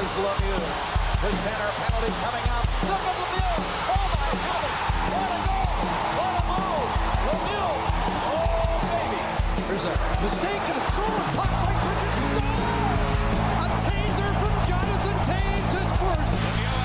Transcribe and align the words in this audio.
Here's 0.00 0.16
Lemieux. 0.16 0.64
The 1.20 1.28
center 1.44 1.70
penalty 1.76 2.08
coming 2.24 2.46
up. 2.48 2.64
Look 2.88 3.04
at 3.04 3.16
Lemieux. 3.20 3.60
Oh 3.84 4.06
my 4.16 4.32
heavens. 4.32 4.84
What 5.12 5.28
a 5.28 5.40
goal. 5.44 5.68
What 6.16 6.40
a 6.40 6.42
move. 6.48 6.88
Lemieux. 7.28 7.76
Oh 8.32 8.80
baby. 8.80 9.20
There's 9.68 9.84
a 9.84 9.94
mistake 10.24 10.64
and 10.72 10.80
a 10.80 10.84
throw 10.96 11.04
and 11.04 11.28
puck 11.36 11.52
by 11.52 11.72
Bridget. 11.84 12.16
A 13.60 13.68
taser 13.84 14.32
from 14.40 14.54
Jonathan 14.64 15.18
Toews, 15.28 15.68
his 15.68 15.90
first. 16.00 16.32
Again, 16.48 16.79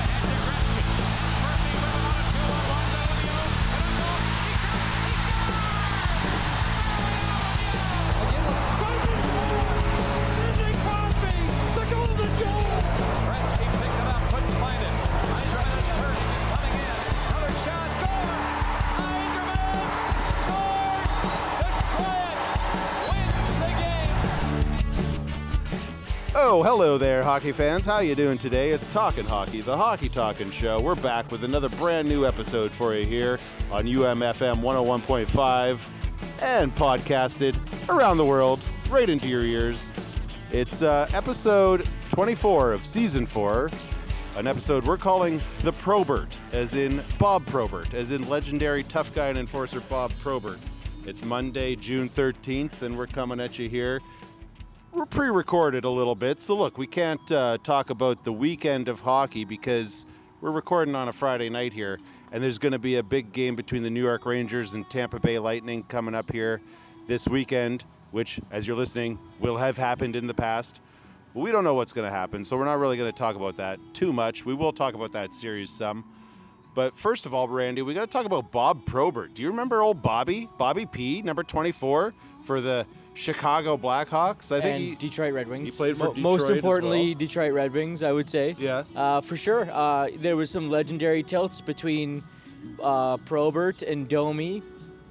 Oh, 26.38 26.62
hello 26.62 26.98
there, 26.98 27.22
hockey 27.22 27.50
fans. 27.50 27.86
How 27.86 28.00
you 28.00 28.14
doing 28.14 28.36
today? 28.36 28.68
It's 28.68 28.88
Talkin' 28.88 29.24
Hockey, 29.24 29.62
the 29.62 29.74
Hockey 29.74 30.10
Talkin' 30.10 30.50
Show. 30.50 30.78
We're 30.78 30.94
back 30.94 31.32
with 31.32 31.44
another 31.44 31.70
brand 31.70 32.10
new 32.10 32.26
episode 32.26 32.72
for 32.72 32.94
you 32.94 33.06
here 33.06 33.38
on 33.72 33.86
UMFM 33.86 34.56
101.5 34.56 35.88
and 36.42 36.76
podcasted 36.76 37.58
around 37.88 38.18
the 38.18 38.24
world, 38.26 38.62
right 38.90 39.08
into 39.08 39.28
your 39.28 39.44
ears. 39.44 39.92
It's 40.52 40.82
uh, 40.82 41.08
episode 41.14 41.88
24 42.10 42.74
of 42.74 42.84
season 42.84 43.24
4, 43.24 43.70
an 44.36 44.46
episode 44.46 44.84
we're 44.84 44.98
calling 44.98 45.40
The 45.62 45.72
Probert, 45.72 46.38
as 46.52 46.74
in 46.74 47.02
Bob 47.18 47.46
Probert, 47.46 47.94
as 47.94 48.12
in 48.12 48.28
legendary 48.28 48.82
tough 48.82 49.14
guy 49.14 49.28
and 49.28 49.38
enforcer 49.38 49.80
Bob 49.80 50.12
Probert. 50.20 50.58
It's 51.06 51.24
Monday, 51.24 51.76
June 51.76 52.10
13th, 52.10 52.82
and 52.82 52.98
we're 52.98 53.06
coming 53.06 53.40
at 53.40 53.58
you 53.58 53.70
here 53.70 54.02
we're 54.96 55.04
pre-recorded 55.04 55.84
a 55.84 55.90
little 55.90 56.14
bit, 56.14 56.40
so 56.40 56.56
look, 56.56 56.78
we 56.78 56.86
can't 56.86 57.30
uh, 57.30 57.58
talk 57.62 57.90
about 57.90 58.24
the 58.24 58.32
weekend 58.32 58.88
of 58.88 59.00
hockey 59.00 59.44
because 59.44 60.06
we're 60.40 60.50
recording 60.50 60.94
on 60.94 61.06
a 61.06 61.12
Friday 61.12 61.50
night 61.50 61.74
here, 61.74 62.00
and 62.32 62.42
there's 62.42 62.56
going 62.56 62.72
to 62.72 62.78
be 62.78 62.96
a 62.96 63.02
big 63.02 63.30
game 63.30 63.56
between 63.56 63.82
the 63.82 63.90
New 63.90 64.02
York 64.02 64.24
Rangers 64.24 64.74
and 64.74 64.88
Tampa 64.88 65.20
Bay 65.20 65.38
Lightning 65.38 65.82
coming 65.82 66.14
up 66.14 66.32
here 66.32 66.62
this 67.06 67.28
weekend, 67.28 67.84
which, 68.10 68.40
as 68.50 68.66
you're 68.66 68.76
listening, 68.76 69.18
will 69.38 69.58
have 69.58 69.76
happened 69.76 70.16
in 70.16 70.28
the 70.28 70.34
past. 70.34 70.80
But 71.34 71.40
we 71.40 71.52
don't 71.52 71.62
know 71.62 71.74
what's 71.74 71.92
going 71.92 72.08
to 72.08 72.16
happen, 72.16 72.42
so 72.42 72.56
we're 72.56 72.64
not 72.64 72.78
really 72.78 72.96
going 72.96 73.12
to 73.12 73.18
talk 73.18 73.36
about 73.36 73.56
that 73.56 73.78
too 73.92 74.14
much. 74.14 74.46
We 74.46 74.54
will 74.54 74.72
talk 74.72 74.94
about 74.94 75.12
that 75.12 75.34
series 75.34 75.68
some. 75.68 76.06
But 76.74 76.96
first 76.96 77.26
of 77.26 77.34
all, 77.34 77.48
Randy, 77.48 77.82
we 77.82 77.92
got 77.92 78.00
to 78.00 78.06
talk 78.06 78.24
about 78.24 78.50
Bob 78.50 78.86
Probert. 78.86 79.34
Do 79.34 79.42
you 79.42 79.48
remember 79.48 79.82
old 79.82 80.00
Bobby, 80.00 80.48
Bobby 80.56 80.86
P, 80.86 81.20
number 81.20 81.42
24 81.42 82.14
for 82.44 82.60
the 82.62 82.86
Chicago 83.16 83.76
Blackhawks? 83.76 84.52
I 84.52 84.60
think 84.60 84.74
and 84.74 84.80
he, 84.84 84.94
Detroit 84.94 85.32
Red 85.32 85.48
Wings. 85.48 85.72
he 85.72 85.76
played 85.76 85.96
for 85.96 86.08
Mo- 86.08 86.14
Most 86.16 86.40
Detroit 86.42 86.50
as 86.50 86.56
importantly, 86.58 87.06
well. 87.08 87.18
Detroit 87.18 87.52
Red 87.54 87.72
Wings, 87.72 88.02
I 88.02 88.12
would 88.12 88.28
say. 88.28 88.54
Yeah. 88.58 88.84
Uh, 88.94 89.20
for 89.22 89.36
sure. 89.36 89.68
Uh, 89.72 90.08
there 90.16 90.36
was 90.36 90.50
some 90.50 90.70
legendary 90.70 91.22
tilts 91.22 91.60
between 91.60 92.22
uh, 92.82 93.16
Probert 93.18 93.82
and 93.82 94.06
Domi, 94.08 94.62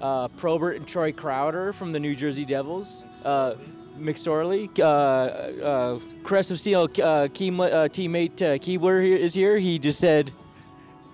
uh, 0.02 0.28
Probert 0.30 0.76
and 0.78 0.88
Troy 0.88 1.12
Crowder 1.12 1.74
from 1.74 1.92
the 1.92 2.00
New 2.00 2.16
Jersey 2.16 2.46
Devils, 2.46 3.06
uh, 3.26 3.56
McSorley, 3.98 4.70
uh, 4.80 4.84
uh, 4.84 6.00
Crest 6.24 6.52
of 6.52 6.60
Steel 6.60 6.82
uh, 6.82 6.84
uh, 6.84 7.28
teammate 7.30 8.42
uh, 8.42 8.58
Keebler 8.60 9.04
here- 9.04 9.18
is 9.18 9.34
here. 9.34 9.58
He 9.58 9.80
just 9.80 10.00
said 10.00 10.32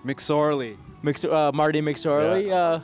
McSorley. 0.06 0.78
Mix- 1.04 1.26
uh, 1.26 1.52
Marty 1.54 1.82
McSorley. 1.82 2.48
Yeah. 2.48 2.80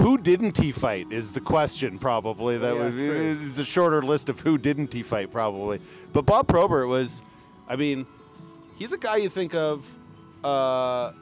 Who 0.00 0.16
didn't 0.18 0.56
he 0.56 0.72
fight 0.72 1.08
is 1.10 1.32
the 1.32 1.40
question 1.40 1.98
probably. 1.98 2.56
That 2.58 2.74
Yeah, 2.74 2.82
would 2.84 2.92
true. 2.92 3.38
it's 3.48 3.58
a 3.58 3.64
shorter 3.64 4.02
list 4.02 4.28
of 4.28 4.40
who 4.40 4.56
didn't 4.58 4.92
he 4.94 5.02
fight 5.02 5.30
probably. 5.30 5.80
But 6.12 6.24
Bob 6.26 6.48
Probert 6.48 6.88
was, 6.88 7.22
I 7.68 7.76
mean, 7.76 8.06
he's 8.76 8.92
a 8.92 8.98
guy 8.98 9.16
you 9.16 9.28
think 9.28 9.54
of, 9.54 9.84
uh, 10.42 11.12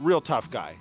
real 0.00 0.20
tough 0.20 0.50
guy. 0.50 0.76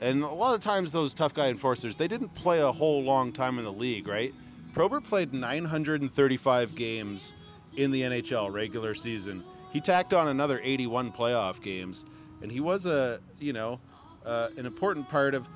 And 0.00 0.22
a 0.22 0.28
lot 0.28 0.54
of 0.54 0.60
times 0.60 0.92
those 0.92 1.14
tough 1.14 1.32
guy 1.32 1.48
enforcers, 1.48 1.96
they 1.96 2.08
didn't 2.08 2.34
play 2.34 2.60
a 2.60 2.72
whole 2.72 3.02
long 3.02 3.32
time 3.32 3.58
in 3.58 3.64
the 3.64 3.72
league, 3.72 4.06
right? 4.06 4.34
Probert 4.74 5.04
played 5.04 5.32
935 5.32 6.74
games 6.74 7.32
in 7.76 7.90
the 7.90 8.02
NHL 8.02 8.52
regular 8.52 8.94
season. 8.94 9.42
He 9.72 9.80
tacked 9.80 10.12
on 10.12 10.28
another 10.28 10.60
81 10.62 11.12
playoff 11.12 11.62
games, 11.62 12.04
and 12.42 12.50
he 12.52 12.60
was 12.60 12.86
a 12.86 13.20
you 13.40 13.52
know 13.52 13.80
uh, 14.26 14.48
an 14.56 14.66
important 14.66 15.08
part 15.08 15.34
of 15.34 15.48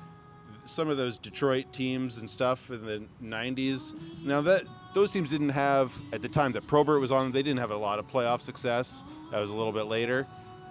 some 0.69 0.89
of 0.89 0.97
those 0.97 1.17
Detroit 1.17 1.71
teams 1.73 2.17
and 2.19 2.29
stuff 2.29 2.69
in 2.69 2.85
the 2.85 3.03
90s. 3.23 3.93
Now 4.23 4.41
that 4.41 4.63
those 4.93 5.11
teams 5.11 5.31
didn't 5.31 5.49
have 5.49 5.93
at 6.13 6.21
the 6.21 6.29
time 6.29 6.51
that 6.53 6.67
Probert 6.67 6.99
was 7.01 7.11
on, 7.11 7.31
they 7.31 7.43
didn't 7.43 7.59
have 7.59 7.71
a 7.71 7.77
lot 7.77 7.99
of 7.99 8.07
playoff 8.07 8.41
success. 8.41 9.03
That 9.31 9.39
was 9.39 9.49
a 9.51 9.55
little 9.55 9.71
bit 9.73 9.83
later, 9.83 10.25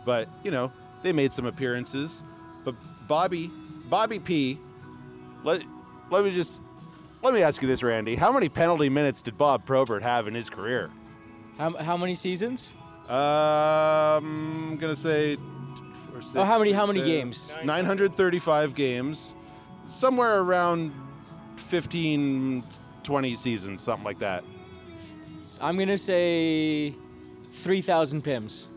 but 0.04 0.28
you 0.44 0.50
know 0.50 0.72
they 1.02 1.12
made 1.12 1.32
some 1.32 1.46
appearances. 1.46 2.24
But 2.64 2.74
Bobby, 3.06 3.50
Bobby 3.88 4.18
P, 4.18 4.58
let 5.44 5.62
let 6.10 6.24
me 6.24 6.30
just 6.32 6.60
let 7.22 7.32
me 7.34 7.42
ask 7.42 7.62
you 7.62 7.68
this, 7.68 7.82
Randy: 7.82 8.16
How 8.16 8.32
many 8.32 8.48
penalty 8.48 8.88
minutes 8.88 9.22
did 9.22 9.36
Bob 9.38 9.64
Probert 9.64 10.02
have 10.02 10.26
in 10.26 10.34
his 10.34 10.50
career? 10.50 10.90
how, 11.56 11.70
how 11.76 11.96
many 11.96 12.14
seasons? 12.14 12.72
Um, 13.08 13.14
I'm 14.72 14.76
gonna 14.76 14.94
say. 14.96 15.36
six, 16.20 16.34
Oh, 16.36 16.44
how 16.44 16.58
many- 16.58 16.72
how 16.72 16.84
many 16.86 17.00
uh, 17.00 17.04
games? 17.06 17.54
935 17.64 18.74
games, 18.74 19.34
somewhere 19.88 20.40
around 20.40 20.92
15, 21.56 22.62
20 23.02 23.36
seasons, 23.36 23.82
something 23.82 24.04
like 24.04 24.18
that. 24.20 24.44
I'm 25.60 25.76
going 25.76 25.88
to 25.88 25.98
say 25.98 26.94
3,000 27.52 28.22
PIMs. 28.22 28.68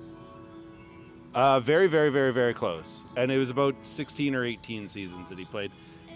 Uh, 1.35 1.59
very, 1.59 1.87
very, 1.87 2.09
very, 2.09 2.33
very 2.33 2.53
close. 2.53 3.05
And 3.15 3.31
it 3.31 3.37
was 3.37 3.49
about 3.51 3.75
16 3.83 4.35
or 4.35 4.43
18 4.43 4.87
seasons 4.87 5.29
that 5.29 5.37
he 5.37 5.45
played. 5.45 5.71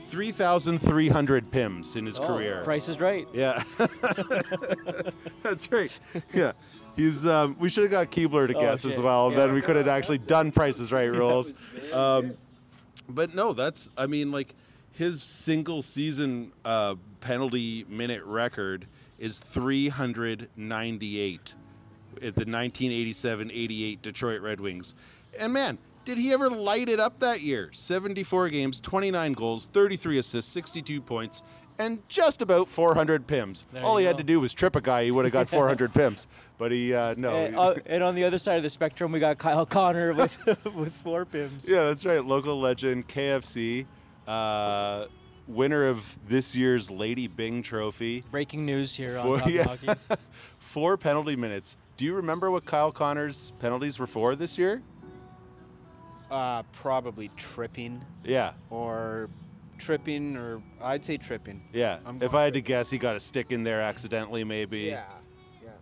3,300 0.08 1.52
PIMs 1.52 1.96
in 1.98 2.06
his 2.06 2.20
Oh, 2.20 2.28
career. 2.28 2.62
Price 2.64 2.90
is 2.90 3.00
right. 3.00 3.28
Yeah, 3.34 3.64
that's 5.44 5.72
right. 5.72 5.98
Yeah, 6.34 6.52
he's. 6.96 7.26
Um, 7.26 7.56
we 7.60 7.70
should 7.70 7.84
have 7.84 7.92
got 7.92 8.12
Keebler 8.12 8.48
to 8.48 8.54
guess 8.54 8.86
as 8.86 9.00
well. 9.00 9.32
Yeah. 9.32 9.38
Then 9.38 9.54
we 9.54 9.62
could 9.62 9.76
have 9.78 9.88
actually 9.88 10.20
done 10.20 10.52
Prices 10.52 10.92
Right 10.92 11.06
rules. 11.16 11.54
Um, 11.92 12.38
but 13.10 13.34
no, 13.34 13.54
that's. 13.54 13.90
I 13.98 14.06
mean, 14.06 14.32
like 14.32 14.54
his 14.96 15.22
single 15.22 15.82
season 15.82 16.52
uh, 16.64 16.96
penalty 17.20 17.86
minute 17.90 18.24
record 18.24 18.88
is 19.20 19.38
398 19.40 21.54
at 22.22 22.36
the 22.36 22.46
1987-88 22.46 24.02
Detroit 24.02 24.42
Red 24.42 24.62
Wings. 24.62 24.96
And 25.40 25.52
man, 25.52 25.78
did 26.06 26.18
he 26.18 26.32
ever 26.32 26.50
light 26.50 26.88
it 26.88 27.00
up 27.00 27.20
that 27.20 27.42
year? 27.42 27.70
74 27.74 28.50
games, 28.50 28.80
29 28.80 29.34
goals, 29.34 29.66
33 29.66 30.18
assists, 30.18 30.52
62 30.54 31.02
points, 31.02 31.44
and 31.78 32.08
just 32.08 32.42
about 32.42 32.70
400 32.70 33.28
pims. 33.28 33.66
There 33.74 33.84
All 33.84 33.98
he 33.98 34.06
had 34.06 34.18
to 34.18 34.24
do 34.24 34.40
was 34.40 34.54
trip 34.54 34.78
a 34.78 34.82
guy, 34.82 35.04
he 35.04 35.12
would 35.12 35.26
have 35.26 35.34
got 35.34 35.50
400 35.50 35.94
pims. 35.94 36.28
But 36.58 36.72
he, 36.72 36.94
uh, 36.94 37.16
no. 37.18 37.36
And, 37.36 37.58
uh, 37.58 37.76
and 37.86 38.02
on 38.02 38.16
the 38.16 38.24
other 38.24 38.38
side 38.38 38.56
of 38.56 38.64
the 38.64 38.70
spectrum, 38.70 39.12
we 39.12 39.20
got 39.20 39.38
Kyle 39.38 39.66
Connor 39.66 40.14
with 40.14 40.42
with 40.74 40.94
four 40.94 41.26
PIMs. 41.26 41.68
yeah, 41.68 41.88
that's 41.88 42.06
right. 42.06 42.24
Local 42.24 42.58
legend, 42.58 43.10
KFC, 43.10 43.86
uh, 44.28 45.06
winner 45.48 45.88
of 45.88 46.18
this 46.28 46.56
year's 46.56 46.90
Lady 46.90 47.28
Byng 47.28 47.62
Trophy. 47.64 48.24
Breaking 48.32 48.66
news 48.66 48.96
here 48.96 49.20
Four- 49.22 49.36
on 49.36 49.40
Talking 49.42 49.56
yeah. 49.56 49.64
Hockey. 49.64 50.22
Four 50.60 50.98
penalty 50.98 51.36
minutes. 51.36 51.78
Do 51.98 52.06
you 52.06 52.14
remember 52.16 52.52
what 52.52 52.66
Kyle 52.66 52.92
Connor's 52.92 53.52
penalties 53.60 53.98
were 54.00 54.08
for 54.08 54.36
this 54.36 54.58
year? 54.58 54.82
Uh, 56.30 56.64
probably 56.74 57.30
tripping 57.38 58.04
Yeah. 58.24 58.54
or 58.70 59.30
tripping 59.78 60.36
or 60.36 60.62
I'd 60.82 61.06
say 61.06 61.18
tripping. 61.18 61.62
Yeah. 61.72 62.00
I'm 62.06 62.22
if 62.22 62.34
I 62.34 62.44
had 62.44 62.54
to 62.56 62.62
guess, 62.62 62.90
he 62.90 62.98
got 62.98 63.16
a 63.16 63.20
stick 63.20 63.52
in 63.52 63.64
there 63.64 63.82
accidentally, 63.82 64.44
maybe. 64.44 64.80
Yeah. 64.82 65.04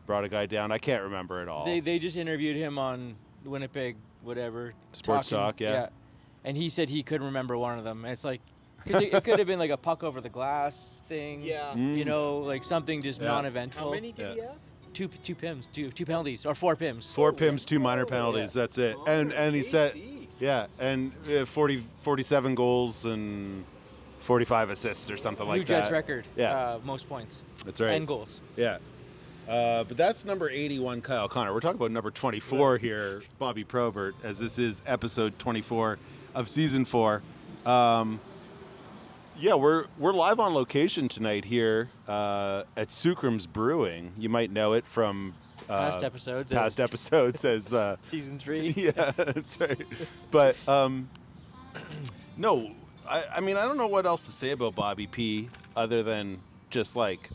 Brought 0.06 0.26
a 0.26 0.30
guy 0.30 0.46
down. 0.48 0.70
I 0.74 0.80
can't 0.80 1.04
remember 1.04 1.40
at 1.40 1.48
all. 1.48 1.64
They 1.66 1.80
they 1.80 1.98
just 1.98 2.18
interviewed 2.18 2.58
him 2.58 2.78
on 2.78 3.16
Winnipeg, 3.46 3.96
whatever. 4.22 4.74
Sports 4.92 5.30
talking- 5.30 5.46
Talk, 5.46 5.60
yeah. 5.62 5.88
And 6.46 6.58
he 6.58 6.70
said 6.70 6.90
he 6.90 7.04
couldn't 7.04 7.26
remember 7.28 7.58
one 7.58 7.78
of 7.78 7.84
them. 7.84 8.06
It's 8.06 8.24
like, 8.26 8.42
because 8.84 9.02
it, 9.02 9.14
it 9.14 9.24
could 9.24 9.38
have 9.40 9.48
been 9.48 9.60
like 9.60 9.72
a 9.72 9.78
puck 9.78 10.04
over 10.04 10.20
the 10.22 10.30
glass 10.30 11.04
thing. 11.08 11.42
Yeah. 11.42 11.74
You 11.76 12.04
know, 12.06 12.40
like 12.40 12.64
something 12.64 13.02
just 13.02 13.22
Yeah. 13.22 13.28
non-eventful. 13.28 13.84
How 13.86 13.92
many 13.92 14.12
did 14.12 14.22
Yeah. 14.28 14.34
he 14.34 14.40
have? 14.42 14.56
Two 14.94 15.08
two 15.24 15.34
pims, 15.34 15.68
two 15.74 15.90
two 15.90 16.06
penalties 16.06 16.46
or 16.46 16.54
four 16.54 16.76
pims. 16.76 17.12
Four 17.16 17.34
pims, 17.34 17.66
two 17.66 17.80
minor 17.80 18.06
penalties. 18.06 18.54
That's 18.54 18.78
it. 18.78 18.96
And 19.08 19.34
and 19.34 19.56
he 19.56 19.64
said, 19.64 20.00
yeah, 20.40 20.68
and 20.78 21.12
uh, 21.36 21.46
40, 21.46 21.84
47 22.02 22.54
goals 22.54 23.06
and 23.08 23.64
45 24.20 24.70
assists 24.70 25.10
or 25.10 25.18
something 25.18 25.48
like 25.48 25.58
New 25.58 25.64
that. 25.66 25.80
Jets 25.80 25.90
record. 25.92 26.26
Yeah. 26.36 26.52
Uh, 26.56 26.80
most 26.84 27.10
points. 27.10 27.42
That's 27.66 27.82
right. 27.82 27.92
And 27.94 28.06
goals. 28.06 28.40
Yeah. 28.56 28.78
Uh, 29.48 29.84
but 29.84 29.98
that's 29.98 30.26
number 30.26 30.48
81, 30.50 31.02
Kyle 31.02 31.28
Connor. 31.28 31.54
We're 31.54 31.60
talking 31.60 31.78
about 31.78 31.92
number 31.92 32.12
24 32.12 32.78
here, 32.78 33.24
Bobby 33.40 33.64
Probert, 33.64 34.16
as 34.24 34.38
this 34.40 34.58
is 34.60 34.82
episode 34.86 35.38
24 35.40 35.98
of 36.36 36.50
season 36.50 36.86
four. 36.86 37.22
Um, 37.66 38.20
yeah, 39.38 39.56
we're 39.56 39.86
we're 39.98 40.14
live 40.14 40.40
on 40.40 40.54
location 40.54 41.08
tonight 41.08 41.46
here 41.46 41.90
uh, 42.08 42.64
at 42.78 42.90
Sookram's 42.90 43.48
Brewing. 43.48 44.14
You 44.18 44.30
might 44.30 44.52
know 44.52 44.74
it 44.74 44.86
from 44.86 45.34
uh, 45.70 45.90
Past 45.90 46.04
episodes 46.04 46.52
Past 46.52 46.80
as- 46.80 46.84
episodes 46.84 47.46
as 47.46 47.74
uh, 47.74 47.96
Season 48.02 48.38
three. 48.38 48.70
yeah, 48.78 49.12
that's 49.12 49.60
right. 49.60 49.86
But 50.32 50.56
um, 50.68 51.10
no, 52.38 52.72
I, 53.10 53.24
I 53.38 53.40
mean 53.42 53.58
I 53.58 53.64
don't 53.64 53.78
know 53.78 53.88
what 53.88 54.06
else 54.06 54.22
to 54.24 54.32
say 54.32 54.52
about 54.52 54.76
Bobby 54.76 55.08
P 55.08 55.50
other 55.76 56.04
than 56.04 56.40
just 56.70 56.96
like 56.96 57.30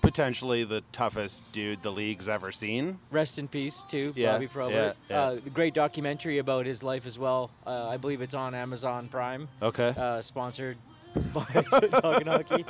potentially 0.00 0.64
the 0.64 0.82
toughest 0.92 1.50
dude 1.52 1.82
the 1.82 1.90
league's 1.92 2.28
ever 2.28 2.52
seen. 2.52 2.98
Rest 3.10 3.38
in 3.38 3.48
peace 3.48 3.84
to 3.90 4.12
Yeah, 4.16 4.32
Bobby 4.32 4.46
Probert. 4.48 4.72
yeah, 4.74 4.92
yeah. 5.08 5.20
Uh, 5.22 5.34
the 5.36 5.50
great 5.50 5.74
documentary 5.74 6.38
about 6.38 6.66
his 6.66 6.82
life 6.82 7.06
as 7.06 7.18
well. 7.18 7.50
Uh, 7.66 7.88
I 7.88 7.96
believe 7.96 8.22
it's 8.22 8.34
on 8.34 8.54
Amazon 8.54 9.08
Prime. 9.08 9.48
Okay. 9.62 9.94
Uh, 9.96 10.20
sponsored 10.20 10.76
by 11.34 11.44
Talking 12.00 12.26
Hockey. 12.26 12.64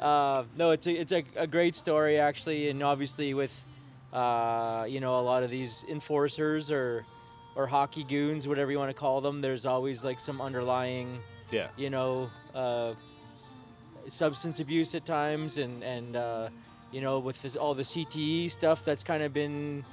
Uh, 0.00 0.44
no, 0.56 0.70
it's 0.70 0.86
a, 0.86 0.92
it's 0.92 1.12
a, 1.12 1.24
a 1.36 1.46
great 1.46 1.76
story 1.76 2.18
actually, 2.18 2.68
and 2.68 2.82
obviously 2.82 3.34
with 3.34 3.54
uh, 4.12 4.84
you 4.88 5.00
know 5.00 5.18
a 5.18 5.22
lot 5.22 5.42
of 5.42 5.50
these 5.50 5.84
enforcers 5.88 6.70
or 6.70 7.04
or 7.54 7.66
hockey 7.66 8.02
goons, 8.04 8.48
whatever 8.48 8.70
you 8.70 8.78
want 8.78 8.90
to 8.90 8.94
call 8.94 9.20
them. 9.20 9.40
There's 9.42 9.66
always 9.66 10.02
like 10.02 10.18
some 10.20 10.40
underlying 10.40 11.18
yeah. 11.52 11.68
you 11.76 11.90
know, 11.90 12.30
uh, 12.54 12.94
substance 14.08 14.58
abuse 14.60 14.94
at 14.94 15.04
times, 15.04 15.58
and 15.58 15.82
and 15.84 16.16
uh, 16.16 16.48
you 16.92 17.00
know, 17.00 17.18
with 17.18 17.40
this, 17.42 17.56
all 17.56 17.74
the 17.74 17.82
CTE 17.82 18.50
stuff 18.50 18.84
that's 18.84 19.02
kind 19.02 19.22
of 19.22 19.32
been, 19.32 19.84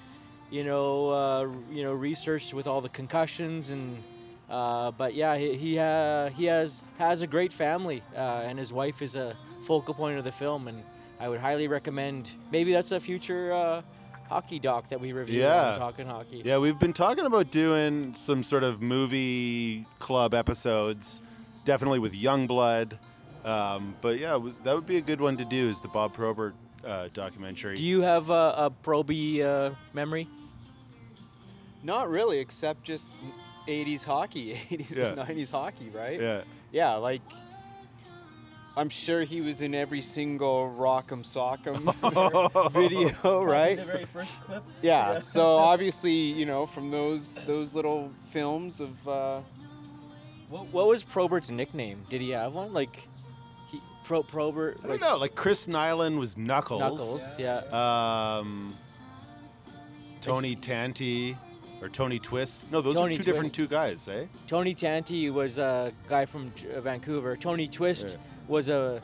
you 0.51 0.63
know, 0.63 1.10
uh, 1.10 1.48
you 1.72 1.84
know, 1.84 1.94
researched 1.94 2.54
with 2.54 2.68
all 2.68 2.81
the 2.81 2.90
concussions 2.90 3.69
and. 3.69 3.98
Uh, 4.50 4.90
but 4.90 5.13
yeah, 5.13 5.38
he 5.38 5.54
he, 5.54 5.78
uh, 5.78 6.28
he 6.31 6.46
has 6.46 6.84
has 6.98 7.22
a 7.22 7.28
great 7.28 7.54
family, 7.54 8.01
uh, 8.16 8.42
and 8.48 8.57
his 8.57 8.74
wife 8.74 9.04
is 9.04 9.16
a 9.16 9.36
focal 9.68 9.94
point 9.94 10.18
of 10.18 10.24
the 10.24 10.31
film, 10.31 10.68
and 10.68 10.81
I 11.19 11.30
would 11.30 11.40
highly 11.40 11.68
recommend. 11.68 12.31
Maybe 12.51 12.74
that's 12.74 12.92
a 12.92 13.00
future 13.00 13.54
uh, 13.54 13.84
hockey 14.28 14.57
doc 14.57 14.90
that 14.90 15.00
we 15.00 15.12
review 15.12 15.42
Yeah. 15.42 15.75
Talking 15.78 16.07
Hockey. 16.07 16.42
Yeah, 16.44 16.57
we've 16.60 16.80
been 16.80 16.94
talking 16.94 17.28
about 17.28 17.51
doing 17.51 18.16
some 18.16 18.42
sort 18.42 18.63
of 18.63 18.81
movie 18.81 19.86
club 20.00 20.34
episodes, 20.34 21.22
definitely 21.66 22.00
with 22.00 22.13
Youngblood. 22.13 22.98
Um, 23.46 23.96
but 24.01 24.18
yeah, 24.18 24.40
that 24.63 24.75
would 24.75 24.86
be 24.88 24.98
a 24.98 25.01
good 25.01 25.22
one 25.22 25.38
to 25.38 25.46
do. 25.46 25.68
Is 25.69 25.80
the 25.80 25.88
Bob 25.90 26.13
Probert 26.13 26.56
uh, 26.89 27.09
documentary? 27.13 27.75
Do 27.75 27.83
you 27.83 28.01
have 28.01 28.30
a, 28.30 28.33
a 28.57 28.74
Proby 28.83 29.41
uh, 29.41 29.75
memory? 29.94 30.27
Not 31.83 32.09
really, 32.09 32.39
except 32.39 32.83
just 32.83 33.12
80s 33.68 34.03
hockey, 34.03 34.53
80s 34.69 34.97
and 34.97 35.18
90s 35.18 35.51
hockey, 35.51 35.89
right? 35.94 36.19
yeah. 36.19 36.41
Yeah, 36.71 36.95
like 36.95 37.21
I'm 38.77 38.89
sure 38.89 39.24
he 39.24 39.41
was 39.41 39.62
in 39.62 39.74
every 39.74 40.01
single 40.01 40.74
Rock'em 40.77 41.24
Sock'em 41.25 41.81
video, 42.71 43.44
right? 43.44 43.75
The 43.77 43.86
very 43.86 44.06
first 44.06 44.39
clip. 44.41 44.63
Yeah. 44.81 45.19
So 45.19 45.47
obviously, 45.47 46.13
you 46.13 46.45
know, 46.45 46.65
from 46.68 46.91
those 46.91 47.36
those 47.47 47.74
little 47.75 48.12
films 48.30 48.80
of 48.80 49.07
uh, 49.07 49.41
What, 50.50 50.68
what 50.68 50.88
was 50.88 51.01
Probert's 51.03 51.50
nickname? 51.50 51.97
Did 52.09 52.21
he 52.21 52.30
have 52.31 52.53
one? 52.56 52.71
Like, 52.71 52.95
he 52.95 53.07
Pro 54.09 54.23
Probert. 54.23 54.77
I 54.79 54.81
don't 54.81 54.91
like, 54.94 55.01
know. 55.01 55.17
Like 55.17 55.35
Chris 55.35 55.67
Nilan 55.67 56.17
was 56.17 56.35
Knuckles. 56.35 56.79
Knuckles. 56.79 57.38
Yeah. 57.38 58.39
Um, 58.39 58.73
Tony 60.19 60.56
Tanti 60.56 61.38
or 61.79 61.89
Tony 61.89 62.17
Twist. 62.17 62.63
No, 62.71 62.81
those 62.81 62.95
Tony 62.95 63.13
are 63.13 63.17
two 63.17 63.23
different 63.23 63.53
two 63.53 63.67
guys, 63.67 64.07
eh? 64.07 64.25
Tony 64.47 64.73
Tanti 64.73 65.29
was 65.29 65.59
a 65.59 65.94
guy 66.07 66.25
from 66.25 66.51
uh, 66.75 66.81
Vancouver. 66.81 67.38
Tony 67.38 67.67
Twist 67.67 68.17
was 68.47 68.67
a 68.67 69.00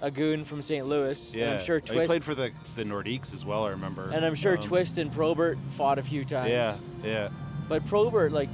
a 0.00 0.12
goon 0.12 0.44
from 0.44 0.62
St. 0.62 0.86
Louis. 0.86 1.34
Yeah. 1.34 1.46
And 1.46 1.54
I'm 1.54 1.64
sure 1.64 1.80
He 1.80 2.06
played 2.06 2.22
for 2.22 2.36
the 2.36 2.52
the 2.76 2.84
Nordiques 2.84 3.34
as 3.34 3.44
well. 3.44 3.64
I 3.64 3.70
remember. 3.70 4.12
and 4.14 4.24
I'm 4.24 4.36
sure 4.36 4.54
Um, 4.54 4.62
Twist 4.62 4.98
and 4.98 5.12
Probert 5.12 5.58
fought 5.70 5.98
a 5.98 6.04
few 6.04 6.24
times. 6.24 6.50
Yeah, 6.50 6.76
yeah. 7.02 7.30
But 7.68 7.84
Probert, 7.88 8.30
like, 8.30 8.50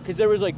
because 0.00 0.16
there 0.16 0.28
was 0.28 0.42
like, 0.42 0.56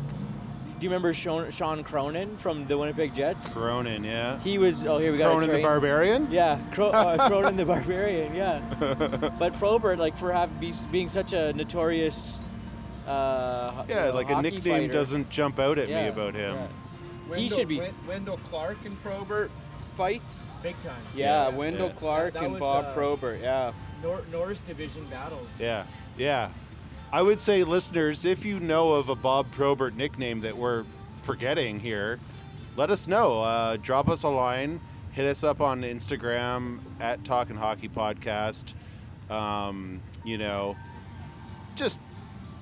do 0.79 0.85
you 0.85 0.91
remember 0.91 1.13
Sean, 1.13 1.51
Shawn 1.51 1.83
Cronin 1.83 2.37
from 2.37 2.67
the 2.67 2.79
Winnipeg 2.79 3.15
Jets? 3.15 3.53
Cronin, 3.53 4.05
yeah. 4.05 4.39
He 4.41 4.59
was. 4.59 4.85
Oh, 4.87 4.99
here 4.99 5.13
we 5.13 5.19
got. 5.19 5.31
Cronin 5.33 5.51
the 5.51 5.63
Barbarian. 5.63 6.29
Yeah, 6.31 6.59
Cro- 6.73 6.91
uh, 6.91 7.27
Cronin 7.29 7.57
the 7.57 7.65
Barbarian. 7.67 8.35
Yeah, 8.35 8.61
but 9.39 9.55
Probert, 9.55 9.99
like 9.99 10.17
for 10.17 10.33
having 10.33 10.57
be, 10.59 10.73
being 10.93 11.09
such 11.09 11.33
a 11.33 11.53
notorious, 11.53 12.41
uh, 13.07 13.85
you 13.89 13.95
Yeah, 13.95 14.07
know, 14.07 14.15
like 14.15 14.31
a 14.31 14.41
nickname 14.41 14.83
fighter. 14.83 14.93
doesn't 14.93 15.31
jump 15.31 15.59
out 15.59 15.79
at 15.79 15.89
me 15.89 16.07
about 16.09 16.35
him. 16.35 16.55
yeah. 16.55 17.37
He 17.37 17.49
should 17.49 17.69
be 17.69 17.83
Wendel 18.07 18.39
Clark 18.49 18.79
and 18.85 19.01
Probert 19.03 19.51
fights. 19.97 20.59
big 20.63 20.81
time. 20.83 20.95
Yeah, 21.15 21.49
Yeah, 21.51 21.57
Wendel 21.57 21.89
yeah. 21.89 21.93
Clark 21.95 22.35
That 22.35 22.45
and 22.45 22.53
was, 22.53 22.61
Bob 22.61 22.85
uh, 22.87 22.95
Probert. 22.95 23.41
Yeah. 23.43 23.73
Nor- 24.03 24.23
Norris 24.33 24.61
Division 24.61 25.05
battles. 25.07 25.49
Yeah, 25.61 25.85
yeah. 26.17 26.49
I 27.11 27.23
would 27.23 27.41
say, 27.41 27.65
listeners, 27.65 28.27
if 28.27 28.45
you 28.45 28.61
know 28.61 28.93
of 28.93 29.09
a 29.09 29.15
Bob 29.15 29.51
Probert 29.51 29.97
nickname 29.97 30.41
that 30.41 30.59
we're 30.59 30.85
forgetting 31.17 31.81
here, 31.81 32.21
let 32.77 32.91
us 32.91 33.09
know. 33.09 33.43
Uh, 33.43 33.79
drop 33.79 34.09
us 34.09 34.25
a 34.25 34.29
line. 34.29 34.81
Hit 35.13 35.27
us 35.27 35.43
up 35.43 35.63
on 35.63 35.83
Instagram 35.83 36.81
at 37.01 37.25
Talking 37.25 37.57
Hockey 37.57 37.89
Podcast. 37.89 38.75
Um, 39.31 40.03
you 40.23 40.37
know, 40.37 40.77
just 41.77 41.99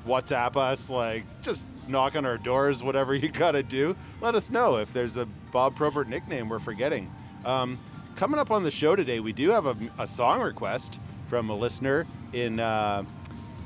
WhatsApp 0.07 0.57
us, 0.57 0.89
like 0.89 1.25
just 1.43 1.67
knock 1.89 2.15
on 2.15 2.25
our 2.25 2.39
doors, 2.39 2.85
whatever 2.85 3.15
you 3.15 3.29
gotta 3.29 3.65
do. 3.65 3.97
Let 4.21 4.37
us 4.37 4.51
know 4.51 4.77
if 4.77 4.93
there's 4.93 5.17
a 5.17 5.27
Bob 5.51 5.75
Probert 5.75 6.09
nickname 6.09 6.49
we're 6.49 6.61
forgetting. 6.61 7.11
Um, 7.45 7.79
coming 8.15 8.39
up 8.39 8.53
on 8.53 8.63
the 8.63 8.71
show 8.71 8.95
today, 8.95 9.19
we 9.19 9.33
do 9.33 9.51
have 9.51 9.67
a, 9.67 9.77
a 9.99 10.07
song 10.07 10.41
request 10.41 11.01
from 11.27 11.51
a 11.51 11.55
listener 11.57 12.07
in 12.33 12.61
uh, 12.61 13.03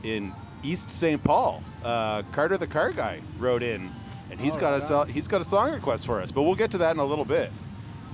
in 0.02 0.32
East 0.62 0.90
St. 0.90 1.22
Paul. 1.22 1.62
Uh, 1.84 2.22
Carter 2.32 2.58
the 2.58 2.66
Car 2.66 2.92
Guy 2.92 3.20
wrote 3.38 3.62
in, 3.62 3.90
and 4.30 4.38
he's 4.40 4.56
got 4.56 4.74
a 4.74 4.80
so- 4.80 5.04
he's 5.04 5.26
got 5.28 5.40
a 5.40 5.44
song 5.44 5.72
request 5.72 6.06
for 6.06 6.20
us. 6.20 6.30
But 6.30 6.42
we'll 6.42 6.54
get 6.54 6.70
to 6.72 6.78
that 6.78 6.92
in 6.94 6.98
a 7.00 7.04
little 7.04 7.24
bit. 7.24 7.50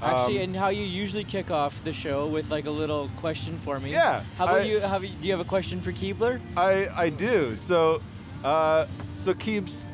Actually, 0.03 0.37
Um, 0.39 0.45
and 0.45 0.57
how 0.57 0.69
you 0.69 0.85
usually 0.85 1.25
kick 1.25 1.51
off 1.51 1.75
the 1.83 1.93
show 1.93 2.27
with 2.27 2.51
like 2.51 2.67
a 2.67 2.71
little 2.71 3.09
question 3.17 3.59
for 3.65 3.81
me. 3.81 3.93
Yeah, 3.93 4.23
How 4.37 4.45
about 4.45 4.61
I- 4.61 4.65
you? 4.65 4.79
Have 4.81 5.03
you, 5.03 5.11
do 5.21 5.27
you 5.27 5.33
have 5.33 5.41
a 5.41 5.49
question 5.49 5.81
for 5.81 5.91
Keebler? 5.91 6.39
I 6.57 6.87
I 6.95 7.09
do. 7.09 7.57
So 7.57 8.01
uh, 8.45 8.87
so 9.17 9.33
Keeps. 9.35 9.87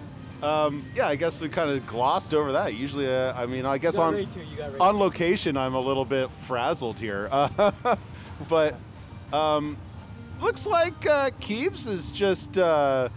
Um, 0.43 0.85
yeah, 0.97 1.07
I 1.07 1.15
guess 1.15 1.41
we 1.41 1.49
kind 1.49 1.71
of 1.71 1.87
glossed 1.87 2.35
over 2.35 2.51
that. 2.51 2.75
Usually, 2.75 3.07
uh, 3.09 3.33
I 3.41 3.47
mean, 3.47 3.65
I 3.65 3.79
guess 3.79 3.97
on 3.97 4.17
right 4.17 4.29
to 4.29 4.41
it, 4.41 4.47
you 4.49 4.57
got 4.57 4.73
right 4.73 4.81
on 4.81 4.99
location, 4.99 5.57
I'm 5.57 5.75
a 5.75 5.81
little 5.81 6.05
bit 6.05 6.29
frazzled 6.49 6.99
here. 6.99 7.29
Uh, 7.31 7.71
but 8.49 8.75
um, 9.33 9.77
looks 10.43 10.67
like 10.67 11.07
uh, 11.07 11.31
Keeps 11.41 11.87
is 11.87 12.11
just 12.11 12.59
uh, 12.59 13.09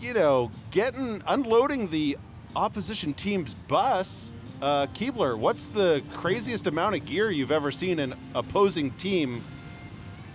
you 0.00 0.14
know 0.14 0.50
getting 0.70 1.22
unloading 1.26 1.88
the 1.88 2.16
opposition 2.56 3.14
team's 3.14 3.54
bus. 3.54 4.32
Uh, 4.62 4.86
Keebler, 4.94 5.38
what's 5.38 5.66
the 5.66 6.02
craziest 6.12 6.66
amount 6.66 6.94
of 6.94 7.04
gear 7.04 7.30
you've 7.30 7.52
ever 7.52 7.70
seen 7.70 7.98
an 7.98 8.14
opposing 8.34 8.90
team 8.92 9.42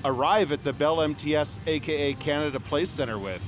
arrive 0.06 0.52
at 0.52 0.64
the 0.64 0.72
Bell 0.72 1.02
MTS, 1.02 1.60
aka 1.66 2.14
Canada 2.14 2.60
Place 2.60 2.90
Center 2.90 3.18
with? 3.18 3.44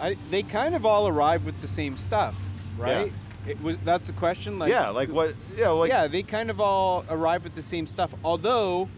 I, 0.00 0.16
they 0.30 0.42
kind 0.42 0.74
of 0.74 0.84
all 0.84 1.08
arrive 1.08 1.46
with 1.46 1.60
the 1.62 1.68
same 1.68 1.96
stuff, 1.96 2.36
right? 2.76 3.12
It 3.46 3.62
was 3.62 3.78
that's 3.84 4.08
the 4.08 4.14
question. 4.14 4.58
Like, 4.58 4.70
yeah, 4.70 4.90
like 4.90 5.08
what? 5.08 5.34
Yeah, 5.56 5.70
like 5.70 5.88
yeah, 5.88 6.08
they 6.08 6.22
kind 6.22 6.50
of 6.50 6.60
all 6.60 7.04
arrive 7.08 7.44
with 7.44 7.54
the 7.54 7.62
same 7.62 7.86
stuff. 7.86 8.12
Although, 8.22 8.88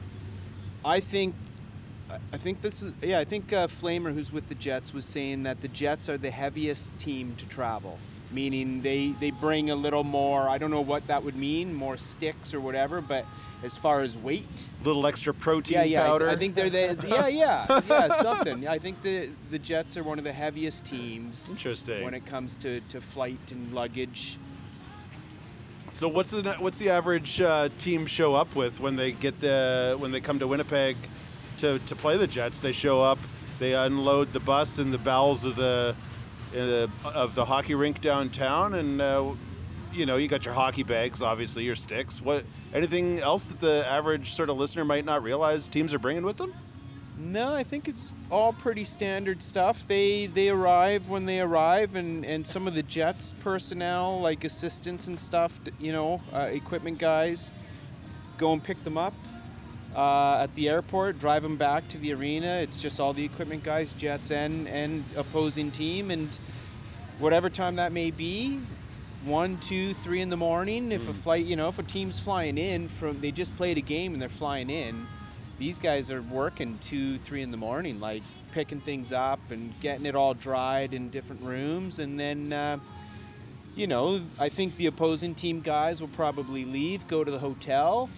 I 0.85 1.00
think, 1.00 1.35
I 2.33 2.37
think 2.37 2.62
this 2.62 2.83
is 2.83 2.95
yeah. 3.03 3.19
I 3.19 3.25
think 3.25 3.53
uh, 3.53 3.67
Flamer, 3.67 4.12
who's 4.12 4.33
with 4.33 4.49
the 4.49 4.55
Jets, 4.55 4.95
was 4.95 5.05
saying 5.05 5.43
that 5.45 5.61
the 5.61 5.69
Jets 5.69 6.09
are 6.09 6.19
the 6.19 6.31
heaviest 6.31 6.97
team 6.99 7.35
to 7.38 7.47
travel, 7.47 7.99
meaning 8.31 8.83
they 8.83 9.09
they 9.21 9.31
bring 9.31 9.71
a 9.71 9.77
little 9.77 10.05
more. 10.05 10.49
I 10.49 10.59
don't 10.59 10.71
know 10.71 10.81
what 10.81 11.07
that 11.09 11.23
would 11.23 11.37
mean, 11.37 11.75
more 11.75 11.97
sticks 11.97 12.55
or 12.55 12.61
whatever. 12.61 13.00
But 13.00 13.27
as 13.62 13.77
far 13.77 14.00
as 14.00 14.17
weight, 14.17 14.71
little 14.85 15.07
extra 15.07 15.35
protein 15.35 15.79
yeah, 15.79 15.85
yeah, 15.85 16.12
I- 16.12 16.33
I, 16.33 16.37
think 16.37 16.55
they're 16.55 16.71
the 16.71 16.97
yeah, 17.09 17.29
yeah, 17.29 17.81
yeah, 17.88 18.09
something. 18.09 18.69
I 18.69 18.79
think 18.79 19.03
the 19.03 19.31
the 19.50 19.59
Jets 19.59 19.97
are 19.97 20.03
one 20.03 20.19
of 20.19 20.25
the 20.25 20.33
heaviest 20.33 20.85
teams 20.85 21.50
Interesting. 21.50 22.05
when 22.05 22.15
it 22.15 22.25
comes 22.27 22.57
to, 22.59 22.81
to 22.88 23.00
flight 23.00 23.50
and 23.50 23.73
luggage. 23.75 24.38
So 25.91 26.07
what's 26.07 26.31
the 26.31 26.55
what's 26.59 26.79
the 26.79 26.91
average 26.91 27.41
uh, 27.41 27.71
team 27.79 28.07
show 28.07 28.35
up 28.35 28.55
with 28.55 28.79
when 28.81 28.97
they 28.97 29.12
get 29.12 29.41
the 29.41 29.97
when 29.99 30.12
they 30.12 30.21
come 30.21 30.38
to 30.38 30.47
Winnipeg 30.47 30.97
to, 31.59 31.79
to 31.81 31.97
play 31.97 32.17
the 32.17 32.27
Jets? 32.27 32.61
They 32.61 32.73
show 32.73 33.03
up, 33.03 33.19
they 33.59 33.75
unload 33.75 34.33
the 34.33 34.41
bus 34.41 34.79
in 34.79 34.91
the 34.91 34.99
bowels 34.99 35.45
of 35.45 35.57
the, 35.57 35.95
the 36.53 36.91
of 37.05 37.35
the 37.35 37.45
hockey 37.45 37.75
rink 37.75 38.00
downtown, 38.00 38.75
and 38.75 39.00
uh, 39.00 39.33
you 39.93 40.07
know 40.07 40.17
you 40.17 40.29
got 40.29 40.45
your 40.45 40.55
hockey 40.55 40.83
bags, 40.83 41.23
obviously 41.23 41.65
your 41.65 41.77
sticks. 41.77 42.21
What 42.21 42.45
anything 42.73 43.19
else 43.19 43.45
that 43.45 43.61
the 43.61 43.85
average 43.88 44.33
sort 44.33 44.50
of 44.50 44.57
listener 44.57 44.85
might 44.85 45.05
not 45.05 45.23
realize 45.23 45.69
teams 45.69 45.93
are 45.95 45.99
bringing 45.99 46.25
with 46.25 46.37
them? 46.37 46.55
No, 47.21 47.53
I 47.53 47.65
think 47.65 47.88
it's 47.88 48.12
all 48.31 48.53
pretty 48.53 48.85
standard 48.85 49.43
stuff. 49.43 49.87
They 49.88 50.27
they 50.27 50.50
arrive 50.50 51.09
when 51.09 51.27
they 51.27 51.41
arrive, 51.41 51.97
and, 51.97 52.25
and 52.25 52.47
some 52.47 52.69
of 52.69 52.75
the 52.75 52.83
Jets 52.83 53.35
personnel, 53.41 54.21
like 54.21 54.45
assistants 54.45 55.09
and 55.09 55.19
stuff, 55.19 55.61
you 55.81 55.91
know, 55.91 56.21
uh, 56.33 56.49
equipment 56.53 56.99
guys, 56.99 57.50
go 58.37 58.53
and 58.53 58.62
pick 58.62 58.83
them 58.85 58.97
up 58.97 59.15
uh, 59.95 60.40
at 60.42 60.54
the 60.54 60.68
airport, 60.68 61.18
drive 61.18 61.42
them 61.42 61.57
back 61.57 61.88
to 61.88 61.99
the 61.99 62.12
arena. 62.12 62.59
It's 62.59 62.78
just 62.78 63.00
all 63.00 63.12
the 63.12 63.25
equipment 63.25 63.64
guys, 63.64 63.92
Jets 63.92 64.30
and 64.30 64.68
and 64.68 65.04
opposing 65.16 65.71
team, 65.71 66.11
and 66.11 66.38
whatever 67.18 67.50
time 67.50 67.76
that 67.76 67.92
may 67.92 68.11
be. 68.11 68.61
One, 69.25 69.59
two, 69.59 69.95
three 69.95 70.21
in 70.21 70.30
the 70.30 70.37
morning. 70.37 70.92
If 70.92 71.09
a 71.09 71.12
flight, 71.12 71.45
you 71.45 71.57
know, 71.57 71.68
if 71.68 71.78
a 71.78 71.83
team's 71.83 72.21
flying 72.21 72.57
in 72.57 72.88
from, 72.88 73.21
they 73.21 73.33
just 73.33 73.57
played 73.57 73.76
a 73.76 73.80
game 73.80 74.12
and 74.12 74.23
they're 74.23 74.28
flying 74.28 74.71
in 74.71 75.07
these 75.59 75.78
guys 75.78 76.11
are 76.11 76.23
working 76.23 76.78
two, 76.80 77.18
three 77.18 77.42
in 77.42 77.50
the 77.50 77.57
morning, 77.57 78.00
like 78.00 78.23
picking 78.52 78.80
things 78.80 79.12
up 79.12 79.40
and 79.50 79.75
getting 79.80 80.07
it 80.07 80.14
all 80.14 80.35
dried 80.35 80.95
in 80.95 81.11
different 81.11 81.42
rooms. 81.42 81.99
And 81.99 82.18
then, 82.18 82.52
uh, 82.52 82.78
you 83.76 83.87
know, 83.87 84.21
I 84.38 84.49
think 84.49 84.76
the 84.76 84.87
opposing 84.87 85.35
team 85.35 85.61
guys 85.61 86.00
will 86.00 86.09
probably 86.09 86.64
leave, 86.64 87.07
go 87.09 87.25
to 87.25 87.30
the 87.30 87.38
hotel. 87.38 88.09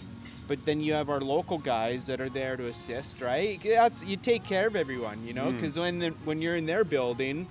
But 0.50 0.64
then 0.64 0.80
you 0.80 0.94
have 0.94 1.08
our 1.10 1.20
local 1.20 1.58
guys 1.58 2.06
that 2.06 2.20
are 2.20 2.28
there 2.28 2.56
to 2.56 2.66
assist, 2.66 3.20
right? 3.20 3.60
That's 3.62 4.04
you 4.04 4.16
take 4.16 4.42
care 4.42 4.66
of 4.66 4.74
everyone, 4.74 5.24
you 5.24 5.32
know, 5.32 5.44
hmm. 5.44 5.54
because 5.54 5.78
when 5.78 6.00
the, 6.00 6.08
when 6.24 6.42
you're 6.42 6.56
in 6.56 6.66
their 6.66 6.82
building, 6.82 7.46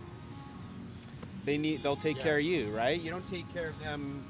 they 1.46 1.58
need 1.58 1.82
they'll 1.82 1.96
take 1.96 2.20
care 2.20 2.40
of 2.40 2.44
you, 2.44 2.76
right? 2.76 3.00
You 3.00 3.10
don't 3.10 3.26
take 3.30 3.52
care 3.54 3.70
of 3.70 3.80
them 3.80 4.26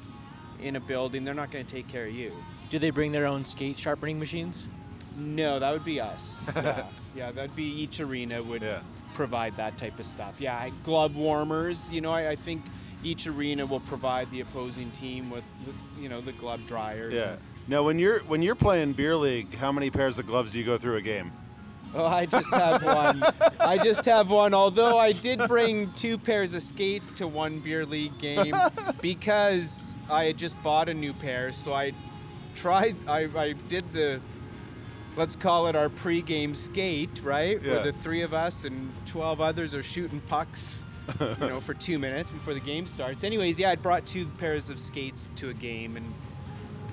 in 0.61 0.75
a 0.75 0.79
building; 0.79 1.25
they're 1.25 1.33
not 1.33 1.49
going 1.49 1.65
to 1.65 1.71
take 1.71 1.87
care 1.87 2.05
of 2.05 2.13
you. 2.13 2.31
Do 2.69 2.77
they 2.77 2.91
bring 2.91 3.11
their 3.11 3.25
own 3.25 3.43
skate 3.43 3.79
sharpening 3.79 4.19
machines? 4.19 4.69
No, 5.17 5.57
that 5.57 5.73
would 5.73 5.83
be 5.83 5.99
us. 5.99 6.51
yeah, 6.55 6.85
yeah, 7.15 7.31
that'd 7.31 7.55
be 7.55 7.63
each 7.63 7.99
arena 7.99 8.43
would 8.43 8.61
Yeah. 8.61 8.81
provide 9.15 9.57
that 9.57 9.79
type 9.79 9.97
of 9.97 10.05
stuff. 10.05 10.35
Yeah, 10.37 10.55
I- 10.55 10.71
glove 10.85 11.15
warmers. 11.15 11.91
You 11.91 12.01
know, 12.01 12.11
I, 12.11 12.29
I 12.29 12.35
think 12.35 12.61
each 13.03 13.27
arena 13.27 13.65
will 13.65 13.79
provide 13.81 14.29
the 14.31 14.41
opposing 14.41 14.91
team 14.91 15.29
with, 15.29 15.43
the, 15.65 16.01
you 16.01 16.09
know, 16.09 16.21
the 16.21 16.33
glove 16.33 16.61
dryers. 16.67 17.13
Yeah. 17.13 17.35
Now, 17.67 17.83
when 17.83 17.99
you're 17.99 18.19
when 18.21 18.41
you're 18.41 18.55
playing 18.55 18.93
beer 18.93 19.15
league, 19.15 19.53
how 19.55 19.71
many 19.71 19.91
pairs 19.91 20.17
of 20.17 20.25
gloves 20.25 20.53
do 20.53 20.59
you 20.59 20.65
go 20.65 20.77
through 20.77 20.95
a 20.95 21.01
game? 21.01 21.31
Oh, 21.93 22.05
I 22.05 22.25
just 22.25 22.51
have 22.53 22.83
one. 22.83 23.23
I 23.59 23.77
just 23.77 24.05
have 24.05 24.29
one. 24.29 24.53
Although 24.53 24.97
I 24.97 25.11
did 25.11 25.39
bring 25.47 25.91
two 25.93 26.17
pairs 26.17 26.53
of 26.53 26.61
skates 26.61 27.11
to 27.13 27.27
one 27.27 27.59
beer 27.59 27.85
league 27.85 28.17
game 28.19 28.55
because 29.01 29.95
I 30.09 30.25
had 30.25 30.37
just 30.37 30.61
bought 30.61 30.87
a 30.89 30.93
new 30.93 31.13
pair. 31.13 31.51
So 31.51 31.73
I 31.73 31.93
tried. 32.55 32.95
I, 33.07 33.29
I 33.35 33.53
did 33.67 33.91
the. 33.93 34.21
Let's 35.15 35.35
call 35.35 35.67
it 35.67 35.75
our 35.75 35.89
pre-game 35.89 36.55
skate, 36.55 37.21
right? 37.23 37.61
Yeah. 37.61 37.73
Where 37.73 37.83
the 37.83 37.93
three 37.93 38.21
of 38.21 38.33
us 38.33 38.63
and 38.63 38.91
12 39.07 39.41
others 39.41 39.73
are 39.73 39.83
shooting 39.83 40.21
pucks, 40.21 40.85
you 41.41 41.47
know, 41.47 41.59
for 41.59 41.73
two 41.73 41.99
minutes 41.99 42.29
before 42.31 42.53
the 42.53 42.59
game 42.59 42.85
starts. 42.87 43.23
Anyways, 43.23 43.59
yeah, 43.59 43.71
I 43.71 43.75
brought 43.75 44.05
two 44.05 44.25
pairs 44.37 44.69
of 44.69 44.79
skates 44.79 45.29
to 45.37 45.49
a 45.49 45.53
game 45.53 45.97
and 45.97 46.05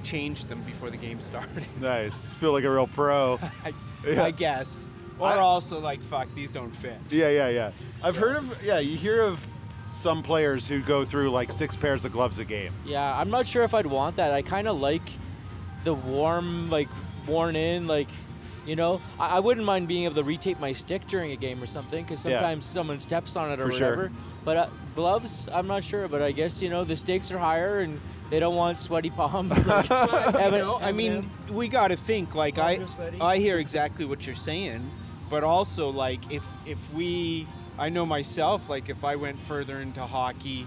changed 0.03 0.49
them 0.49 0.63
before 0.63 0.91
the 0.91 0.97
game 0.97 1.21
started. 1.21 1.65
Nice. 1.81 2.29
Feel 2.29 2.53
like 2.53 2.65
a 2.65 2.71
real 2.71 2.87
pro. 2.87 3.39
I, 3.65 3.73
Yeah. 4.07 4.23
I 4.25 4.31
guess. 4.31 4.89
Or 5.19 5.29
I- 5.29 5.39
also 5.39 5.81
like, 5.81 6.03
fuck, 6.03 6.29
these 6.35 6.51
don't 6.51 6.71
fit. 6.75 6.99
Yeah, 7.09 7.29
yeah, 7.31 7.49
yeah. 7.49 7.71
I've 8.03 8.17
heard 8.17 8.37
of 8.37 8.63
yeah. 8.65 8.79
You 8.79 8.97
hear 8.97 9.23
of 9.23 9.45
some 9.95 10.23
players 10.23 10.69
who 10.69 10.81
go 10.83 11.05
through 11.07 11.31
like 11.31 11.51
six 11.51 11.75
pairs 11.75 12.05
of 12.05 12.13
gloves 12.13 12.39
a 12.39 12.45
game. 12.45 12.73
Yeah, 12.85 13.19
I'm 13.19 13.31
not 13.31 13.47
sure 13.47 13.63
if 13.65 13.73
I'd 13.75 13.87
want 13.87 14.17
that. 14.17 14.31
I 14.33 14.43
kind 14.43 14.69
of 14.69 14.79
like 14.79 15.03
the 15.85 15.95
warm, 15.95 16.69
like 16.69 16.89
worn 17.27 17.57
in, 17.57 17.87
like 17.87 18.09
you 18.67 18.77
know. 18.77 19.01
I, 19.19 19.37
I 19.37 19.41
wouldn't 19.41 19.65
mind 19.67 19.89
being 19.89 20.05
able 20.05 20.17
to 20.17 20.23
retape 20.25 20.59
my 20.61 20.73
stick 20.73 21.07
during 21.07 21.33
a 21.33 21.37
game 21.37 21.63
or 21.63 21.67
something 21.67 22.05
because 22.05 22.25
Yeah. 22.25 22.33
sometimes 22.41 22.65
someone 22.65 23.01
steps 23.01 23.37
on 23.37 23.51
it 23.53 23.61
or 23.61 23.67
For 23.67 23.73
sure. 23.73 23.91
whatever. 23.91 24.13
But 24.45 24.57
uh, 24.57 24.67
gloves, 24.95 25.49
I'm 25.53 25.67
not 25.67 25.83
sure. 25.85 26.09
But 26.09 26.23
I 26.23 26.33
guess 26.33 26.61
you 26.63 26.69
know 26.69 26.85
the 26.85 26.97
stakes 26.97 27.31
are 27.31 27.39
higher 27.39 27.81
and 27.81 28.01
they 28.31 28.39
don't 28.41 28.57
want 28.57 28.81
sweaty 28.81 29.11
palms. 29.11 29.67
like, 29.67 29.87
having- 29.87 30.61
No, 30.61 30.79
I 30.81 30.93
mean, 30.93 31.15
them. 31.15 31.31
we 31.57 31.69
got 31.69 31.89
to 31.89 31.97
think. 31.97 32.35
Like, 32.35 32.59
I, 32.59 32.77
Palms 32.79 32.97
are. 33.21 33.27
I 33.27 33.39
hear 33.39 33.59
exactly 33.59 34.05
what 34.05 34.27
you're 34.27 34.37
saying, 34.37 34.89
but 35.31 35.43
also 35.45 35.91
like, 35.91 36.33
if 36.33 36.45
if 36.67 36.79
we, 36.93 37.47
I 37.79 37.89
know 37.89 38.07
myself, 38.07 38.69
like, 38.69 38.89
if 38.89 39.05
I 39.05 39.17
went 39.17 39.39
further 39.41 39.79
into 39.81 40.01
hockey. 40.03 40.67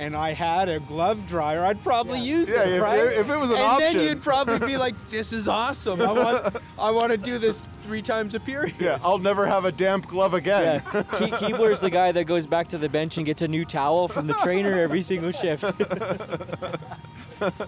And 0.00 0.14
I 0.16 0.32
had 0.32 0.68
a 0.68 0.78
glove 0.78 1.26
dryer, 1.26 1.64
I'd 1.64 1.82
probably 1.82 2.20
use 2.20 2.48
Yeah, 2.48 2.62
it, 2.62 2.74
if- 2.74 2.82
right? 2.82 2.98
if 3.00 3.28
it 3.28 3.36
was 3.36 3.50
an 3.50 3.56
and 3.56 3.66
option. 3.66 3.96
then 3.98 4.06
you'd 4.06 4.22
probably 4.22 4.64
be 4.64 4.76
like, 4.76 4.94
"This 5.10 5.32
is 5.32 5.48
awesome! 5.48 6.00
I 6.00 6.12
want, 6.12 6.56
I 6.78 6.90
want 6.92 7.10
to 7.10 7.18
do 7.18 7.38
this 7.38 7.62
three 7.84 8.00
times 8.02 8.34
a 8.36 8.40
period." 8.40 8.76
Yeah, 8.78 8.98
I'll 9.02 9.18
never 9.18 9.44
have 9.46 9.64
a 9.64 9.72
damp 9.72 10.06
glove 10.06 10.34
again. 10.34 10.82
Yeah, 10.94 11.02
Ke- 11.02 11.32
Keebler's 11.40 11.80
the 11.80 11.90
guy 11.90 12.12
that 12.12 12.24
goes 12.26 12.46
back 12.46 12.68
to 12.68 12.78
the 12.78 12.88
bench 12.88 13.16
and 13.16 13.26
gets 13.26 13.42
a 13.42 13.48
new 13.48 13.64
towel 13.64 14.06
from 14.06 14.28
the 14.28 14.34
trainer 14.34 14.78
every 14.78 15.02
single 15.02 15.32
shift. 15.32 15.64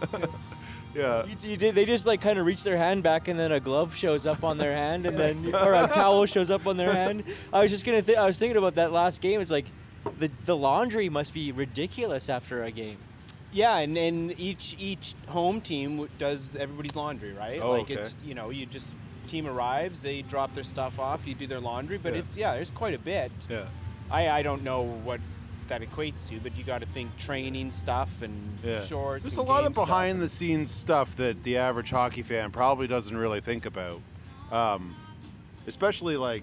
Yeah. 0.93 1.25
You, 1.25 1.37
you 1.51 1.57
did, 1.57 1.77
they 1.77 1.85
just 1.85 2.05
like 2.05 2.21
kind 2.21 2.37
of 2.39 2.45
reach 2.47 2.65
their 2.65 2.77
hand 2.77 3.05
back, 3.05 3.29
and 3.29 3.39
then 3.39 3.53
a 3.53 3.61
glove 3.61 3.95
shows 3.95 4.27
up 4.27 4.43
on 4.43 4.59
their 4.59 4.75
hand, 4.75 5.07
and 5.07 5.17
then 5.17 5.55
or 5.55 5.73
a 5.75 5.87
towel 5.87 6.27
shows 6.27 6.51
up 6.51 6.67
on 6.67 6.77
their 6.77 6.93
hand. 6.93 7.23
I 7.53 7.63
was 7.63 7.71
just 7.71 7.85
gonna, 7.87 8.03
th- 8.03 8.19
I 8.19 8.27
was 8.27 8.39
thinking 8.41 8.57
about 8.57 8.75
that 8.75 8.91
last 8.93 9.21
game. 9.21 9.41
It's 9.41 9.53
like 9.53 9.67
the 10.19 10.31
the 10.45 10.57
laundry 10.57 11.09
must 11.09 11.35
be 11.35 11.53
ridiculous 11.53 12.29
after 12.29 12.63
a 12.65 12.71
game. 12.71 12.99
Yeah, 13.53 13.79
and, 13.79 13.97
and 13.99 14.39
each 14.39 14.77
each 14.79 15.15
home 15.29 15.61
team 15.61 16.09
does 16.19 16.55
everybody's 16.57 16.95
laundry, 16.97 17.33
right? 17.33 17.61
Oh, 17.61 17.73
like 17.73 17.83
okay. 17.83 17.95
it's 17.95 18.15
you 18.25 18.35
know 18.35 18.51
you 18.51 18.67
just 18.67 18.95
team 19.29 19.47
arrives, 19.47 20.03
they 20.03 20.23
drop 20.23 20.55
their 20.55 20.65
stuff 20.65 20.99
off, 20.99 21.27
you 21.27 21.35
do 21.35 21.47
their 21.47 21.61
laundry, 21.61 21.99
but 21.99 22.13
Yeah. 22.13 22.19
it's 22.21 22.37
yeah, 22.37 22.55
there's 22.55 22.71
quite 22.71 22.95
a 22.95 22.99
bit. 22.99 23.33
Yeah. 23.49 23.65
I 24.11 24.29
I 24.29 24.43
don't 24.43 24.63
know 24.63 24.83
what 24.83 25.21
that 25.69 25.83
equates 25.83 26.29
to, 26.29 26.41
but 26.41 26.57
you 26.57 26.65
got 26.65 26.81
to 26.81 26.87
think 26.87 27.17
training 27.17 27.71
stuff 27.71 28.23
and 28.23 28.59
Yeah. 28.65 28.85
shorts. 28.85 29.23
There's 29.25 29.37
a 29.37 29.43
lot 29.43 29.59
game 29.59 29.69
of 29.69 29.75
stuff. 29.75 29.87
behind 29.87 30.21
the 30.21 30.29
scenes 30.29 30.71
stuff 30.73 31.15
that 31.17 31.43
the 31.45 31.57
average 31.59 31.91
hockey 31.91 32.23
fan 32.23 32.51
probably 32.51 32.89
doesn't 32.89 33.17
really 33.17 33.41
think 33.41 33.67
about. 33.67 34.01
Um, 34.51 34.97
especially 35.69 36.17
like 36.17 36.43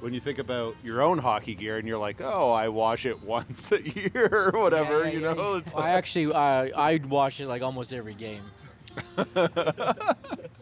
when 0.00 0.12
you 0.14 0.20
think 0.20 0.38
about 0.38 0.74
your 0.82 1.02
own 1.02 1.18
hockey 1.18 1.54
gear 1.54 1.78
and 1.78 1.86
you're 1.86 1.98
like, 1.98 2.20
oh, 2.20 2.50
I 2.50 2.68
wash 2.68 3.06
it 3.06 3.22
once 3.24 3.72
a 3.72 3.82
year 3.82 4.50
or 4.54 4.58
whatever, 4.60 5.04
Yeah, 5.04 5.10
you 5.10 5.20
yeah, 5.20 5.34
know? 5.34 5.52
yeah. 5.52 5.58
It's 5.58 5.74
I 5.74 5.90
actually, 5.90 6.32
uh, 6.32 6.68
I 6.78 7.00
wash 7.08 7.40
it 7.40 7.46
like 7.48 7.62
almost 7.62 7.92
every 7.92 8.14
game. 8.14 8.42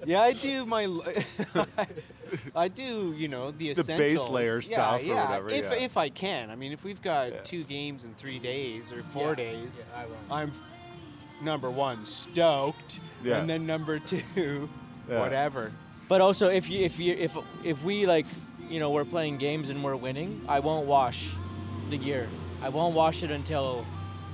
Yeah, 0.07 0.23
I 0.23 0.33
do 0.33 0.65
my. 0.65 0.87
I 2.57 2.69
do, 2.69 3.15
you 3.17 3.29
know, 3.29 3.51
the 3.51 3.75
The 3.75 3.85
base 3.85 4.27
layer 4.31 4.57
Yeah, 4.57 4.61
stuff 4.63 5.03
or 5.03 5.05
yeah, 5.05 5.25
whatever, 5.29 5.49
If 5.51 5.65
yeah. 5.65 5.85
if 5.85 5.97
I 5.99 6.09
can, 6.09 6.49
I 6.51 6.57
mean, 6.57 6.73
if 6.73 6.83
we've 6.83 7.03
got 7.03 7.31
Yeah. 7.33 7.41
two 7.43 7.63
games 7.65 8.05
in 8.05 8.15
three 8.15 8.39
days 8.39 8.91
or 8.91 9.03
four 9.03 9.31
Yeah. 9.31 9.35
days, 9.35 9.83
Yeah, 9.93 10.01
I 10.01 10.07
won't. 10.07 10.19
I'm 10.31 10.53
number 11.43 11.71
one 11.71 12.07
stoked, 12.07 13.01
Yeah. 13.23 13.39
and 13.39 13.51
then 13.51 13.67
number 13.67 13.99
two, 13.99 14.23
Yeah. 15.09 15.21
whatever. 15.21 15.73
But 16.09 16.23
also, 16.23 16.49
if 16.49 16.71
you 16.71 16.85
if 16.87 16.99
you 16.99 17.13
if 17.15 17.37
if 17.63 17.83
we 17.85 18.07
like, 18.07 18.27
you 18.71 18.79
know, 18.81 18.91
we're 18.91 19.05
playing 19.05 19.39
games 19.39 19.71
and 19.71 19.83
we're 19.83 19.97
winning, 19.97 20.41
I 20.49 20.61
won't 20.61 20.87
wash 20.87 21.31
the 21.91 21.99
gear. 21.99 22.29
I 22.63 22.69
won't 22.69 22.95
wash 22.95 23.23
it 23.23 23.31
until 23.31 23.87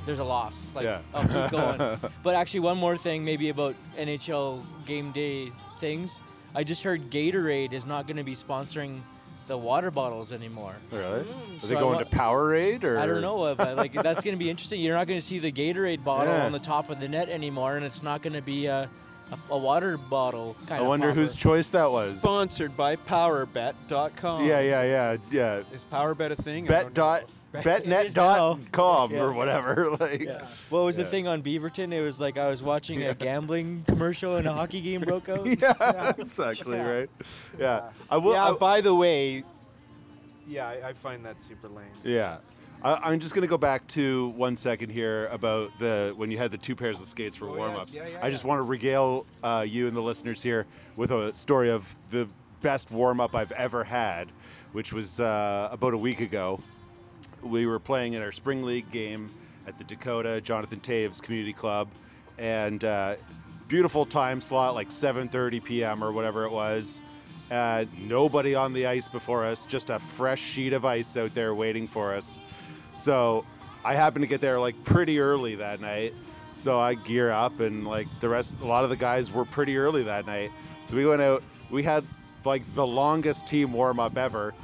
there's 0.06 0.18
a 0.18 0.24
loss. 0.24 0.72
Like 0.74 0.84
Yeah. 0.84 1.00
I'll 1.14 1.22
keep 1.22 1.50
going. 1.50 1.98
but 2.22 2.34
actually, 2.34 2.60
one 2.60 2.76
more 2.78 2.96
thing, 2.96 3.24
maybe 3.24 3.48
about 3.48 3.74
NHL 3.96 4.62
game 4.86 5.12
day 5.12 5.52
things. 5.80 6.22
I 6.54 6.64
just 6.64 6.82
heard 6.82 7.10
Gatorade 7.10 7.72
is 7.72 7.84
not 7.84 8.06
going 8.06 8.16
to 8.16 8.24
be 8.24 8.34
sponsoring 8.34 9.00
the 9.46 9.58
water 9.58 9.90
bottles 9.90 10.32
anymore. 10.32 10.74
really? 10.90 11.20
Are 11.20 11.24
So 11.58 11.66
they 11.66 11.74
going 11.74 11.96
wa- 11.96 11.98
to 11.98 12.04
Powerade 12.06 12.82
or? 12.84 12.98
I 12.98 13.06
don't 13.06 13.20
know, 13.20 13.42
uh, 13.42 13.54
but 13.54 13.76
like 13.76 13.92
that's 13.92 14.22
going 14.22 14.34
to 14.36 14.42
be 14.42 14.48
interesting. 14.48 14.80
You're 14.80 14.96
not 14.96 15.06
going 15.06 15.20
to 15.20 15.24
see 15.26 15.38
the 15.38 15.52
Gatorade 15.52 16.02
bottle 16.02 16.32
Yeah. 16.32 16.46
on 16.46 16.52
the 16.52 16.58
top 16.58 16.88
of 16.90 16.98
the 17.00 17.08
net 17.08 17.28
anymore, 17.28 17.76
and 17.76 17.84
it's 17.84 18.02
not 18.02 18.22
going 18.22 18.32
to 18.32 18.40
be 18.42 18.66
a, 18.66 18.88
a, 19.33 19.54
a 19.54 19.59
water 19.59 19.97
bottle 19.97 20.57
kind 20.66 20.81
I 20.81 20.83
of. 20.83 20.88
wonder 20.88 21.12
whose 21.12 21.35
choice 21.35 21.71
that 21.71 21.88
was. 21.90 22.21
Sponsored 22.21 22.76
by 22.76 22.97
PowerBet.com. 22.97 24.45
Yeah, 24.45 24.61
yeah, 24.61 24.83
yeah, 24.85 25.16
yeah. 25.31 25.62
Is 25.73 25.85
PowerBet 25.90 26.31
a 26.31 26.37
thing? 26.37 26.64
I 26.64 26.69
Bet 26.69 26.95
dot 26.95 27.23
know. 27.54 27.61
betnet 27.61 28.12
dot 28.14 28.59
com 28.73 29.12
Yeah. 29.12 29.23
or 29.23 29.33
whatever. 29.33 29.90
Like, 30.00 30.28
What 30.71 30.85
was 30.85 30.99
Yeah. 30.99 31.04
the 31.04 31.11
thing 31.11 31.28
on 31.28 31.43
Beaverton? 31.43 31.93
It 31.93 32.00
was 32.02 32.21
like 32.21 32.37
I 32.38 32.49
was 32.49 32.62
watching 32.62 33.02
a 33.04 33.14
gambling 33.14 33.85
commercial 33.87 34.37
and 34.37 34.47
a 34.47 34.52
hockey 34.52 34.81
game 34.81 35.00
broke 35.02 35.28
out. 35.28 35.47
yeah, 35.61 36.12
exactly 36.19 36.76
Yeah. 36.76 36.90
right. 36.90 37.11
Yeah, 37.59 37.90
I 38.11 38.16
will. 38.19 38.33
yeah. 38.33 38.45
I- 38.50 38.54
by 38.54 38.81
the 38.81 38.95
way, 38.95 39.45
yeah, 40.49 40.66
I, 40.69 40.88
I 40.88 40.93
find 40.93 41.25
that 41.25 41.43
super 41.43 41.69
lame. 41.69 41.87
Yeah. 42.02 42.38
I, 42.84 43.00
I'm 43.04 43.18
just 43.18 43.34
going 43.34 43.42
to 43.42 43.48
go 43.48 43.58
back 43.58 43.86
to 43.88 44.28
one 44.28 44.56
second 44.56 44.90
here 44.90 45.26
about 45.28 45.70
the 45.78 46.12
when 46.16 46.30
you 46.30 46.36
had 46.38 46.50
the 46.50 46.58
two 46.58 46.76
pairs 46.76 47.00
of 47.00 47.06
skates 47.06 47.34
for 47.34 47.48
Oh, 47.48 47.54
warm 47.54 47.74
yes. 47.74 47.96
Yeah, 47.96 48.06
yeah, 48.06 48.18
I 48.22 48.30
just 48.30 48.44
yeah. 48.44 48.48
want 48.50 48.58
to 48.60 48.62
regale 48.64 49.26
uh, 49.42 49.64
you 49.66 49.88
and 49.88 49.96
the 49.96 50.02
listeners 50.02 50.42
here 50.42 50.66
with 50.96 51.10
a 51.10 51.34
story 51.34 51.70
of 51.70 51.96
the 52.10 52.28
best 52.60 52.90
warm 52.90 53.20
up 53.20 53.34
I've 53.34 53.52
ever 53.52 53.84
had, 53.84 54.30
which 54.72 54.92
was 54.92 55.18
uh, 55.20 55.68
about 55.72 55.94
a 55.94 55.98
week 55.98 56.20
ago. 56.20 56.60
We 57.42 57.66
were 57.66 57.78
playing 57.80 58.12
in 58.14 58.22
our 58.22 58.32
spring 58.32 58.62
league 58.64 58.90
game 58.90 59.30
at 59.66 59.78
the 59.78 59.84
Dakota 59.84 60.40
Jonathan 60.42 60.80
Toews 60.80 61.22
Community 61.22 61.52
Club, 61.52 61.88
and 62.38 62.82
uh, 62.84 63.16
beautiful 63.68 64.04
time 64.06 64.40
slot, 64.40 64.74
like 64.74 64.88
7:30 64.90 65.64
p.m. 65.64 66.04
or 66.04 66.12
whatever 66.12 66.44
it 66.44 66.52
was. 66.52 67.02
Uh, 67.50 67.84
nobody 67.98 68.54
on 68.54 68.72
the 68.72 68.86
ice 68.86 69.08
before 69.08 69.44
us, 69.44 69.66
just 69.66 69.90
a 69.90 69.98
fresh 69.98 70.40
sheet 70.40 70.72
of 70.72 70.84
ice 70.86 71.16
out 71.18 71.34
there 71.34 71.54
waiting 71.54 71.86
for 71.86 72.14
us. 72.14 72.40
So 72.94 73.44
I 73.84 73.94
happened 73.94 74.22
to 74.22 74.28
get 74.28 74.40
there 74.40 74.58
like 74.58 74.82
pretty 74.84 75.20
early 75.20 75.56
that 75.56 75.80
night. 75.80 76.14
So 76.52 76.78
I 76.78 76.94
gear 76.94 77.30
up, 77.32 77.58
and 77.60 77.84
like 77.86 78.06
the 78.20 78.28
rest, 78.28 78.60
a 78.60 78.64
lot 78.64 78.84
of 78.84 78.90
the 78.90 78.96
guys 78.96 79.32
were 79.32 79.44
pretty 79.44 79.76
early 79.76 80.04
that 80.04 80.26
night. 80.26 80.50
So 80.82 80.96
we 80.96 81.04
went 81.04 81.20
out. 81.20 81.42
We 81.70 81.82
had 81.82 82.04
like 82.44 82.62
the 82.74 82.86
longest 82.86 83.46
team 83.46 83.72
warm 83.72 83.98
up 83.98 84.16
ever, 84.16 84.54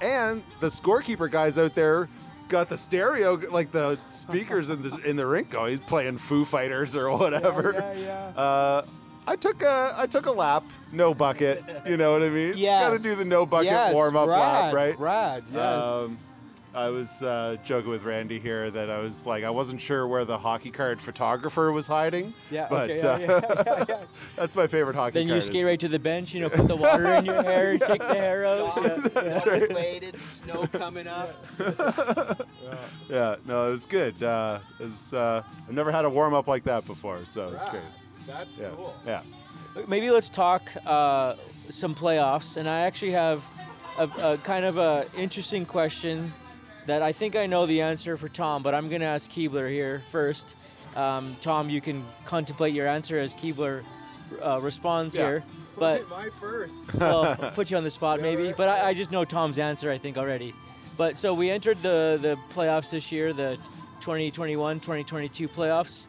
and 0.00 0.42
the 0.60 0.68
scorekeeper 0.68 1.30
guys 1.30 1.58
out 1.58 1.74
there 1.74 2.08
got 2.48 2.68
the 2.70 2.76
stereo, 2.78 3.38
like 3.50 3.72
the 3.72 3.98
speakers 4.08 4.70
in 4.70 4.80
the 4.80 4.96
in 5.04 5.16
the 5.16 5.26
rink 5.26 5.50
going. 5.50 5.72
He's 5.72 5.80
playing 5.80 6.16
Foo 6.16 6.46
Fighters 6.46 6.96
or 6.96 7.10
whatever. 7.14 7.72
Yeah, 7.74 7.92
yeah, 7.92 8.32
yeah. 8.34 8.40
Uh, 8.40 8.86
I 9.26 9.36
took 9.36 9.62
a 9.62 9.94
I 9.98 10.06
took 10.06 10.24
a 10.24 10.32
lap, 10.32 10.64
no 10.92 11.12
bucket. 11.12 11.62
You 11.86 11.98
know 11.98 12.12
what 12.12 12.22
I 12.22 12.30
mean? 12.30 12.54
Yes. 12.56 12.88
Got 12.88 12.96
to 12.96 13.02
do 13.02 13.14
the 13.16 13.28
no 13.28 13.44
bucket 13.44 13.66
Yes, 13.66 13.92
warm 13.92 14.16
up 14.16 14.28
lap, 14.28 14.72
right? 14.72 14.98
rad, 14.98 15.44
yes. 15.52 15.84
Um, 15.84 16.18
I 16.74 16.88
was 16.90 17.22
uh, 17.22 17.56
joking 17.62 17.90
with 17.90 18.02
Randy 18.02 18.40
here 18.40 18.68
that 18.68 18.90
I 18.90 18.98
was 18.98 19.26
like 19.28 19.44
I 19.44 19.50
wasn't 19.50 19.80
sure 19.80 20.06
where 20.08 20.24
the 20.24 20.36
hockey 20.36 20.70
card 20.70 21.00
photographer 21.00 21.70
was 21.70 21.86
hiding. 21.86 22.34
Yeah, 22.50 22.66
but 22.68 22.90
okay, 22.90 23.00
yeah, 23.02 23.08
uh, 23.12 23.18
yeah, 23.18 23.64
yeah, 23.78 23.84
yeah. 23.88 23.98
that's 24.36 24.56
my 24.56 24.66
favorite 24.66 24.96
hockey 24.96 25.12
card. 25.12 25.14
Then 25.14 25.26
card. 25.28 25.36
you 25.36 25.40
skate 25.40 25.60
is- 25.60 25.66
right 25.68 25.80
to 25.80 25.88
the 25.88 25.98
bench, 26.00 26.34
you 26.34 26.40
know, 26.40 26.48
put 26.50 26.66
the 26.66 26.74
water 26.74 27.06
in 27.14 27.24
your 27.24 27.42
hair, 27.44 27.78
shake 27.78 27.98
the 28.00 28.14
hair 28.14 28.44
out. 28.46 28.74
Yeah. 28.84 28.96
That's 29.14 29.46
right. 29.46 29.72
Weighted, 29.72 30.18
snow 30.20 30.66
coming 30.66 31.06
up. 31.06 31.30
Yeah, 33.08 33.36
no, 33.46 33.68
it 33.68 33.70
was 33.70 33.86
good. 33.86 34.20
Uh, 34.22 34.58
it 34.80 34.84
was, 34.84 35.14
uh, 35.14 35.42
I've 35.68 35.74
never 35.74 35.92
had 35.92 36.04
a 36.04 36.10
warm 36.10 36.34
up 36.34 36.48
like 36.48 36.64
that 36.64 36.86
before, 36.86 37.24
so 37.24 37.48
it's 37.52 37.64
great. 37.66 37.82
That's 38.26 38.56
Yeah, 38.58 38.70
cool. 38.76 38.94
yeah. 39.06 39.22
Maybe 39.86 40.10
let's 40.10 40.28
talk 40.28 40.62
uh, 40.86 41.34
some 41.68 41.94
playoffs, 41.94 42.56
and 42.56 42.68
I 42.68 42.80
actually 42.80 43.12
have 43.12 43.44
a, 43.98 44.04
a 44.32 44.38
kind 44.38 44.64
of 44.64 44.76
a 44.78 45.06
interesting 45.16 45.64
question 45.66 46.32
that 46.86 47.02
I 47.02 47.12
think 47.12 47.36
I 47.36 47.46
know 47.46 47.66
the 47.66 47.80
answer 47.82 48.16
for 48.16 48.28
Tom, 48.28 48.62
but 48.62 48.74
I'm 48.74 48.88
going 48.88 49.00
to 49.00 49.06
ask 49.06 49.30
Keebler 49.30 49.70
here 49.70 50.02
first. 50.10 50.54
Um, 50.96 51.36
Tom, 51.40 51.70
you 51.70 51.80
can 51.80 52.04
contemplate 52.24 52.74
your 52.74 52.86
answer 52.86 53.18
as 53.18 53.34
Keebler 53.34 53.84
uh, 54.42 54.60
responds 54.60 55.16
Yeah. 55.16 55.22
here. 55.26 55.44
But 55.78 56.08
my 56.10 56.28
first. 56.40 56.94
well, 56.94 57.36
I'll 57.40 57.50
put 57.54 57.70
you 57.70 57.76
on 57.76 57.84
the 57.84 57.90
spot 57.90 58.20
maybe, 58.20 58.52
but 58.56 58.68
I, 58.68 58.90
I 58.90 58.94
just 58.94 59.10
know 59.10 59.24
Tom's 59.24 59.58
answer 59.58 59.90
I 59.90 59.98
think 59.98 60.16
already. 60.16 60.54
But 60.96 61.18
so 61.18 61.34
we 61.34 61.50
entered 61.50 61.82
the 61.82 62.18
the 62.22 62.36
playoffs 62.54 62.90
this 62.90 63.10
year, 63.10 63.32
the 63.32 63.58
2021-2022 64.00 65.48
playoffs. 65.48 66.06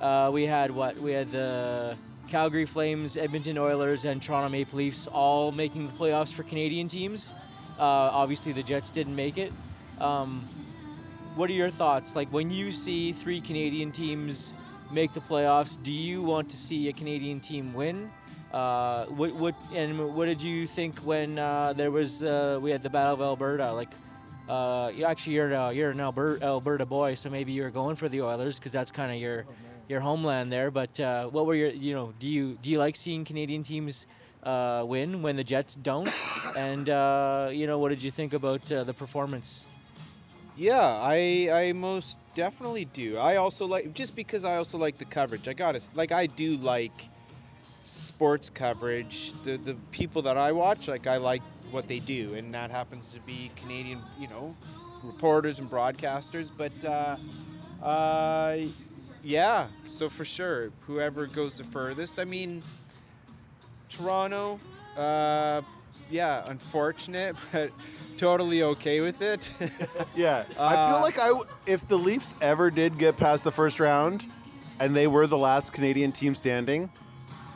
Uh, 0.00 0.30
we 0.32 0.46
had 0.46 0.70
what? 0.70 0.96
We 0.98 1.10
had 1.12 1.30
the 1.32 1.96
Calgary 2.28 2.64
Flames, 2.66 3.16
Edmonton 3.16 3.58
Oilers, 3.58 4.04
and 4.04 4.22
Toronto 4.22 4.48
Maple 4.48 4.78
Leafs 4.78 5.06
all 5.08 5.50
making 5.50 5.86
the 5.88 5.92
playoffs 5.92 6.32
for 6.32 6.44
Canadian 6.44 6.86
teams. 6.86 7.34
Uh, 7.78 7.82
obviously, 7.82 8.52
the 8.52 8.62
Jets 8.62 8.90
didn't 8.90 9.16
make 9.16 9.38
it. 9.38 9.52
Um, 10.00 10.44
what 11.36 11.48
are 11.50 11.54
your 11.54 11.70
thoughts? 11.70 12.16
Like 12.16 12.32
when 12.32 12.50
you 12.50 12.72
see 12.72 13.12
three 13.12 13.40
Canadian 13.40 13.92
teams 13.92 14.54
make 14.90 15.12
the 15.12 15.20
playoffs, 15.20 15.80
do 15.82 15.92
you 15.92 16.22
want 16.22 16.50
to 16.50 16.56
see 16.56 16.88
a 16.88 16.92
Canadian 16.92 17.40
team 17.40 17.72
win? 17.74 18.10
Uh, 18.52 19.04
what, 19.06 19.32
what 19.34 19.54
and 19.74 20.14
what 20.14 20.24
did 20.24 20.42
you 20.42 20.66
think 20.66 20.98
when 21.00 21.38
uh, 21.38 21.74
there 21.74 21.90
was 21.90 22.22
uh, 22.22 22.58
we 22.60 22.70
had 22.70 22.82
the 22.82 22.90
Battle 22.90 23.14
of 23.14 23.20
Alberta? 23.20 23.72
Like, 23.72 23.90
uh, 24.48 24.90
you 24.94 25.04
actually 25.04 25.34
you're 25.34 25.54
uh, 25.54 25.70
you're 25.70 25.90
an 25.90 26.00
Alberta, 26.00 26.44
Alberta 26.44 26.86
boy, 26.86 27.14
so 27.14 27.28
maybe 27.28 27.52
you're 27.52 27.70
going 27.70 27.96
for 27.96 28.08
the 28.08 28.22
Oilers 28.22 28.58
because 28.58 28.72
that's 28.72 28.90
kind 28.90 29.12
of 29.12 29.18
your 29.18 29.44
your 29.88 30.00
homeland 30.00 30.50
there. 30.50 30.70
But 30.70 30.98
uh, 30.98 31.26
what 31.26 31.46
were 31.46 31.54
your 31.54 31.70
you 31.70 31.94
know 31.94 32.14
do 32.18 32.26
you 32.26 32.58
do 32.62 32.70
you 32.70 32.78
like 32.78 32.96
seeing 32.96 33.24
Canadian 33.24 33.62
teams 33.62 34.06
uh, 34.42 34.82
win 34.86 35.20
when 35.20 35.36
the 35.36 35.44
Jets 35.44 35.74
don't? 35.74 36.10
and 36.56 36.88
uh, 36.88 37.50
you 37.52 37.66
know 37.66 37.78
what 37.78 37.90
did 37.90 38.02
you 38.02 38.10
think 38.10 38.32
about 38.32 38.72
uh, 38.72 38.84
the 38.84 38.94
performance? 38.94 39.66
Yeah, 40.58 40.80
I 40.80 41.48
I 41.52 41.72
most 41.72 42.16
definitely 42.34 42.84
do. 42.86 43.16
I 43.16 43.36
also 43.36 43.64
like 43.66 43.94
just 43.94 44.16
because 44.16 44.42
I 44.42 44.56
also 44.56 44.76
like 44.76 44.98
the 44.98 45.04
coverage. 45.04 45.46
I 45.46 45.52
got 45.52 45.72
to 45.76 45.80
like 45.94 46.10
I 46.10 46.26
do 46.26 46.56
like 46.56 47.10
sports 47.84 48.50
coverage. 48.50 49.32
The 49.44 49.56
the 49.56 49.74
people 49.92 50.22
that 50.22 50.36
I 50.36 50.50
watch, 50.50 50.88
like 50.88 51.06
I 51.06 51.18
like 51.18 51.42
what 51.70 51.86
they 51.86 52.00
do, 52.00 52.34
and 52.34 52.52
that 52.54 52.72
happens 52.72 53.10
to 53.10 53.20
be 53.20 53.52
Canadian, 53.54 54.00
you 54.18 54.26
know, 54.26 54.52
reporters 55.04 55.60
and 55.60 55.70
broadcasters. 55.70 56.50
But 56.56 56.84
uh, 56.84 57.16
uh, 57.86 58.56
yeah, 59.22 59.68
so 59.84 60.08
for 60.08 60.24
sure, 60.24 60.72
whoever 60.88 61.26
goes 61.26 61.58
the 61.58 61.64
furthest. 61.64 62.18
I 62.18 62.24
mean, 62.24 62.64
Toronto. 63.88 64.58
Uh, 64.96 65.62
yeah, 66.10 66.42
unfortunate, 66.48 67.36
but 67.52 67.70
totally 68.18 68.62
okay 68.62 69.00
with 69.00 69.22
it. 69.22 69.52
Yeah, 70.14 70.44
I 70.58 70.74
feel 70.88 70.96
Uh, 70.96 71.00
like 71.02 71.18
I, 71.18 71.28
w- 71.28 71.46
if 71.66 71.86
the 71.86 71.96
Leafs 71.96 72.34
ever 72.40 72.70
did 72.70 72.98
get 72.98 73.16
past 73.16 73.44
the 73.44 73.52
first 73.52 73.78
round, 73.80 74.26
and 74.80 74.94
they 74.96 75.06
were 75.06 75.26
the 75.26 75.38
last 75.38 75.72
Canadian 75.72 76.10
team 76.12 76.34
standing, 76.34 76.90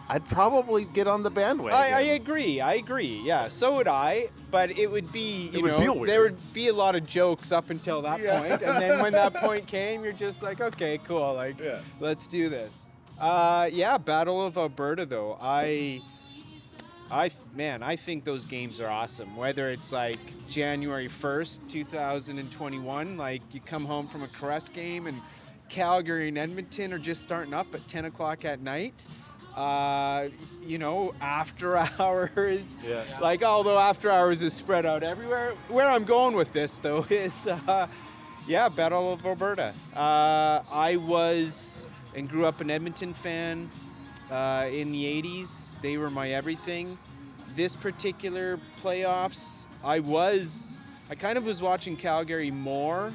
I'd 0.09 0.25
probably 0.29 0.85
get 0.85 1.07
on 1.09 1.23
the 1.23 1.31
bandwagon. 1.31 1.77
I, 1.79 1.91
I 1.93 2.01
agree. 2.21 2.61
I 2.61 2.75
agree. 2.75 3.21
Yeah, 3.25 3.49
so 3.49 3.77
would 3.77 3.89
I. 3.89 4.29
But 4.51 4.79
it 4.79 4.91
would 4.91 5.11
be, 5.13 5.49
you 5.53 5.63
would 5.63 5.73
know, 5.73 5.79
feel 5.81 5.95
weird. 5.97 6.09
there 6.09 6.23
would 6.23 6.53
be 6.53 6.69
a 6.69 6.75
lot 6.75 6.95
of 6.95 7.07
jokes 7.07 7.51
up 7.53 7.71
until 7.71 8.03
that 8.03 8.21
Yeah. 8.21 8.39
point, 8.41 8.63
and 8.63 8.83
then 8.83 9.03
when 9.03 9.13
that 9.15 9.35
point 9.47 9.67
came, 9.67 10.05
you're 10.05 10.13
just 10.13 10.43
like, 10.43 10.61
okay, 10.61 10.99
cool, 11.07 11.35
like, 11.35 11.59
Yeah. 11.59 11.81
let's 12.01 12.27
do 12.27 12.49
this. 12.49 12.87
Uh, 13.21 13.69
yeah, 13.73 13.97
Battle 13.99 14.45
of 14.45 14.57
Alberta 14.59 15.07
though. 15.07 15.39
I, 15.41 16.01
I, 17.13 17.31
man, 17.55 17.83
I 17.83 17.97
think 17.97 18.25
those 18.25 18.47
games 18.47 18.81
are 18.81 18.89
awesome. 18.89 19.37
Whether 19.37 19.69
it's 19.71 19.93
like 19.93 20.19
January 20.49 21.09
1st, 21.09 21.69
2021, 21.69 23.19
like 23.19 23.43
you 23.53 23.61
come 23.61 23.85
home 23.85 24.07
from 24.07 24.23
a 24.23 24.29
Caress 24.29 24.71
game 24.71 25.07
and 25.07 25.21
Calgary 25.69 26.29
and 26.29 26.39
Edmonton 26.39 26.91
are 26.93 26.99
just 26.99 27.23
starting 27.23 27.53
up 27.53 27.75
at 27.75 27.87
10 27.87 28.07
o'clock 28.07 28.47
at 28.47 28.63
night. 28.63 29.05
Uh, 29.55 30.29
you 30.63 30.79
know, 30.79 31.13
after 31.21 31.77
hours. 31.99 32.79
Yeah. 32.83 33.03
Like, 33.21 33.43
although 33.43 33.79
after 33.79 34.11
hours 34.11 34.43
is 34.43 34.55
spread 34.55 34.87
out 34.87 35.03
everywhere. 35.03 35.53
Where 35.69 35.91
I'm 35.91 36.05
going 36.05 36.35
with 36.35 36.55
this, 36.55 36.79
though, 36.79 37.05
is 37.11 37.47
uh, 37.47 37.89
yeah, 38.49 38.71
Battle 38.71 39.13
of 39.13 39.27
Alberta. 39.27 39.75
Uh, 39.95 40.63
I 40.73 40.97
was 40.97 41.89
and 42.15 42.27
grew 42.29 42.47
up 42.47 42.63
an 42.63 42.71
Edmonton 42.71 43.13
fan 43.13 43.69
uh, 44.33 44.69
in 44.73 44.91
the 44.93 45.05
80s. 45.23 45.81
They 45.83 45.99
were 45.99 46.11
my 46.11 46.31
everything. 46.31 46.99
This 47.55 47.77
particular 47.77 48.59
playoffs, 48.81 49.67
I 49.85 50.01
was, 50.01 50.81
I 51.11 51.15
kind 51.15 51.37
of 51.37 51.45
was 51.45 51.61
watching 51.61 51.97
Calgary 51.97 52.51
more 52.51 53.13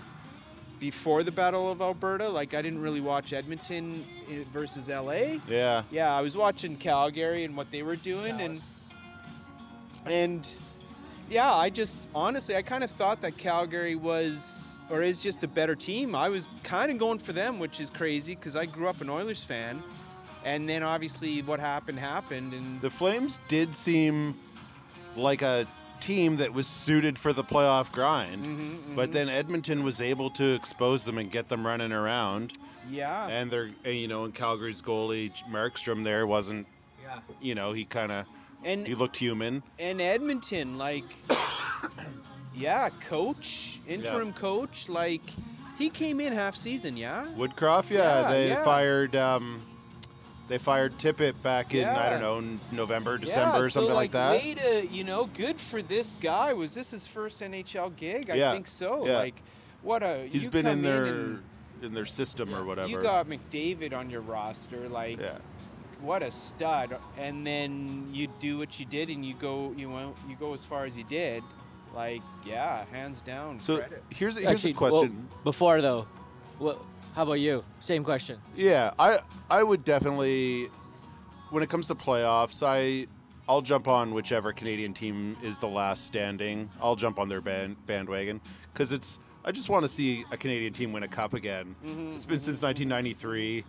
before 0.79 1.23
the 1.23 1.31
Battle 1.31 1.71
of 1.71 1.81
Alberta. 1.81 2.29
Like, 2.29 2.53
I 2.53 2.61
didn't 2.61 2.81
really 2.81 3.01
watch 3.01 3.33
Edmonton 3.33 4.05
versus 4.53 4.89
LA. 4.89 5.39
Yeah. 5.47 5.83
Yeah, 5.89 6.15
I 6.15 6.21
was 6.21 6.37
watching 6.37 6.77
Calgary 6.77 7.45
and 7.45 7.57
what 7.57 7.71
they 7.71 7.81
were 7.81 7.95
doing, 7.95 8.39
and 8.39 8.61
and 10.05 10.47
yeah, 11.29 11.51
I 11.51 11.69
just 11.69 11.97
honestly, 12.13 12.55
I 12.55 12.61
kind 12.61 12.83
of 12.83 12.91
thought 12.91 13.21
that 13.21 13.37
Calgary 13.37 13.95
was 13.95 14.79
or 14.89 15.01
is 15.01 15.19
just 15.19 15.43
a 15.43 15.47
better 15.47 15.75
team. 15.75 16.15
I 16.15 16.29
was 16.29 16.47
kind 16.63 16.91
of 16.91 16.97
going 16.97 17.19
for 17.19 17.33
them, 17.33 17.59
which 17.59 17.79
is 17.79 17.89
crazy 17.89 18.35
because 18.35 18.55
I 18.55 18.65
grew 18.65 18.87
up 18.87 19.01
an 19.01 19.09
Oilers 19.09 19.43
fan, 19.43 19.81
and 20.47 20.67
then 20.69 20.81
obviously 20.81 21.41
what 21.41 21.59
happened 21.59 21.99
happened, 21.99 22.53
and 22.53 22.79
The 22.81 22.89
Flames 22.89 23.39
did 23.49 23.75
seem 23.75 24.33
like 25.15 25.41
a 25.41 25.67
team 25.99 26.37
that 26.37 26.53
was 26.53 26.67
suited 26.67 27.17
for 27.19 27.33
the 27.33 27.43
playoff 27.43 27.91
grind, 27.91 28.45
Mm-hmm, 28.45 28.95
but 28.95 29.11
then 29.11 29.27
Edmonton 29.29 29.83
was 29.83 29.99
able 29.99 30.29
to 30.31 30.53
expose 30.53 31.03
them 31.03 31.17
and 31.17 31.29
get 31.29 31.49
them 31.49 31.65
running 31.67 31.91
around. 31.91 32.53
yeah, 32.89 33.27
And 33.27 33.51
they're, 33.51 33.71
and, 33.83 33.95
you 33.97 34.07
know, 34.07 34.23
in 34.25 34.31
Calgary's 34.31 34.81
goalie 34.81 35.31
Markstrom 35.51 36.03
there 36.05 36.25
wasn't, 36.25 36.65
Yeah. 37.03 37.19
you 37.41 37.55
know, 37.55 37.73
he 37.73 37.83
kind 37.83 38.11
of 38.11 38.25
and 38.63 38.87
he 38.87 38.95
looked 38.95 39.17
human. 39.17 39.63
and 39.79 39.99
Edmonton, 40.01 40.77
like, 40.77 41.03
yeah, 42.55 42.89
coach, 43.09 43.79
interim 43.87 44.31
coach, 44.33 44.87
like, 44.89 45.21
he 45.77 45.89
came 45.89 46.19
in 46.21 46.31
half 46.33 46.55
season, 46.55 46.95
yeah. 46.95 47.27
Woodcroft, 47.37 47.89
yeah, 47.89 48.21
Yeah, 48.21 48.29
they 48.29 48.47
yeah. 48.49 48.63
fired 48.63 49.15
um, 49.15 49.61
they 50.47 50.57
fired 50.57 50.93
Tippett 50.93 51.41
back 51.43 51.73
in 51.75 51.87
I 51.87 52.09
don't 52.09 52.21
know 52.21 52.59
November, 52.71 53.17
December, 53.17 53.57
yeah, 53.57 53.65
or 53.65 53.69
something 53.69 53.91
so, 53.91 53.95
like, 53.95 54.11
that. 54.11 54.31
Way 54.31 54.53
to, 54.55 54.87
you 54.87 55.03
know, 55.03 55.25
good 55.25 55.59
for 55.59 55.81
this 55.81 56.13
guy. 56.21 56.53
Was 56.53 56.73
this 56.73 56.91
his 56.91 57.05
first 57.05 57.41
NHL 57.41 57.95
gig? 57.95 58.29
I 58.29 58.35
Yeah, 58.35 58.53
think 58.53 58.67
so. 58.67 59.05
yeah. 59.05 59.17
Like, 59.17 59.41
what 59.81 60.03
a 60.03 60.27
He's 60.31 60.45
you 60.45 60.49
been 60.49 60.65
in 60.65 60.81
their 60.81 61.05
and 61.05 61.43
in 61.81 61.93
their 61.93 62.05
system 62.05 62.53
or 62.55 62.63
whatever. 62.65 62.87
You 62.87 63.01
got 63.01 63.27
McDavid 63.27 63.93
on 63.93 64.09
your 64.09 64.21
roster, 64.21 64.87
like 64.89 65.19
yeah. 65.19 65.37
what 66.01 66.23
a 66.23 66.31
stud. 66.31 66.97
And 67.17 67.45
then 67.45 68.09
you 68.11 68.27
do 68.39 68.57
what 68.57 68.79
you 68.79 68.85
did, 68.85 69.09
and 69.09 69.25
you 69.25 69.33
go, 69.35 69.73
you 69.77 69.89
went, 69.89 70.15
you 70.27 70.35
go 70.35 70.53
as 70.53 70.63
far 70.65 70.85
as 70.85 70.97
you 70.97 71.03
did. 71.03 71.43
Like, 71.93 72.21
yeah, 72.45 72.85
hands 72.91 73.21
down. 73.21 73.59
So 73.59 73.77
credit. 73.77 74.03
here's 74.09 74.35
here's 74.35 74.47
Actually, 74.47 74.71
a 74.71 74.75
question. 74.75 75.27
well, 75.29 75.39
before 75.43 75.81
though, 75.81 76.07
what? 76.59 76.81
How 77.17 77.23
about 77.23 77.39
you? 77.39 77.63
Same 77.79 78.03
question. 78.03 78.37
Yeah, 78.55 78.91
I 78.99 79.17
I 79.49 79.63
would 79.63 79.83
definitely 79.83 80.69
when 81.49 81.63
it 81.63 81.69
comes 81.69 81.87
to 81.87 81.95
playoffs, 81.95 82.61
I 82.63 83.07
I'll 83.49 83.63
jump 83.63 83.87
on 83.87 84.13
whichever 84.13 84.53
Canadian 84.53 84.93
team 84.93 85.35
is 85.41 85.57
the 85.57 85.67
last 85.67 86.05
standing. 86.05 86.69
I'll 86.79 86.95
jump 86.95 87.17
on 87.17 87.27
their 87.27 87.41
band, 87.41 87.83
bandwagon 87.87 88.39
because 88.71 88.91
it's. 88.93 89.17
I 89.43 89.51
just 89.51 89.67
want 89.67 89.83
to 89.83 89.87
see 89.87 90.25
a 90.31 90.37
Canadian 90.37 90.73
team 90.73 90.93
win 90.93 91.01
a 91.01 91.07
cup 91.07 91.33
again. 91.33 91.75
Mm-hmm, 91.83 92.13
it's 92.13 92.25
been 92.25 92.35
mm-hmm. 92.35 92.51
since 92.53 92.61
1993, 92.61 93.63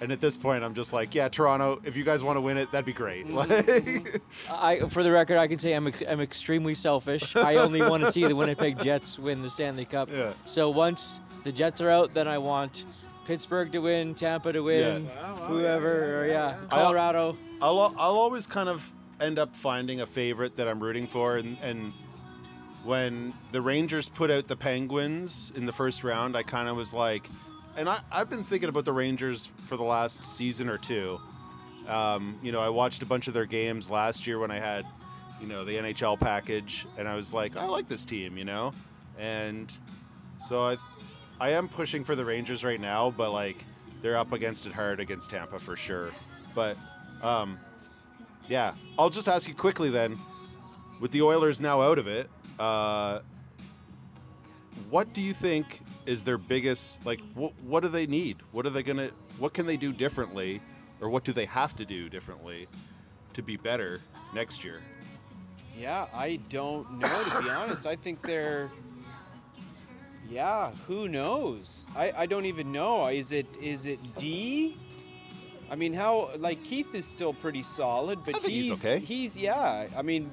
and 0.00 0.10
at 0.10 0.22
this 0.22 0.38
point, 0.38 0.64
I'm 0.64 0.72
just 0.72 0.94
like, 0.94 1.14
yeah, 1.14 1.28
Toronto. 1.28 1.82
If 1.84 1.94
you 1.94 2.04
guys 2.04 2.22
want 2.22 2.38
to 2.38 2.40
win 2.40 2.56
it, 2.56 2.72
that'd 2.72 2.86
be 2.86 2.94
great. 2.94 3.26
Mm-hmm, 3.26 3.36
like, 3.36 4.82
I, 4.84 4.88
for 4.88 5.02
the 5.02 5.10
record, 5.10 5.36
I 5.36 5.46
can 5.46 5.58
say 5.58 5.74
I'm, 5.74 5.88
ex- 5.88 6.04
I'm 6.08 6.22
extremely 6.22 6.74
selfish. 6.74 7.36
I 7.36 7.56
only 7.56 7.82
want 7.82 8.04
to 8.04 8.12
see 8.12 8.24
the 8.24 8.36
Winnipeg 8.36 8.80
Jets 8.80 9.18
win 9.18 9.42
the 9.42 9.50
Stanley 9.50 9.84
Cup. 9.84 10.08
Yeah. 10.18 10.32
So 10.46 10.70
once 10.70 11.20
the 11.44 11.52
Jets 11.52 11.80
are 11.80 11.90
out, 11.90 12.14
then 12.14 12.28
I 12.28 12.38
want 12.38 12.84
Pittsburgh 13.26 13.70
to 13.72 13.78
win, 13.80 14.14
Tampa 14.14 14.52
to 14.52 14.60
win, 14.62 15.04
Yeah. 15.04 15.36
whoever, 15.46 16.22
or 16.22 16.26
yeah, 16.26 16.56
Colorado. 16.70 17.36
I'll 17.60 17.78
I'll 17.98 18.16
always 18.16 18.46
kind 18.46 18.68
of 18.68 18.90
end 19.20 19.38
up 19.38 19.54
finding 19.56 20.00
a 20.00 20.06
favorite 20.06 20.56
that 20.56 20.68
I'm 20.68 20.80
rooting 20.80 21.06
for, 21.06 21.36
and 21.36 21.56
and 21.62 21.92
when 22.84 23.34
the 23.52 23.60
Rangers 23.60 24.08
put 24.08 24.30
out 24.30 24.46
the 24.48 24.56
Penguins 24.56 25.52
in 25.56 25.66
the 25.66 25.72
first 25.72 26.04
round, 26.04 26.36
I 26.36 26.42
kind 26.42 26.68
of 26.68 26.76
was 26.76 26.94
like, 26.94 27.28
and 27.76 27.88
I 27.88 27.98
I've 28.10 28.30
been 28.30 28.44
thinking 28.44 28.68
about 28.68 28.84
the 28.84 28.92
Rangers 28.92 29.46
for 29.58 29.76
the 29.76 29.82
last 29.84 30.24
season 30.24 30.68
or 30.68 30.78
two. 30.78 31.20
Um, 31.88 32.38
you 32.42 32.52
know, 32.52 32.60
I 32.60 32.68
watched 32.68 33.02
a 33.02 33.06
bunch 33.06 33.28
of 33.28 33.34
their 33.34 33.46
games 33.46 33.90
last 33.90 34.26
year 34.26 34.38
when 34.38 34.50
I 34.50 34.58
had, 34.58 34.84
you 35.40 35.46
know, 35.46 35.64
the 35.64 35.72
NHL 35.78 36.20
package, 36.20 36.86
and 36.98 37.08
I 37.08 37.14
was 37.16 37.32
like, 37.32 37.56
I 37.56 37.64
like 37.66 37.88
this 37.88 38.04
team, 38.04 38.36
you 38.36 38.44
know, 38.44 38.74
and 39.18 39.74
so 40.38 40.62
I 40.62 40.76
I 41.40 41.50
am 41.50 41.68
pushing 41.68 42.04
for 42.04 42.14
the 42.16 42.24
Rangers 42.24 42.64
right 42.64 42.80
now, 42.80 43.10
but 43.10 43.32
like 43.32 43.64
they're 44.02 44.16
up 44.16 44.32
against 44.32 44.66
it 44.66 44.72
hard 44.72 45.00
against 45.00 45.30
Tampa 45.30 45.58
for 45.58 45.76
sure. 45.76 46.10
But 46.54 46.76
um, 47.22 47.58
yeah, 48.48 48.74
I'll 48.98 49.10
just 49.10 49.28
ask 49.28 49.48
you 49.48 49.54
quickly 49.54 49.90
then. 49.90 50.18
With 51.00 51.12
the 51.12 51.22
Oilers 51.22 51.60
now 51.60 51.80
out 51.80 51.98
of 51.98 52.08
it, 52.08 52.28
uh, 52.58 53.20
what 54.90 55.12
do 55.12 55.20
you 55.20 55.32
think 55.32 55.80
is 56.06 56.24
their 56.24 56.38
biggest 56.38 57.06
like? 57.06 57.20
What 57.34 57.52
what 57.62 57.84
do 57.84 57.88
they 57.88 58.06
need? 58.06 58.38
What 58.50 58.66
are 58.66 58.70
they 58.70 58.82
gonna? 58.82 59.10
What 59.38 59.54
can 59.54 59.66
they 59.66 59.76
do 59.76 59.92
differently, 59.92 60.60
or 61.00 61.08
what 61.08 61.22
do 61.22 61.32
they 61.32 61.44
have 61.44 61.76
to 61.76 61.84
do 61.84 62.08
differently 62.08 62.66
to 63.34 63.42
be 63.42 63.56
better 63.56 64.00
next 64.34 64.64
year? 64.64 64.80
Yeah, 65.78 66.06
I 66.12 66.40
don't 66.48 66.98
know 66.98 67.24
to 67.24 67.42
be 67.42 67.48
honest. 67.48 67.86
I 67.86 67.94
think 67.94 68.22
they're 68.22 68.68
Yeah, 70.30 70.72
who 70.86 71.08
knows? 71.08 71.84
I, 71.96 72.12
I 72.16 72.26
don't 72.26 72.44
even 72.44 72.70
know. 72.70 73.06
Is 73.06 73.32
it 73.32 73.46
is 73.60 73.86
it 73.86 73.98
D? 74.18 74.76
I 75.70 75.74
mean, 75.74 75.92
how 75.92 76.30
like 76.38 76.62
Keith 76.64 76.94
is 76.94 77.06
still 77.06 77.32
pretty 77.32 77.62
solid, 77.62 78.18
but 78.24 78.36
he's 78.36 78.68
he's 78.68 78.86
okay. 78.86 79.04
he's 79.04 79.36
yeah. 79.36 79.86
I 79.96 80.02
mean, 80.02 80.30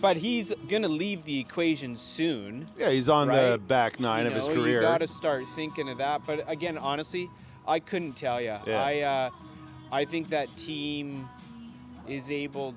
but 0.00 0.16
he's 0.16 0.52
gonna 0.68 0.88
leave 0.88 1.24
the 1.24 1.38
equation 1.38 1.96
soon. 1.96 2.66
Yeah, 2.76 2.90
he's 2.90 3.08
on 3.08 3.28
the 3.28 3.60
back 3.66 4.00
nine 4.00 4.24
you 4.24 4.30
of 4.30 4.34
his 4.34 4.48
career. 4.48 4.80
You 4.80 4.86
got 4.86 4.98
to 4.98 5.08
start 5.08 5.44
thinking 5.54 5.88
of 5.88 5.98
that. 5.98 6.22
But 6.26 6.44
again, 6.50 6.76
honestly, 6.76 7.28
I 7.66 7.78
couldn't 7.80 8.14
tell 8.14 8.40
you. 8.40 8.56
Yeah. 8.66 8.82
I 8.82 9.00
uh, 9.00 9.30
I 9.92 10.04
think 10.04 10.30
that 10.30 10.54
team 10.56 11.28
is 12.08 12.30
able. 12.30 12.74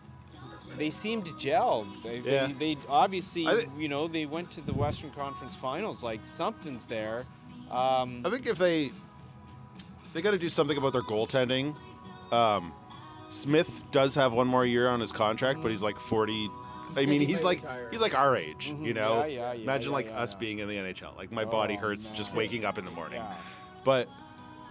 They 0.78 0.90
seem 0.90 1.22
to 1.24 1.36
gel. 1.38 1.86
They, 2.04 2.20
Yeah. 2.20 2.48
they, 2.48 2.54
they 2.76 2.78
obviously, 2.90 3.48
I 3.48 3.56
thi- 3.56 3.70
you 3.82 3.88
know, 3.88 4.08
they 4.08 4.26
went 4.26 4.52
to 4.52 4.62
the 4.62 4.74
Western 4.74 5.12
Conference 5.12 5.56
Finals. 5.56 6.04
Like 6.04 6.26
something's 6.26 6.86
there. 6.86 7.26
Um, 7.72 8.22
I 8.26 8.30
think 8.30 8.46
if 8.46 8.58
they 8.58 8.92
they 10.14 10.22
got 10.22 10.32
to 10.32 10.38
do 10.38 10.50
something 10.50 10.78
about 10.78 10.94
their 10.94 11.02
goaltending. 11.02 11.76
Um, 12.32 12.72
Smith 13.30 13.84
does 13.92 14.16
have 14.16 14.34
one 14.34 14.48
more 14.48 14.66
year 14.66 14.88
on 14.88 15.00
his 15.00 15.12
contract, 15.12 15.62
but 15.62 15.72
he's 15.72 15.82
like 15.82 16.00
forty. 16.00 16.50
I 16.96 17.06
mean, 17.06 17.22
he's 17.22 17.44
like 17.44 17.62
he's 17.92 18.00
like 18.02 18.14
our 18.18 18.38
age, 18.38 18.74
you 18.82 18.94
know. 18.94 19.16
Mm-hmm. 19.16 19.30
Yeah, 19.32 19.36
yeah, 19.36 19.54
yeah, 19.54 19.64
Imagine 19.64 19.92
like 19.92 20.12
us 20.14 20.34
being 20.34 20.60
in 20.60 20.70
the 20.70 20.76
NHL. 20.76 21.18
Like 21.18 21.32
my 21.32 21.44
body 21.44 21.76
Oh, 21.78 21.82
hurts 21.82 22.10
just 22.12 22.34
waking 22.34 22.64
up 22.66 22.78
in 22.78 22.86
the 22.86 22.92
morning. 22.92 23.22
But 23.84 24.08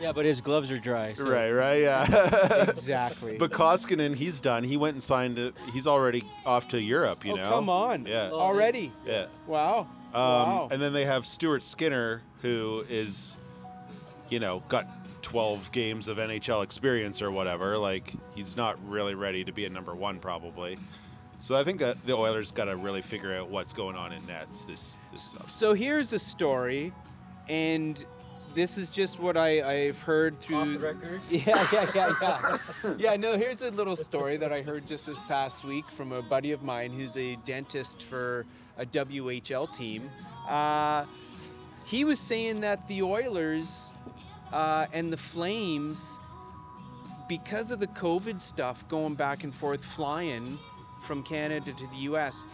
Yeah, 0.00 0.12
but 0.12 0.24
his 0.24 0.40
gloves 0.40 0.70
are 0.70 0.78
dry. 0.78 1.14
So. 1.14 1.30
right, 1.30 1.50
right, 1.50 1.80
yeah. 1.80 2.64
Exactly. 2.68 3.36
but 3.38 3.52
Koskinen, 3.52 4.14
he's 4.14 4.40
done. 4.40 4.64
He 4.64 4.76
went 4.76 4.94
and 4.94 5.02
signed 5.02 5.38
it. 5.38 5.54
He's 5.72 5.86
already 5.86 6.24
off 6.44 6.68
to 6.68 6.80
Europe. 6.80 7.24
You 7.24 7.32
oh 7.32 7.36
know. 7.36 7.50
come 7.50 7.68
on! 7.68 8.06
Yeah. 8.06 8.30
Already? 8.30 8.92
Yeah. 9.06 9.26
Wow. 9.46 9.80
Um, 9.80 9.88
wow. 10.14 10.68
And 10.70 10.80
then 10.80 10.92
they 10.92 11.04
have 11.04 11.26
Stuart 11.26 11.62
Skinner, 11.62 12.22
who 12.42 12.84
is, 12.88 13.36
you 14.30 14.38
know, 14.40 14.62
got 14.68 14.86
12 15.22 15.72
games 15.72 16.06
of 16.06 16.18
NHL 16.18 16.62
experience 16.62 17.20
or 17.20 17.30
whatever. 17.30 17.76
Like, 17.78 18.12
he's 18.34 18.56
not 18.56 18.78
really 18.88 19.14
ready 19.14 19.44
to 19.44 19.52
be 19.52 19.64
a 19.64 19.70
number 19.70 19.94
one, 19.94 20.20
probably. 20.20 20.78
So 21.40 21.56
I 21.56 21.64
think 21.64 21.80
that 21.80 22.00
the 22.06 22.14
Oilers 22.14 22.52
got 22.52 22.66
to 22.66 22.76
really 22.76 23.02
figure 23.02 23.34
out 23.34 23.50
what's 23.50 23.72
going 23.72 23.96
on 23.96 24.12
in 24.12 24.24
nets 24.26 24.64
this 24.64 24.98
this 25.12 25.22
summer. 25.22 25.48
So 25.48 25.74
here's 25.74 26.12
a 26.12 26.18
story, 26.18 26.92
and 27.48 28.04
this 28.54 28.78
is 28.78 28.88
just 28.88 29.18
what 29.18 29.36
I, 29.36 29.86
I've 29.86 30.00
heard 30.00 30.40
through. 30.40 30.56
Off 30.56 30.68
the 30.68 30.78
record? 30.78 31.20
Yeah, 31.30 31.66
yeah, 31.72 31.86
yeah, 31.94 32.12
yeah. 32.22 32.94
yeah, 32.98 33.16
no, 33.16 33.36
here's 33.36 33.62
a 33.62 33.70
little 33.70 33.96
story 33.96 34.36
that 34.36 34.52
I 34.52 34.62
heard 34.62 34.86
just 34.86 35.06
this 35.06 35.20
past 35.22 35.64
week 35.64 35.90
from 35.90 36.12
a 36.12 36.22
buddy 36.22 36.52
of 36.52 36.62
mine 36.62 36.92
who's 36.92 37.16
a 37.16 37.36
dentist 37.44 38.02
for 38.02 38.46
a 38.78 38.86
WHL 38.86 39.72
team. 39.72 40.08
Uh, 40.48 41.04
he 41.84 42.04
was 42.04 42.18
saying 42.18 42.60
that 42.60 42.86
the 42.88 43.02
Oilers 43.02 43.90
uh, 44.52 44.86
and 44.92 45.12
the 45.12 45.16
Flames, 45.16 46.20
because 47.28 47.70
of 47.70 47.80
the 47.80 47.88
COVID 47.88 48.40
stuff 48.40 48.86
going 48.88 49.14
back 49.14 49.44
and 49.44 49.54
forth 49.54 49.84
flying 49.84 50.58
from 51.02 51.22
Canada 51.22 51.72
to 51.72 51.86
the 51.88 51.96
US, 52.10 52.44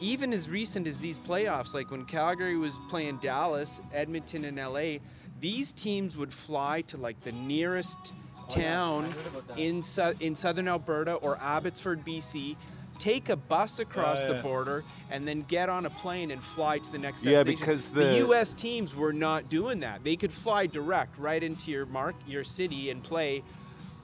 even 0.00 0.32
as 0.32 0.48
recent 0.48 0.86
as 0.86 1.00
these 1.00 1.18
playoffs, 1.18 1.74
like 1.74 1.90
when 1.90 2.04
Calgary 2.04 2.56
was 2.56 2.78
playing 2.88 3.16
Dallas, 3.18 3.80
Edmonton, 3.92 4.44
and 4.44 4.56
LA, 4.56 4.98
these 5.40 5.72
teams 5.72 6.16
would 6.16 6.32
fly 6.32 6.82
to 6.82 6.96
like 6.96 7.20
the 7.22 7.32
nearest 7.32 7.98
oh, 8.38 8.44
town 8.48 9.04
I 9.04 9.08
heard 9.08 9.26
about 9.26 9.48
that. 9.48 9.58
in 9.58 9.82
su- 9.82 10.14
in 10.20 10.34
southern 10.36 10.68
Alberta 10.68 11.14
or 11.14 11.38
Abbotsford, 11.40 12.04
BC. 12.04 12.56
Take 12.98 13.28
a 13.28 13.36
bus 13.36 13.78
across 13.78 14.20
Yeah, 14.20 14.32
the 14.32 14.42
border 14.42 14.82
and 15.08 15.26
then 15.28 15.42
get 15.42 15.68
on 15.68 15.86
a 15.86 15.90
plane 15.90 16.32
and 16.32 16.42
fly 16.42 16.78
to 16.78 16.92
the 16.92 16.98
next 16.98 17.22
Yeah, 17.24 17.44
destination. 17.44 17.60
because 17.60 17.92
the, 17.92 18.04
the- 18.04 18.16
U.S. 18.26 18.52
teams 18.52 18.96
were 18.96 19.12
not 19.12 19.48
doing 19.48 19.78
that. 19.80 20.02
They 20.02 20.16
could 20.16 20.32
fly 20.32 20.66
direct 20.66 21.16
right 21.16 21.40
into 21.40 21.70
your 21.70 21.86
mark, 21.86 22.16
your 22.26 22.42
city, 22.42 22.90
and 22.90 23.00
play. 23.00 23.44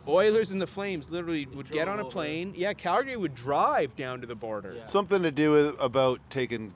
Oilers 0.06 0.52
and 0.52 0.62
the 0.62 0.66
Flames 0.68 1.10
literally 1.10 1.46
would 1.46 1.68
get 1.72 1.88
on 1.88 1.98
a 1.98 2.02
over. 2.02 2.10
plane. 2.10 2.52
Yeah, 2.54 2.72
Calgary 2.74 3.16
would 3.16 3.34
drive 3.34 3.96
down 3.96 4.20
to 4.20 4.28
the 4.28 4.34
border. 4.36 4.74
Yeah. 4.76 4.84
Something 4.84 5.22
to 5.24 5.32
do 5.32 5.50
with 5.52 5.80
about 5.80 6.20
taking 6.30 6.72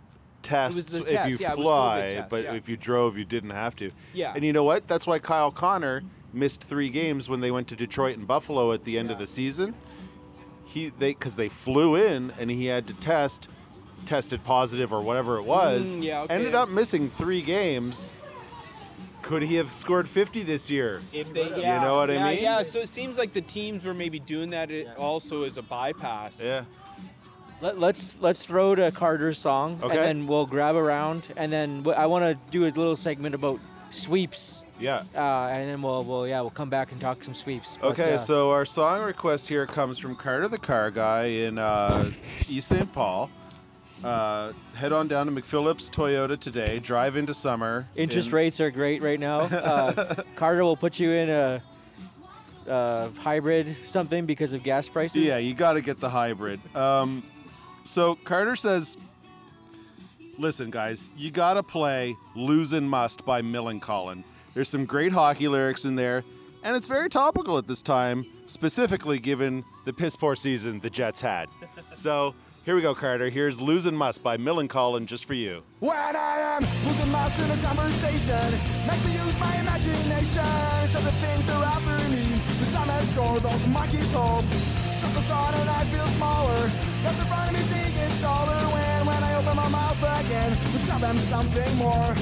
tests 0.48 0.94
if 0.94 1.04
test, 1.06 1.28
you 1.28 1.36
yeah, 1.40 1.54
fly, 1.54 2.26
but 2.28 2.44
yeah. 2.44 2.54
if 2.54 2.68
you 2.68 2.76
drove, 2.76 3.18
you 3.18 3.24
didn't 3.24 3.50
have 3.50 3.76
to. 3.76 3.90
Yeah. 4.14 4.32
And 4.34 4.44
you 4.44 4.52
know 4.52 4.64
what? 4.64 4.88
That's 4.88 5.06
why 5.06 5.18
Kyle 5.18 5.50
Connor 5.50 6.02
missed 6.32 6.62
three 6.62 6.88
games 6.88 7.28
when 7.28 7.40
they 7.40 7.50
went 7.50 7.68
to 7.68 7.76
Detroit 7.76 8.16
and 8.16 8.26
Buffalo 8.26 8.72
at 8.72 8.84
the 8.84 8.98
end 8.98 9.10
of 9.10 9.18
the 9.18 9.26
season. 9.26 9.74
He 10.64 10.90
they 10.90 11.12
because 11.12 11.36
they 11.36 11.48
flew 11.48 11.96
in 11.96 12.32
and 12.38 12.50
he 12.50 12.66
had 12.66 12.86
to 12.88 12.94
test, 12.94 13.48
tested 14.06 14.42
positive 14.42 14.92
or 14.92 15.02
whatever 15.02 15.38
it 15.38 15.44
was. 15.44 15.96
Mm, 15.96 16.02
yeah, 16.02 16.22
okay. 16.22 16.34
Ended 16.34 16.54
up 16.54 16.68
missing 16.68 17.08
three 17.08 17.42
games. 17.42 18.12
Could 19.20 19.42
he 19.42 19.56
have 19.56 19.72
scored 19.72 20.08
50 20.08 20.42
this 20.44 20.70
year? 20.70 21.02
If 21.12 21.34
they, 21.34 21.50
yeah, 21.50 21.76
You 21.76 21.86
know 21.86 21.96
what 21.96 22.10
I 22.10 22.32
mean? 22.32 22.42
Yeah. 22.42 22.62
So 22.62 22.78
it 22.78 22.88
seems 22.88 23.18
like 23.18 23.32
the 23.32 23.40
teams 23.42 23.84
were 23.84 23.92
maybe 23.92 24.18
doing 24.18 24.50
that 24.50 24.70
it 24.70 24.88
also 24.96 25.42
as 25.42 25.58
a 25.58 25.62
bypass. 25.62 26.42
Yeah. 26.42 26.64
Let, 27.60 27.78
let's 27.80 28.16
let's 28.20 28.44
throw 28.44 28.74
to 28.76 28.92
Carter's 28.92 29.38
song, 29.38 29.80
Okay. 29.82 29.96
and 29.96 30.04
then 30.04 30.26
we'll 30.28 30.46
grab 30.46 30.76
around, 30.76 31.28
and 31.36 31.50
then 31.52 31.82
wh- 31.84 31.98
I 31.98 32.06
want 32.06 32.24
to 32.24 32.38
do 32.52 32.64
a 32.64 32.70
little 32.70 32.94
segment 32.94 33.34
about 33.34 33.58
sweeps, 33.90 34.62
Yeah. 34.78 35.02
uh, 35.16 35.48
and 35.48 35.68
then 35.68 35.82
we'll, 35.82 36.04
we'll 36.04 36.28
yeah 36.28 36.40
we'll 36.40 36.50
come 36.50 36.70
back 36.70 36.92
and 36.92 37.00
talk 37.00 37.24
some 37.24 37.34
sweeps. 37.34 37.76
But, 37.80 37.92
Okay, 37.92 38.14
uh, 38.14 38.18
so 38.18 38.50
our 38.52 38.64
song 38.64 39.02
request 39.02 39.48
here 39.48 39.66
comes 39.66 39.98
from 39.98 40.14
Carter 40.14 40.46
the 40.46 40.58
Car 40.58 40.92
Guy 40.92 41.24
in 41.24 41.58
uh, 41.58 42.12
East 42.48 42.68
St. 42.68 42.92
Paul. 42.92 43.28
Uh, 44.04 44.52
head 44.76 44.92
on 44.92 45.08
down 45.08 45.26
to 45.26 45.32
McPhillips 45.32 45.90
Toyota 45.90 46.38
today. 46.38 46.78
Drive 46.78 47.16
into 47.16 47.34
summer. 47.34 47.88
interest 47.96 48.28
in- 48.28 48.34
rates 48.34 48.60
are 48.60 48.70
great 48.70 49.02
right 49.02 49.18
now. 49.18 49.40
Uh, 49.52 50.14
Carter 50.36 50.62
will 50.62 50.76
put 50.76 51.00
you 51.00 51.10
in 51.10 51.28
a, 51.28 51.60
uh 52.68 53.08
hybrid 53.18 53.74
something 53.84 54.26
because 54.26 54.52
of 54.52 54.62
gas 54.62 54.88
prices. 54.88 55.24
Yeah, 55.24 55.38
you 55.38 55.54
got 55.54 55.72
to 55.72 55.80
get 55.80 55.98
the 55.98 56.10
hybrid. 56.10 56.60
Um, 56.76 57.24
so 57.88 58.16
Carter 58.16 58.54
says, 58.54 58.96
"Listen, 60.36 60.70
guys, 60.70 61.08
you 61.16 61.30
got 61.30 61.54
to 61.54 61.62
play 61.62 62.14
"Losing 62.34 62.86
Must" 62.86 63.24
by 63.24 63.40
Millencolin. 63.40 64.24
There's 64.54 64.68
some 64.68 64.84
great 64.84 65.12
hockey 65.12 65.48
lyrics 65.48 65.84
in 65.86 65.96
there, 65.96 66.22
and 66.62 66.76
it's 66.76 66.86
very 66.86 67.08
topical 67.08 67.56
at 67.56 67.66
this 67.66 67.80
time, 67.80 68.26
specifically 68.44 69.18
given 69.18 69.64
the 69.86 69.92
piss 69.92 70.16
poor 70.16 70.36
season 70.36 70.80
the 70.80 70.90
Jets 70.90 71.20
had. 71.20 71.48
So 71.92 72.34
here 72.64 72.76
we 72.76 72.82
go, 72.82 72.94
Carter. 72.94 73.30
Here's 73.30 73.60
"Losing 73.60 73.96
Must" 73.96 74.22
by 74.22 74.36
Millencolin 74.36 75.06
just 75.06 75.24
for 75.24 75.34
you. 75.34 75.62
When 75.80 75.96
I 75.96 76.58
am 76.60 76.62
losing 76.86 77.10
lost 77.10 77.40
in 77.40 77.58
a 77.58 77.62
conversation, 77.64 78.52
make 78.86 79.02
me 79.06 79.12
use 79.12 79.40
my 79.40 79.54
imagination. 79.60 80.44
Try 80.92 81.00
to 81.00 81.12
think 81.22 81.44
through 81.46 81.64
after 81.64 81.96
me, 82.12 82.38
cause 82.44 82.76
I'm 82.76 82.90
as 82.90 83.14
sure 83.14 83.40
those 83.40 83.66
monkeys 83.68 84.12
hope. 84.12 84.77
The 85.18 85.24
facade 85.24 85.54
and 85.58 85.68
I 85.68 85.82
feel 85.90 86.06
smaller. 86.14 86.62
That's 87.02 87.18
in 87.18 87.26
front 87.26 87.50
of 87.50 87.54
me 87.58 87.62
taking 87.74 88.12
taller 88.22 88.62
when, 88.70 88.98
when 89.02 89.18
I 89.18 89.34
open 89.34 89.56
my 89.58 89.66
mouth 89.66 89.98
again 89.98 90.52
to 90.54 90.78
tell 90.86 91.00
them 91.00 91.16
something 91.26 91.74
more. 91.74 92.14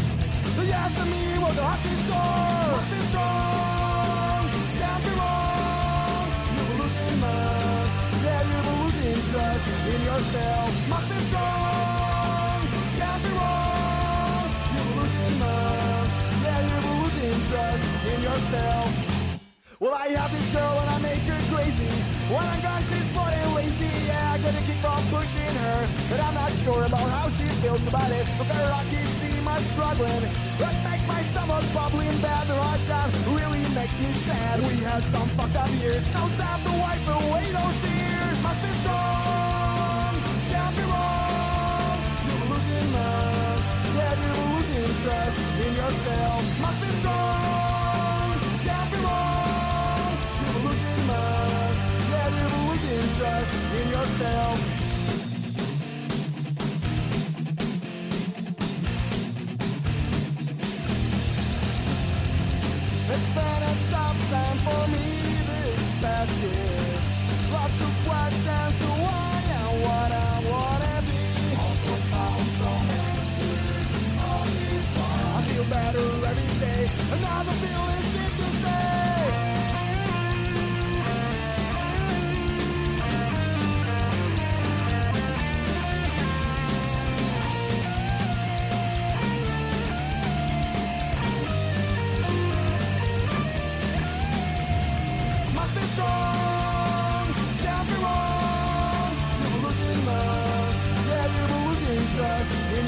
They 0.56 0.72
ask 0.72 0.96
me 1.04 1.36
what 1.44 1.52
the 1.52 1.60
hockey 1.60 1.92
score. 1.92 2.72
Must 2.72 2.88
be 2.88 3.00
strong, 3.12 4.48
can't 4.80 5.02
be 5.04 5.12
wrong. 5.12 6.24
You're 6.56 6.72
losing 6.80 7.20
must, 7.20 7.96
yeah, 8.24 8.40
you're 8.48 8.64
losing 8.64 9.20
trust 9.28 9.66
in 9.92 10.00
yourself. 10.00 10.68
Must 10.88 11.08
be 11.12 11.18
strong, 11.28 12.60
can't 12.96 13.20
be 13.20 13.32
wrong. 13.36 14.44
You're 14.72 14.92
losing 14.96 15.36
must, 15.44 16.16
yeah, 16.48 16.60
you're 16.64 16.84
losing 16.96 17.36
trust 17.44 17.84
in 18.08 18.18
yourself. 18.24 19.05
Well, 19.78 19.92
I 19.92 20.08
have 20.16 20.32
this 20.32 20.48
girl 20.56 20.72
and 20.80 20.88
I 20.88 20.98
make 21.04 21.20
her 21.28 21.36
crazy. 21.52 21.84
When 22.32 22.40
I'm 22.40 22.60
gone, 22.64 22.80
she's 22.88 23.04
bored 23.12 23.28
and 23.28 23.52
lazy. 23.52 23.92
Yeah, 24.08 24.32
I 24.32 24.40
gotta 24.40 24.64
keep 24.64 24.80
on 24.80 25.04
pushing 25.12 25.52
her. 25.52 25.78
But 26.08 26.16
I'm 26.24 26.32
not 26.32 26.48
sure 26.64 26.80
about 26.80 27.04
how 27.12 27.28
she 27.36 27.44
feels 27.60 27.84
about 27.84 28.08
it. 28.08 28.24
But 28.40 28.48
better 28.48 28.72
I 28.72 28.80
keep 28.88 29.04
seeing 29.20 29.44
my 29.44 29.60
struggling. 29.76 30.32
That 30.64 30.72
makes 30.80 31.04
my 31.04 31.20
stomach 31.28 31.60
bubbling 31.76 32.16
bad. 32.24 32.48
The 32.48 32.56
hard 32.56 32.80
time 32.88 33.12
really 33.36 33.60
makes 33.76 34.00
me 34.00 34.16
sad. 34.24 34.64
We 34.64 34.80
had 34.80 35.04
some 35.12 35.28
fucked 35.36 35.60
up 35.60 35.68
years. 35.76 36.08
No 36.16 36.24
time 36.40 36.60
to 36.64 36.72
wipe 36.80 37.08
away 37.20 37.44
those 37.52 37.76
tears. 37.84 38.36
Must 38.40 38.60
be 38.64 38.72
Lots 66.18 67.78
of 67.82 67.92
questions 68.08 68.76
why 69.04 69.36
and 69.52 69.82
what 69.84 70.10
I 70.10 70.32
wanna 70.48 70.96
be. 71.04 71.20
Also 71.60 71.92
found 72.08 72.46
answers. 72.88 73.66
I 75.36 75.42
feel 75.42 75.64
better 75.64 76.08
every 76.30 76.50
day, 76.64 76.88
and 77.12 77.20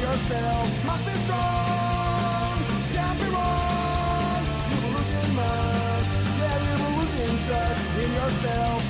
yourself. 0.09 0.87
Must 0.87 1.05
be 1.07 1.13
strong, 1.13 2.57
can't 2.95 3.19
be 3.21 3.27
wrong. 3.35 4.41
You're 4.71 4.93
losing 4.97 5.35
must, 5.37 6.13
yeah, 6.41 6.59
you're 6.65 6.83
losing 6.99 7.35
trust 7.47 7.83
in 8.03 8.11
yourself. 8.13 8.81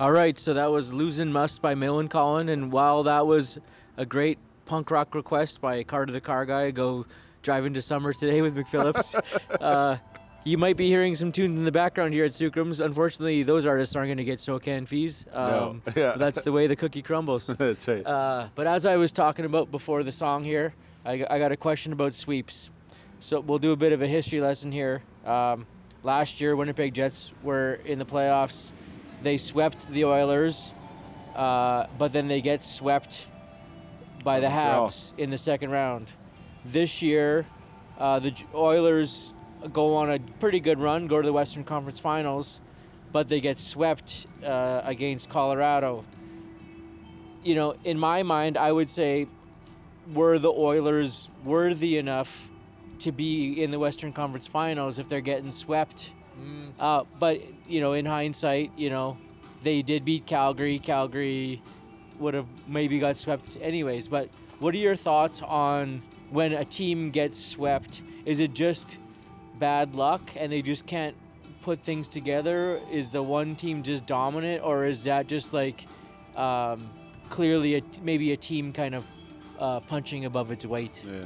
All 0.00 0.12
right, 0.12 0.38
so 0.38 0.54
that 0.54 0.70
was 0.70 0.92
Losing 0.92 1.32
Must 1.32 1.62
by 1.62 1.74
Millencolin, 1.74 2.00
and 2.00 2.10
Colin. 2.10 2.48
And 2.50 2.70
while 2.70 3.02
that 3.04 3.26
was 3.26 3.58
a 3.96 4.04
great 4.04 4.38
punk 4.66 4.90
rock 4.90 5.14
request 5.14 5.60
by 5.60 5.82
Carter 5.84 6.12
the 6.12 6.20
Car 6.20 6.44
Guy, 6.44 6.70
go 6.70 7.06
driving 7.42 7.74
to 7.74 7.82
summer 7.82 8.12
today 8.12 8.42
with 8.42 8.54
McPhillips. 8.54 9.18
uh, 9.60 9.96
you 10.46 10.56
might 10.56 10.76
be 10.76 10.86
hearing 10.86 11.16
some 11.16 11.32
tunes 11.32 11.58
in 11.58 11.64
the 11.64 11.72
background 11.72 12.14
here 12.14 12.24
at 12.24 12.30
Sookram's. 12.30 12.80
Unfortunately, 12.80 13.42
those 13.42 13.66
artists 13.66 13.96
aren't 13.96 14.08
going 14.08 14.18
to 14.18 14.24
get 14.24 14.38
SOCAN 14.38 14.86
fees. 14.86 15.26
Um, 15.32 15.82
Yeah. 15.96 16.14
That's 16.16 16.42
the 16.42 16.52
way 16.52 16.68
the 16.68 16.76
cookie 16.76 17.02
crumbles. 17.02 17.46
That's 17.58 17.88
right. 17.88 18.06
Uh, 18.06 18.48
but 18.54 18.68
as 18.68 18.86
I 18.86 18.96
was 18.96 19.10
talking 19.10 19.44
about 19.44 19.72
before 19.72 20.04
the 20.04 20.12
song 20.12 20.44
here, 20.44 20.72
I, 21.04 21.24
I 21.28 21.38
got 21.40 21.50
a 21.50 21.56
question 21.56 21.92
about 21.92 22.14
sweeps. 22.14 22.70
So 23.18 23.40
we'll 23.40 23.58
do 23.58 23.72
a 23.72 23.76
bit 23.76 23.92
of 23.92 24.02
a 24.02 24.06
history 24.06 24.40
lesson 24.40 24.70
here. 24.70 25.02
Um, 25.24 25.66
last 26.04 26.40
year, 26.40 26.54
Winnipeg 26.54 26.94
Jets 26.94 27.32
were 27.42 27.80
in 27.84 27.98
the 27.98 28.04
playoffs. 28.06 28.72
They 29.22 29.38
swept 29.38 29.88
the 29.90 30.04
Oilers, 30.04 30.74
uh, 31.34 31.86
but 31.98 32.12
then 32.12 32.28
they 32.28 32.40
get 32.40 32.62
swept 32.62 33.26
by 34.22 34.38
the 34.38 34.46
Habs 34.46 35.12
in 35.18 35.30
the 35.30 35.38
second 35.38 35.70
round. 35.70 36.12
This 36.64 37.02
year, 37.02 37.46
uh, 37.98 38.20
the 38.20 38.30
J- 38.32 38.44
Oilers 38.54 39.32
go 39.72 39.96
on 39.96 40.10
a 40.10 40.18
pretty 40.40 40.60
good 40.60 40.78
run, 40.78 41.06
go 41.06 41.20
to 41.20 41.26
the 41.26 41.32
Western 41.32 41.64
Conference 41.64 41.98
Finals, 41.98 42.60
but 43.12 43.28
they 43.28 43.40
get 43.40 43.58
swept 43.58 44.26
uh, 44.44 44.82
against 44.84 45.30
Colorado 45.30 46.04
you 47.46 47.54
know, 47.54 47.76
in 47.84 47.98
my 47.98 48.24
mind, 48.24 48.58
I 48.58 48.72
would 48.72 48.90
say, 48.90 49.28
were 50.12 50.38
the 50.38 50.50
Oilers 50.50 51.30
worthy 51.44 51.96
enough 51.96 52.50
to 53.00 53.12
be 53.12 53.62
in 53.62 53.70
the 53.70 53.78
Western 53.78 54.12
Conference 54.12 54.48
Finals 54.48 54.98
if 54.98 55.08
they're 55.08 55.20
getting 55.20 55.52
swept? 55.52 56.12
Uh, 56.78 57.04
but 57.20 57.40
you 57.68 57.80
know, 57.80 57.92
in 57.92 58.04
hindsight, 58.04 58.72
you 58.76 58.90
know, 58.90 59.16
they 59.62 59.82
did 59.82 60.04
beat 60.04 60.26
Calgary. 60.26 60.80
Calgary 60.80 61.62
would 62.18 62.34
have 62.34 62.46
maybe 62.66 62.98
got 62.98 63.16
swept 63.16 63.56
anyways. 63.60 64.08
But 64.08 64.28
what 64.58 64.74
are 64.74 64.78
your 64.78 64.96
thoughts 64.96 65.40
on 65.40 66.02
when 66.30 66.52
a 66.52 66.64
team 66.64 67.10
gets 67.10 67.38
swept? 67.38 68.02
Is 68.24 68.40
it 68.40 68.54
just 68.54 68.98
bad 69.58 69.94
luck 69.94 70.30
and 70.36 70.50
they 70.52 70.62
just 70.62 70.86
can't 70.86 71.14
put 71.62 71.80
things 71.80 72.08
together? 72.08 72.80
Is 72.90 73.10
the 73.10 73.22
one 73.22 73.56
team 73.56 73.82
just 73.82 74.06
dominant, 74.06 74.62
or 74.64 74.84
is 74.84 75.04
that 75.04 75.26
just 75.26 75.52
like 75.52 75.86
um, 76.36 76.88
clearly 77.30 77.76
a, 77.76 77.82
maybe 78.02 78.32
a 78.32 78.36
team 78.36 78.72
kind 78.72 78.94
of 78.94 79.06
uh, 79.58 79.80
punching 79.80 80.24
above 80.24 80.50
its 80.50 80.64
weight? 80.66 81.02
yeah. 81.06 81.24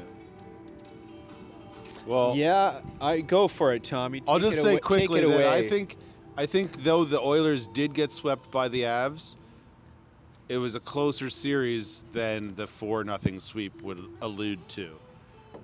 Well, 2.06 2.34
Yeah, 2.34 2.80
I 3.00 3.20
go 3.20 3.46
for 3.46 3.74
it, 3.74 3.84
Tommy. 3.84 4.22
I'll 4.26 4.38
just 4.38 4.58
it 4.58 4.62
say 4.62 4.70
away- 4.72 4.80
quickly 4.80 5.20
take 5.20 5.28
it 5.30 5.38
that 5.38 5.52
I 5.52 5.68
think, 5.68 5.96
I 6.36 6.46
think 6.46 6.82
though 6.82 7.04
the 7.04 7.20
Oilers 7.20 7.66
did 7.66 7.92
get 7.92 8.10
swept 8.10 8.50
by 8.50 8.68
the 8.68 8.82
Avs, 8.82 9.36
it 10.48 10.56
was 10.56 10.74
a 10.74 10.80
closer 10.80 11.28
series 11.30 12.04
than 12.12 12.54
the 12.56 12.66
four 12.66 13.04
nothing 13.04 13.38
sweep 13.38 13.82
would 13.82 14.02
allude 14.22 14.66
to. 14.70 14.96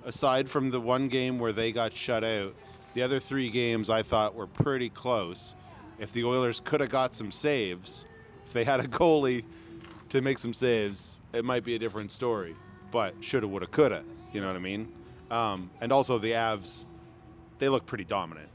Aside 0.07 0.47
from 0.49 0.71
the 0.71 0.79
one 0.79 1.09
game 1.09 1.37
where 1.37 1.51
they 1.51 1.73
got 1.73 1.91
shut 1.91 2.23
out, 2.23 2.55
the 2.93 3.01
other 3.01 3.19
three 3.19 3.49
games 3.49 3.89
I 3.89 4.03
thought 4.03 4.35
were 4.35 4.47
pretty 4.47 4.87
close. 4.87 5.53
If 5.99 6.13
the 6.13 6.23
Oilers 6.23 6.61
could 6.63 6.79
have 6.79 6.89
got 6.89 7.13
some 7.13 7.29
saves, 7.29 8.05
if 8.45 8.53
they 8.53 8.63
had 8.63 8.79
a 8.79 8.87
goalie 8.87 9.43
to 10.07 10.21
make 10.21 10.39
some 10.39 10.53
saves, 10.53 11.21
it 11.33 11.43
might 11.43 11.65
be 11.65 11.75
a 11.75 11.79
different 11.79 12.11
story. 12.11 12.55
But 12.89 13.15
shoulda, 13.19 13.49
woulda, 13.49 13.67
coulda. 13.67 14.05
You 14.31 14.39
know 14.39 14.47
what 14.47 14.55
I 14.55 14.59
mean? 14.59 14.87
Um, 15.29 15.71
and 15.81 15.91
also 15.91 16.17
the 16.17 16.31
Avs, 16.31 16.85
they 17.59 17.67
look 17.67 17.85
pretty 17.85 18.05
dominant. 18.05 18.47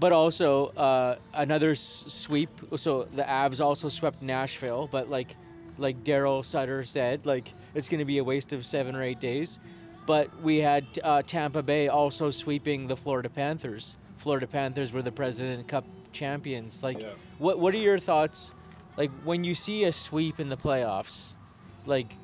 But 0.00 0.12
also 0.12 0.68
uh, 0.68 1.16
another 1.34 1.72
s- 1.72 2.04
sweep. 2.08 2.48
So 2.76 3.08
the 3.14 3.24
Avs 3.24 3.62
also 3.62 3.90
swept 3.90 4.22
Nashville, 4.22 4.88
but 4.90 5.10
like 5.10 5.36
like 5.76 6.02
Darryl 6.02 6.42
Sutter 6.42 6.82
said, 6.82 7.26
like 7.26 7.52
it's 7.74 7.90
going 7.90 7.98
to 7.98 8.06
be 8.06 8.16
a 8.16 8.24
waste 8.24 8.54
of 8.54 8.64
seven 8.64 8.96
or 8.96 9.02
eight 9.02 9.20
days. 9.20 9.58
But 10.08 10.30
we 10.42 10.56
had 10.60 10.86
uh, 11.04 11.20
Tampa 11.20 11.62
Bay 11.62 11.88
also 11.88 12.30
sweeping 12.30 12.86
the 12.86 12.96
Florida 12.96 13.28
Panthers. 13.28 13.94
Florida 14.16 14.46
Panthers 14.46 14.90
were 14.90 15.02
the 15.02 15.12
President 15.12 15.68
Cup 15.68 15.84
champions. 16.12 16.82
Like, 16.82 17.02
Yeah. 17.02 17.08
what 17.36 17.58
what 17.58 17.74
are 17.74 17.78
your 17.90 17.98
thoughts? 17.98 18.54
Like 18.96 19.10
when 19.22 19.44
you 19.44 19.54
see 19.54 19.84
a 19.84 19.92
sweep 19.92 20.40
in 20.40 20.48
the 20.48 20.56
playoffs, 20.56 21.36
like, 21.84 22.14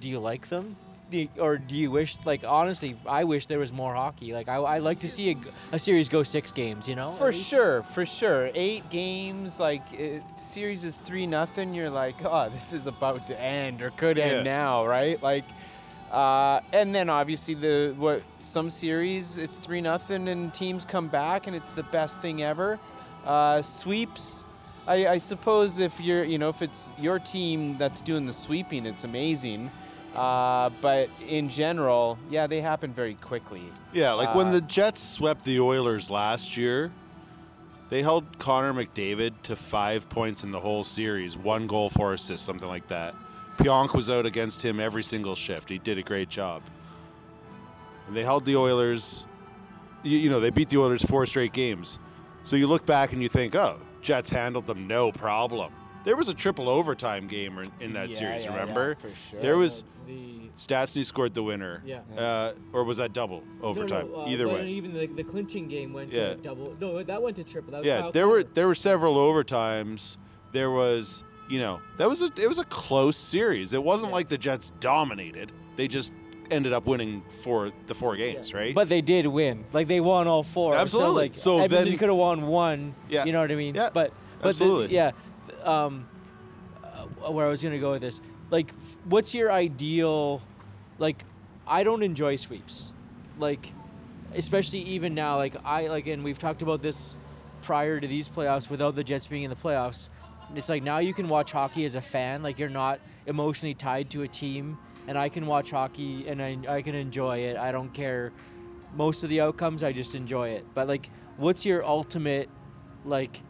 do 0.00 0.08
you 0.08 0.18
like 0.18 0.48
them? 0.48 0.76
Do 1.10 1.18
you- 1.18 1.28
or 1.38 1.58
do 1.58 1.74
you 1.74 1.90
wish, 1.90 2.16
like, 2.24 2.42
honestly, 2.42 2.96
I 3.06 3.24
wish 3.24 3.44
there 3.46 3.58
was 3.58 3.70
more 3.70 3.94
hockey. 3.94 4.32
Like, 4.32 4.48
I, 4.48 4.54
I 4.56 4.78
like 4.78 5.00
to 5.00 5.08
see 5.08 5.32
a, 5.32 5.36
a 5.72 5.78
series 5.78 6.08
go 6.08 6.22
six 6.22 6.52
games, 6.52 6.88
you 6.88 6.96
know? 6.96 7.12
For 7.12 7.28
At 7.28 7.34
sure, 7.34 7.82
for 7.82 8.06
sure. 8.06 8.50
Eight 8.54 8.88
games, 8.88 9.60
like 9.60 9.82
if 9.92 10.22
series 10.42 10.82
is 10.86 11.00
three 11.00 11.26
nothing, 11.26 11.74
you're 11.74 11.90
like, 11.90 12.16
oh, 12.24 12.48
this 12.48 12.72
is 12.72 12.86
about 12.86 13.26
to 13.26 13.38
end 13.38 13.82
or 13.82 13.90
could 13.90 14.16
Yeah. 14.16 14.24
end 14.40 14.44
now, 14.46 14.86
right? 14.86 15.22
Like, 15.22 15.44
uh, 16.14 16.60
and 16.72 16.94
then 16.94 17.10
obviously 17.10 17.54
the 17.54 17.92
what 17.98 18.22
some 18.38 18.70
series 18.70 19.36
it's 19.36 19.58
three 19.58 19.80
nothing 19.80 20.28
and 20.28 20.54
teams 20.54 20.84
come 20.84 21.08
back 21.08 21.46
and 21.48 21.56
it's 21.56 21.72
the 21.72 21.82
best 21.82 22.20
thing 22.20 22.40
ever. 22.42 22.78
Uh, 23.26 23.60
sweeps, 23.62 24.44
I, 24.86 25.06
I 25.06 25.18
suppose 25.18 25.80
if 25.80 26.00
you're 26.00 26.22
you 26.24 26.38
know 26.38 26.50
if 26.50 26.62
it's 26.62 26.94
your 27.00 27.18
team 27.18 27.76
that's 27.78 28.00
doing 28.00 28.26
the 28.26 28.32
sweeping, 28.32 28.86
it's 28.86 29.02
amazing. 29.04 29.70
Uh, 30.14 30.70
but 30.80 31.08
in 31.28 31.48
general, 31.48 32.16
yeah, 32.30 32.46
they 32.46 32.60
happen 32.60 32.92
very 32.92 33.14
quickly. 33.14 33.62
Yeah, 33.92 34.12
like 34.12 34.32
when 34.36 34.46
Uh, 34.48 34.52
the 34.52 34.60
Jets 34.60 35.02
swept 35.02 35.42
the 35.44 35.58
Oilers 35.58 36.08
last 36.10 36.56
year, 36.56 36.92
They 37.90 38.02
held 38.02 38.38
Connor 38.38 38.72
McDavid 38.72 39.32
to 39.42 39.56
five 39.56 40.08
points 40.08 40.42
in 40.44 40.50
the 40.52 40.60
whole 40.60 40.84
series, 40.84 41.36
one 41.36 41.66
goal, 41.66 41.90
four 41.90 42.14
assists, 42.14 42.46
something 42.46 42.68
like 42.68 42.88
that. 42.88 43.14
Pionk 43.56 43.94
was 43.94 44.10
out 44.10 44.26
against 44.26 44.62
him 44.64 44.80
every 44.80 45.02
single 45.02 45.34
shift. 45.34 45.68
He 45.68 45.78
did 45.78 45.98
a 45.98 46.02
great 46.02 46.28
job. 46.28 46.62
And 48.06 48.16
they 48.16 48.22
held 48.22 48.44
the 48.44 48.56
Oilers. 48.56 49.26
You, 50.02 50.18
you 50.18 50.30
know, 50.30 50.40
they 50.40 50.50
beat 50.50 50.68
the 50.68 50.78
Oilers 50.78 51.02
four 51.04 51.24
straight 51.26 51.52
games. 51.52 51.98
So 52.42 52.56
you 52.56 52.66
look 52.66 52.84
back 52.84 53.12
and 53.12 53.22
you 53.22 53.28
think, 53.28 53.54
oh, 53.54 53.78
Jets 54.02 54.28
handled 54.28 54.66
them 54.66 54.86
no 54.86 55.10
problem. 55.12 55.72
There 56.04 56.16
was 56.16 56.28
a 56.28 56.34
triple 56.34 56.68
overtime 56.68 57.26
game 57.28 57.58
in- 57.58 57.64
in 57.80 57.92
that 57.94 58.10
Yeah, 58.10 58.16
series. 58.16 58.44
yeah, 58.44 58.50
yeah, 58.54 58.60
remember? 58.60 58.94
for 58.96 59.08
sure. 59.30 59.40
There 59.40 59.56
was 59.56 59.84
the 60.06 60.50
Stastny 60.54 61.02
scored 61.02 61.32
the 61.32 61.42
winner. 61.42 61.82
Yeah. 61.86 62.00
Uh, 62.14 62.52
or 62.74 62.84
was 62.84 62.98
that 62.98 63.14
double 63.14 63.42
overtime? 63.62 64.10
No, 64.10 64.16
no, 64.18 64.22
uh, 64.26 64.28
Either 64.28 64.46
way. 64.48 64.68
Even 64.68 64.92
the, 64.92 65.06
the 65.06 65.24
clinching 65.24 65.66
game 65.66 65.94
went 65.94 66.12
Yeah. 66.12 66.30
to 66.30 66.34
double. 66.36 66.76
No, 66.78 67.02
that 67.02 67.22
went 67.22 67.36
to 67.36 67.44
triple. 67.44 67.70
That 67.72 67.78
was 67.78 67.86
yeah, 67.86 68.10
there 68.12 68.28
were 68.28 68.42
there 68.42 68.66
were 68.66 68.74
several 68.74 69.14
overtimes. 69.16 70.18
There 70.52 70.70
was, 70.70 71.24
you 71.48 71.58
know, 71.58 71.80
that 71.98 72.08
was 72.08 72.22
a 72.22 72.30
it 72.36 72.48
was 72.48 72.58
a 72.58 72.64
close 72.64 73.16
series. 73.16 73.72
It 73.72 73.82
wasn't 73.82 74.12
like 74.12 74.28
the 74.28 74.38
Jets 74.38 74.72
dominated. 74.80 75.52
They 75.76 75.88
just 75.88 76.12
ended 76.50 76.72
up 76.72 76.86
winning 76.86 77.22
for 77.42 77.70
the 77.86 77.94
four 77.94 78.16
games, 78.16 78.52
right? 78.54 78.74
But 78.74 78.88
they 78.88 79.00
did 79.00 79.26
win. 79.26 79.64
Like 79.72 79.88
they 79.88 80.00
won 80.00 80.26
all 80.28 80.42
four. 80.42 80.74
Absolutely. 80.74 81.30
So, 81.32 81.56
like, 81.56 81.60
So 81.60 81.64
Edmonton 81.64 81.88
then- 81.90 81.98
could 81.98 82.08
have 82.08 82.18
won 82.18 82.46
one. 82.46 82.94
Yeah. 83.08 83.24
You 83.24 83.32
know 83.32 83.40
what 83.40 83.50
I 83.50 83.54
mean? 83.56 83.74
Yeah. 83.74 83.90
But 83.92 84.12
but 84.40 84.50
Absolutely. 84.50 84.88
The, 84.88 84.92
yeah. 84.94 85.10
Um, 85.64 86.06
uh, 86.82 87.30
where 87.32 87.46
I 87.46 87.50
was 87.50 87.62
gonna 87.62 87.78
go 87.78 87.92
with 87.92 88.02
this, 88.02 88.20
like, 88.50 88.68
f- 88.70 88.96
what's 89.04 89.34
your 89.34 89.50
ideal? 89.50 90.42
Like, 90.98 91.24
I 91.66 91.82
don't 91.82 92.02
enjoy 92.02 92.36
sweeps. 92.36 92.92
Like, 93.38 93.72
especially 94.34 94.80
even 94.80 95.14
now. 95.14 95.36
Like 95.36 95.56
I 95.64 95.86
like, 95.88 96.06
and 96.06 96.22
we've 96.24 96.38
talked 96.38 96.62
about 96.62 96.82
this 96.82 97.16
prior 97.62 97.98
to 97.98 98.06
these 98.06 98.28
playoffs 98.28 98.68
without 98.68 98.94
the 98.94 99.02
Jets 99.04 99.26
being 99.26 99.42
in 99.44 99.50
the 99.50 99.56
playoffs. 99.56 100.10
It's 100.54 100.68
like 100.68 100.82
now 100.82 100.98
you 100.98 101.14
can 101.14 101.28
watch 101.28 101.52
hockey 101.52 101.84
as 101.84 101.94
a 101.94 102.00
fan. 102.00 102.42
Like 102.42 102.58
you're 102.58 102.68
not 102.68 103.00
emotionally 103.26 103.74
tied 103.74 104.10
to 104.10 104.22
a 104.22 104.28
team, 104.28 104.78
and 105.06 105.18
I 105.18 105.28
can 105.28 105.46
watch 105.46 105.70
hockey 105.70 106.28
and 106.28 106.42
I, 106.42 106.58
I 106.68 106.82
can 106.82 106.94
enjoy 106.94 107.38
it. 107.38 107.56
I 107.56 107.72
don't 107.72 107.92
care 107.92 108.32
most 108.94 109.24
of 109.24 109.30
the 109.30 109.40
outcomes. 109.40 109.82
I 109.82 109.92
just 109.92 110.14
enjoy 110.14 110.50
it. 110.50 110.64
But 110.74 110.88
like, 110.88 111.10
what's 111.36 111.66
your 111.66 111.84
ultimate, 111.84 112.48
like, 113.04 113.40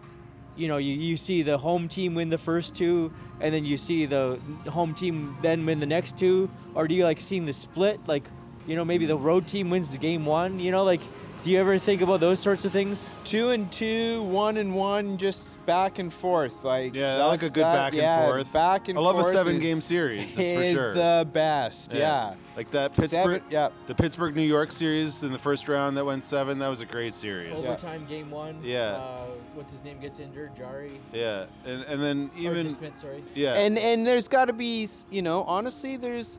you 0.57 0.69
know, 0.69 0.77
you, 0.77 0.95
you 0.95 1.17
see 1.17 1.43
the 1.43 1.59
home 1.59 1.89
team 1.89 2.15
win 2.15 2.29
the 2.31 2.39
first 2.39 2.75
two, 2.75 3.13
and 3.41 3.53
then 3.53 3.65
you 3.65 3.77
see 3.77 4.07
the, 4.07 4.41
the 4.65 4.71
home 4.71 4.95
team 4.95 5.37
then 5.43 5.67
win 5.67 5.81
the 5.81 5.87
next 5.87 6.17
two, 6.17 6.49
or 6.75 6.87
do 6.89 6.95
you 6.95 7.05
like 7.05 7.21
seeing 7.21 7.45
the 7.45 7.53
split? 7.53 8.01
Like, 8.07 8.25
you 8.67 8.77
know, 8.77 8.85
maybe 8.85 9.05
the 9.05 9.17
road 9.19 9.47
team 9.47 9.69
wins 9.69 9.91
the 9.91 9.99
game 9.99 10.25
one. 10.25 10.59
You 10.59 10.71
know, 10.71 10.85
like, 10.85 11.03
do 11.45 11.51
you 11.51 11.61
ever 11.61 11.77
think 11.77 12.01
about 12.01 12.21
those 12.21 12.41
sorts 12.41 12.65
of 12.65 12.73
things? 12.73 13.11
Two 13.25 13.51
and 13.51 13.71
two, 13.71 14.23
one 14.23 14.57
and 14.57 14.75
one, 14.75 15.19
just 15.19 15.65
back 15.67 15.99
and 15.99 16.11
forth. 16.11 16.65
Like 16.65 16.95
yeah, 16.95 17.19
I 17.23 17.27
like 17.27 17.43
a 17.43 17.51
good 17.51 17.65
that- 17.65 17.75
back 17.75 17.93
and 17.93 18.01
yeah, 18.01 18.25
forth. 18.25 18.51
Back 18.51 18.89
and 18.89 18.99
I 18.99 19.03
love 19.03 19.19
a 19.19 19.25
seven-game 19.25 19.83
series. 19.83 20.35
That's 20.35 20.53
for 20.53 20.59
is 20.63 20.73
sure. 20.73 20.95
the 20.95 21.29
best. 21.31 21.93
Yeah. 21.93 22.33
Like 22.57 22.71
that 22.71 22.97
Seven- 22.97 23.11
Pittsburgh, 23.11 23.43
yeah. 23.53 23.69
the 23.87 23.95
Pittsburgh 23.95 24.35
New 24.35 24.41
York 24.43 24.73
series 24.73 25.23
in 25.23 25.33
the 25.33 25.39
first 25.39 25.69
round 25.69 25.99
that 25.99 26.07
went 26.07 26.25
seven. 26.25 26.61
That 26.61 26.69
was 26.69 26.81
a 26.81 26.87
great 26.87 27.15
series. 27.15 27.69
Overtime 27.69 28.07
game 28.07 28.31
one. 28.31 28.59
Yeah. 28.63 28.93
Uh, 28.93 29.27
what's 29.55 29.71
his 29.71 29.85
name 29.85 30.01
gets 30.01 30.21
injured? 30.21 30.57
Jarry. 30.57 30.99
Yeah, 31.13 31.45
and 31.67 31.83
and 31.83 32.01
then 32.01 32.31
Or 32.37 32.41
even 32.41 32.71
Smith, 32.71 32.97
sorry. 32.97 33.23
yeah, 33.35 33.53
And 33.53 33.77
and 33.79 34.07
there's 34.07 34.29
got 34.29 34.47
to 34.47 34.55
be, 34.55 34.89
you 35.11 35.21
know, 35.21 35.43
honestly, 35.43 35.99
there's 35.99 36.39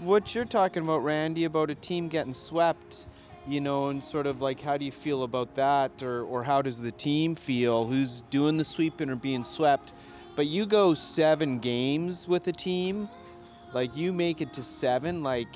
what 0.00 0.32
you're 0.32 0.44
talking 0.44 0.84
about, 0.84 1.02
Randy, 1.02 1.42
about 1.44 1.70
a 1.70 1.74
team 1.74 2.06
getting 2.06 2.34
swept. 2.34 3.06
You 3.46 3.60
know, 3.60 3.88
and 3.90 4.02
sort 4.02 4.26
of 4.26 4.40
like, 4.40 4.60
how 4.62 4.78
do 4.78 4.86
you 4.86 4.92
feel 4.92 5.22
about 5.22 5.54
that, 5.56 6.02
or 6.02 6.24
or 6.24 6.42
how 6.44 6.62
does 6.62 6.80
the 6.80 6.92
team 6.92 7.34
feel? 7.34 7.84
Who's 7.86 8.22
doing 8.22 8.56
the 8.56 8.64
sweeping 8.64 9.10
or 9.10 9.16
being 9.16 9.44
swept? 9.44 9.92
But 10.34 10.46
you 10.46 10.64
go 10.66 10.94
seven 10.94 11.58
games 11.58 12.26
with 12.26 12.48
a 12.48 12.52
team, 12.52 13.08
like 13.74 13.94
you 13.96 14.12
make 14.14 14.40
it 14.40 14.52
to 14.54 14.62
seven, 14.62 15.22
like 15.22 15.54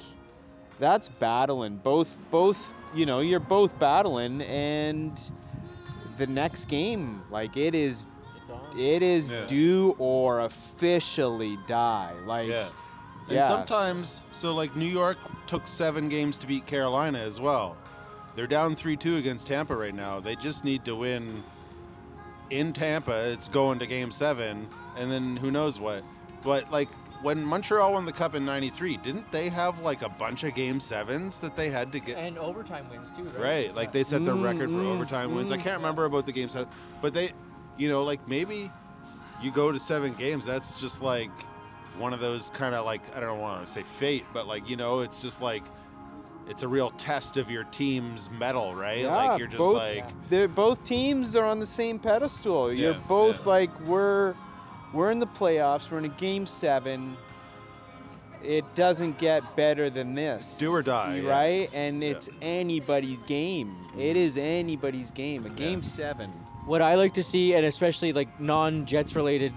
that's 0.78 1.08
battling. 1.08 1.76
Both 1.78 2.14
both, 2.30 2.74
you 2.94 3.06
know, 3.06 3.20
you're 3.20 3.40
both 3.40 3.78
battling, 3.78 4.42
and 4.42 5.18
the 6.18 6.26
next 6.26 6.66
game, 6.66 7.22
like 7.30 7.56
it 7.56 7.74
is 7.74 8.06
It's 8.42 8.50
on. 8.50 8.78
it 8.78 9.02
is 9.02 9.30
Yeah. 9.30 9.46
do 9.46 9.96
or 9.98 10.40
officially 10.40 11.56
die. 11.66 12.12
Like, 12.26 12.48
yeah. 12.50 12.68
And 13.28 13.36
yeah. 13.36 13.48
sometimes, 13.48 14.24
so 14.30 14.54
like 14.54 14.74
New 14.74 14.86
York 14.86 15.18
took 15.46 15.68
seven 15.68 16.08
games 16.08 16.38
to 16.38 16.46
beat 16.46 16.64
Carolina 16.64 17.18
as 17.18 17.40
well. 17.40 17.76
They're 18.34 18.46
down 18.46 18.74
three 18.74 18.96
two 18.96 19.16
against 19.16 19.46
Tampa 19.48 19.76
right 19.76 19.94
now. 19.94 20.20
They 20.20 20.34
just 20.36 20.64
need 20.64 20.84
to 20.86 20.94
win 20.96 21.42
in 22.50 22.72
Tampa. 22.72 23.30
It's 23.32 23.48
going 23.48 23.78
to 23.80 23.86
Game 23.86 24.10
Seven, 24.10 24.68
and 24.96 25.10
then 25.10 25.36
who 25.36 25.50
knows 25.50 25.78
what. 25.78 26.04
But 26.42 26.70
like 26.70 26.88
when 27.22 27.44
Montreal 27.44 27.92
won 27.92 28.06
the 28.06 28.12
Cup 28.12 28.34
in 28.34 28.44
'93, 28.44 28.96
didn't 28.98 29.30
they 29.32 29.48
have 29.48 29.80
like 29.80 30.02
a 30.02 30.08
bunch 30.08 30.44
of 30.44 30.54
Game 30.54 30.80
Sevens 30.80 31.40
that 31.40 31.56
they 31.56 31.68
had 31.68 31.92
to 31.92 32.00
get? 32.00 32.16
And 32.16 32.38
overtime 32.38 32.88
wins 32.90 33.10
too, 33.10 33.24
right? 33.24 33.38
Right, 33.66 33.74
like 33.74 33.92
they 33.92 34.04
set 34.04 34.24
the 34.24 34.32
mm-hmm. 34.32 34.44
record 34.44 34.70
for 34.70 34.80
overtime 34.80 35.34
wins. 35.34 35.50
I 35.50 35.56
can't 35.56 35.66
mm-hmm. 35.66 35.76
remember 35.82 36.04
about 36.04 36.26
the 36.26 36.32
game 36.32 36.48
set, 36.48 36.68
but 37.02 37.12
they, 37.12 37.32
you 37.76 37.88
know, 37.88 38.04
like 38.04 38.26
maybe 38.28 38.70
you 39.42 39.50
go 39.50 39.72
to 39.72 39.78
seven 39.78 40.14
games. 40.14 40.46
That's 40.46 40.74
just 40.74 41.02
like 41.02 41.30
one 41.98 42.12
of 42.12 42.20
those 42.20 42.50
kind 42.50 42.74
of 42.74 42.84
like 42.84 43.00
I 43.16 43.20
don't 43.20 43.40
want 43.40 43.64
to 43.64 43.70
say 43.70 43.82
fate, 43.82 44.24
but 44.32 44.46
like 44.46 44.68
you 44.68 44.76
know, 44.76 45.00
it's 45.00 45.22
just 45.22 45.42
like 45.42 45.64
it's 46.48 46.62
a 46.62 46.68
real 46.68 46.90
test 46.92 47.36
of 47.36 47.50
your 47.50 47.64
team's 47.64 48.30
metal, 48.30 48.74
right? 48.74 49.00
yeah, 49.00 49.14
like 49.14 49.38
you're 49.38 49.48
just 49.48 49.58
both, 49.58 49.76
like 49.76 50.28
they're 50.28 50.48
both 50.48 50.82
teams 50.82 51.36
are 51.36 51.44
on 51.44 51.58
the 51.58 51.66
same 51.66 51.98
pedestal. 51.98 52.72
You're 52.72 52.92
Yeah, 52.92 52.98
both 53.06 53.40
yeah. 53.40 53.52
like 53.52 53.80
we're 53.80 54.34
we're 54.92 55.10
in 55.10 55.18
the 55.18 55.26
playoffs. 55.26 55.90
We're 55.90 55.98
in 55.98 56.06
a 56.06 56.08
game 56.08 56.46
seven. 56.46 57.16
It 58.42 58.64
doesn't 58.74 59.18
get 59.18 59.56
better 59.56 59.90
than 59.90 60.14
this. 60.14 60.58
Do 60.58 60.70
or 60.70 60.82
die, 60.82 61.20
right? 61.20 61.48
it's- 61.48 61.74
and 61.74 62.02
yeah. 62.02 62.10
it's 62.10 62.30
anybody's 62.40 63.22
game. 63.24 63.74
It 63.98 64.14
mm. 64.14 64.16
is 64.16 64.38
anybody's 64.38 65.10
game. 65.10 65.44
A 65.44 65.50
game 65.50 65.82
seven. 65.82 66.30
What 66.64 66.80
I 66.80 66.94
like 66.94 67.14
to 67.14 67.22
see, 67.22 67.54
and 67.54 67.66
especially 67.66 68.12
like 68.12 68.40
non-Jets 68.40 69.16
related 69.16 69.52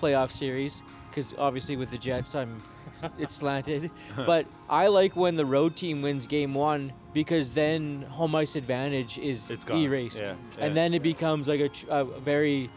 playoff 0.00 0.32
series, 0.32 0.82
because 1.16 1.34
obviously 1.38 1.76
with 1.76 1.90
the 1.90 1.96
Jets, 1.96 2.34
I'm 2.34 2.62
it's 3.18 3.34
slanted. 3.34 3.90
but 4.26 4.46
I 4.68 4.88
like 4.88 5.16
when 5.16 5.34
the 5.34 5.46
road 5.46 5.74
team 5.74 6.02
wins 6.02 6.26
game 6.26 6.52
one 6.54 6.92
because 7.14 7.50
then 7.52 8.02
home 8.10 8.34
ice 8.34 8.54
advantage 8.54 9.16
is 9.18 9.50
It's 9.50 9.64
gone. 9.64 9.78
erased, 9.78 10.20
Yeah, 10.20 10.34
yeah. 10.58 10.64
and 10.66 10.76
then 10.76 10.92
it 10.92 11.02
becomes 11.02 11.48
like 11.48 11.60
a, 11.60 11.70
a 11.88 12.04
very 12.20 12.70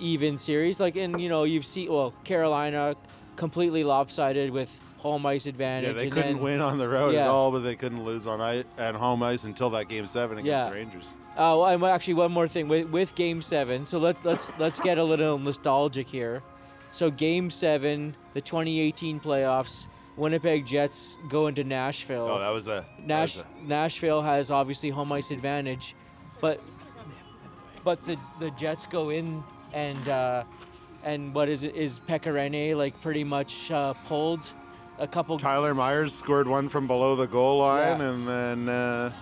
even 0.00 0.36
series. 0.36 0.80
Like, 0.80 0.96
and 0.96 1.20
you 1.20 1.28
know, 1.28 1.44
you've 1.44 1.64
seen 1.66 1.90
well 1.92 2.12
Carolina 2.24 2.96
completely 3.36 3.84
lopsided 3.84 4.50
with 4.50 4.76
home 4.98 5.24
ice 5.26 5.46
advantage. 5.46 5.88
yeah, 5.88 5.92
they 5.92 6.04
and 6.04 6.12
couldn't 6.12 6.32
then, 6.34 6.42
win 6.42 6.60
on 6.60 6.78
the 6.78 6.88
road 6.88 7.14
at 7.14 7.28
all, 7.28 7.52
but 7.52 7.60
they 7.60 7.76
couldn't 7.76 8.04
lose 8.04 8.26
on 8.26 8.40
ice, 8.40 8.64
at 8.78 8.94
home 8.96 9.22
ice 9.22 9.44
until 9.44 9.70
that 9.70 9.86
game 9.88 10.06
seven 10.06 10.38
against 10.38 10.50
Yeah. 10.50 10.64
the 10.70 10.74
Rangers. 10.74 11.14
Oh, 11.36 11.64
and 11.64 11.82
actually, 11.84 12.14
one 12.14 12.32
more 12.32 12.48
thing 12.48 12.68
with, 12.68 12.88
with 12.90 13.14
Game 13.14 13.42
Seven. 13.42 13.86
So 13.86 13.98
let, 13.98 14.16
let's 14.24 14.52
let's 14.58 14.80
get 14.80 14.98
a 14.98 15.04
little 15.04 15.36
nostalgic 15.38 16.08
here. 16.08 16.42
So 16.94 17.10
Game 17.10 17.50
Seven, 17.50 18.14
the 18.34 18.40
2018 18.40 19.18
playoffs, 19.18 19.88
Winnipeg 20.16 20.64
Jets 20.64 21.18
go 21.28 21.48
into 21.48 21.64
Nashville. 21.64 22.28
Oh, 22.30 22.38
that 22.38 22.50
was 22.50 22.68
a 22.68 22.86
that 23.00 23.06
Nash, 23.06 23.36
was 23.38 23.44
a- 23.44 23.66
Nashville 23.68 24.22
has 24.22 24.52
obviously 24.52 24.90
home 24.90 25.12
ice 25.12 25.32
advantage, 25.32 25.96
but 26.40 26.60
but 27.82 28.04
the 28.04 28.16
the 28.38 28.50
Jets 28.52 28.86
go 28.86 29.10
in 29.10 29.42
and 29.72 30.08
uh, 30.08 30.44
and 31.02 31.34
what 31.34 31.48
is 31.48 31.64
it 31.64 31.74
is 31.74 31.98
Pekka 31.98 32.32
Rinne 32.32 32.76
like 32.76 33.00
pretty 33.02 33.24
much 33.24 33.72
uh, 33.72 33.94
pulled 34.06 34.52
a 35.00 35.08
couple. 35.08 35.36
Tyler 35.36 35.74
Myers 35.74 36.14
scored 36.14 36.46
one 36.46 36.68
from 36.68 36.86
below 36.86 37.16
the 37.16 37.26
goal 37.26 37.58
line, 37.58 37.98
Yeah. 37.98 38.08
and 38.08 38.28
then. 38.28 38.68
Uh, 38.68 39.12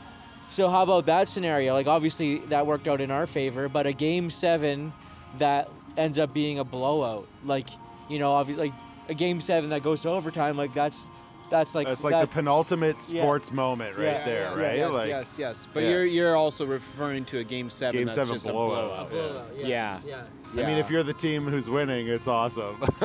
So 0.50 0.68
how 0.68 0.82
about 0.82 1.06
that 1.06 1.26
scenario? 1.26 1.72
Like 1.72 1.86
obviously 1.86 2.40
that 2.52 2.66
worked 2.66 2.86
out 2.86 3.00
in 3.00 3.10
our 3.10 3.26
favor, 3.26 3.70
but 3.70 3.86
a 3.86 3.94
game 3.94 4.28
seven 4.28 4.92
that 5.38 5.70
ends 5.96 6.18
up 6.18 6.32
being 6.32 6.58
a 6.58 6.64
blowout. 6.64 7.26
Like 7.44 7.68
you 8.08 8.18
know, 8.18 8.32
obvi- 8.32 8.56
like 8.56 8.72
a 9.08 9.14
game 9.14 9.40
seven 9.40 9.70
that 9.70 9.82
goes 9.82 10.00
to 10.02 10.08
overtime. 10.10 10.56
Like 10.56 10.74
that's 10.74 11.08
that's 11.52 11.74
like 11.74 11.86
That's 11.86 12.02
like 12.02 12.18
the 12.18 12.34
penultimate 12.34 12.98
sports 12.98 13.52
moment 13.52 13.96
right 13.98 14.04
Yeah, 14.04 14.24
there, 14.24 14.42
yeah, 14.42 14.64
right? 14.66 14.76
Yes, 14.76 14.92
like, 14.92 15.08
yes, 15.08 15.36
yes. 15.38 15.68
But 15.74 15.82
yeah. 15.82 15.90
you're 15.90 16.04
you're 16.06 16.36
also 16.36 16.64
referring 16.64 17.26
to 17.26 17.40
a 17.40 17.44
game 17.44 17.68
seven. 17.68 17.92
Game 17.94 18.06
that's 18.06 18.14
seven 18.14 18.34
just 18.34 18.44
blowout. 18.46 19.06
A 19.06 19.10
blowout. 19.10 19.50
Yeah. 19.58 20.00
Yeah. 20.04 20.22
yeah. 20.54 20.64
I 20.64 20.66
mean, 20.66 20.78
if 20.78 20.90
you're 20.90 21.02
the 21.02 21.12
team 21.12 21.46
who's 21.46 21.68
winning, 21.68 22.08
it's 22.08 22.26
awesome. 22.26 22.76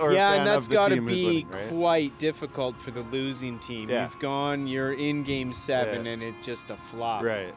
or 0.00 0.12
yeah, 0.12 0.32
and 0.34 0.46
that's 0.46 0.66
got 0.66 0.88
to 0.88 1.00
be 1.02 1.44
winning, 1.44 1.48
right? 1.50 1.68
quite 1.68 2.18
difficult 2.18 2.76
for 2.76 2.90
the 2.90 3.02
losing 3.02 3.58
team. 3.58 3.90
Yeah. 3.90 4.04
You've 4.04 4.18
gone, 4.18 4.66
you're 4.66 4.94
in 4.94 5.22
game 5.22 5.52
seven, 5.52 6.06
Yeah. 6.06 6.12
and 6.12 6.22
it's 6.22 6.46
just 6.46 6.70
a 6.70 6.76
flop. 6.76 7.22
Right. 7.22 7.54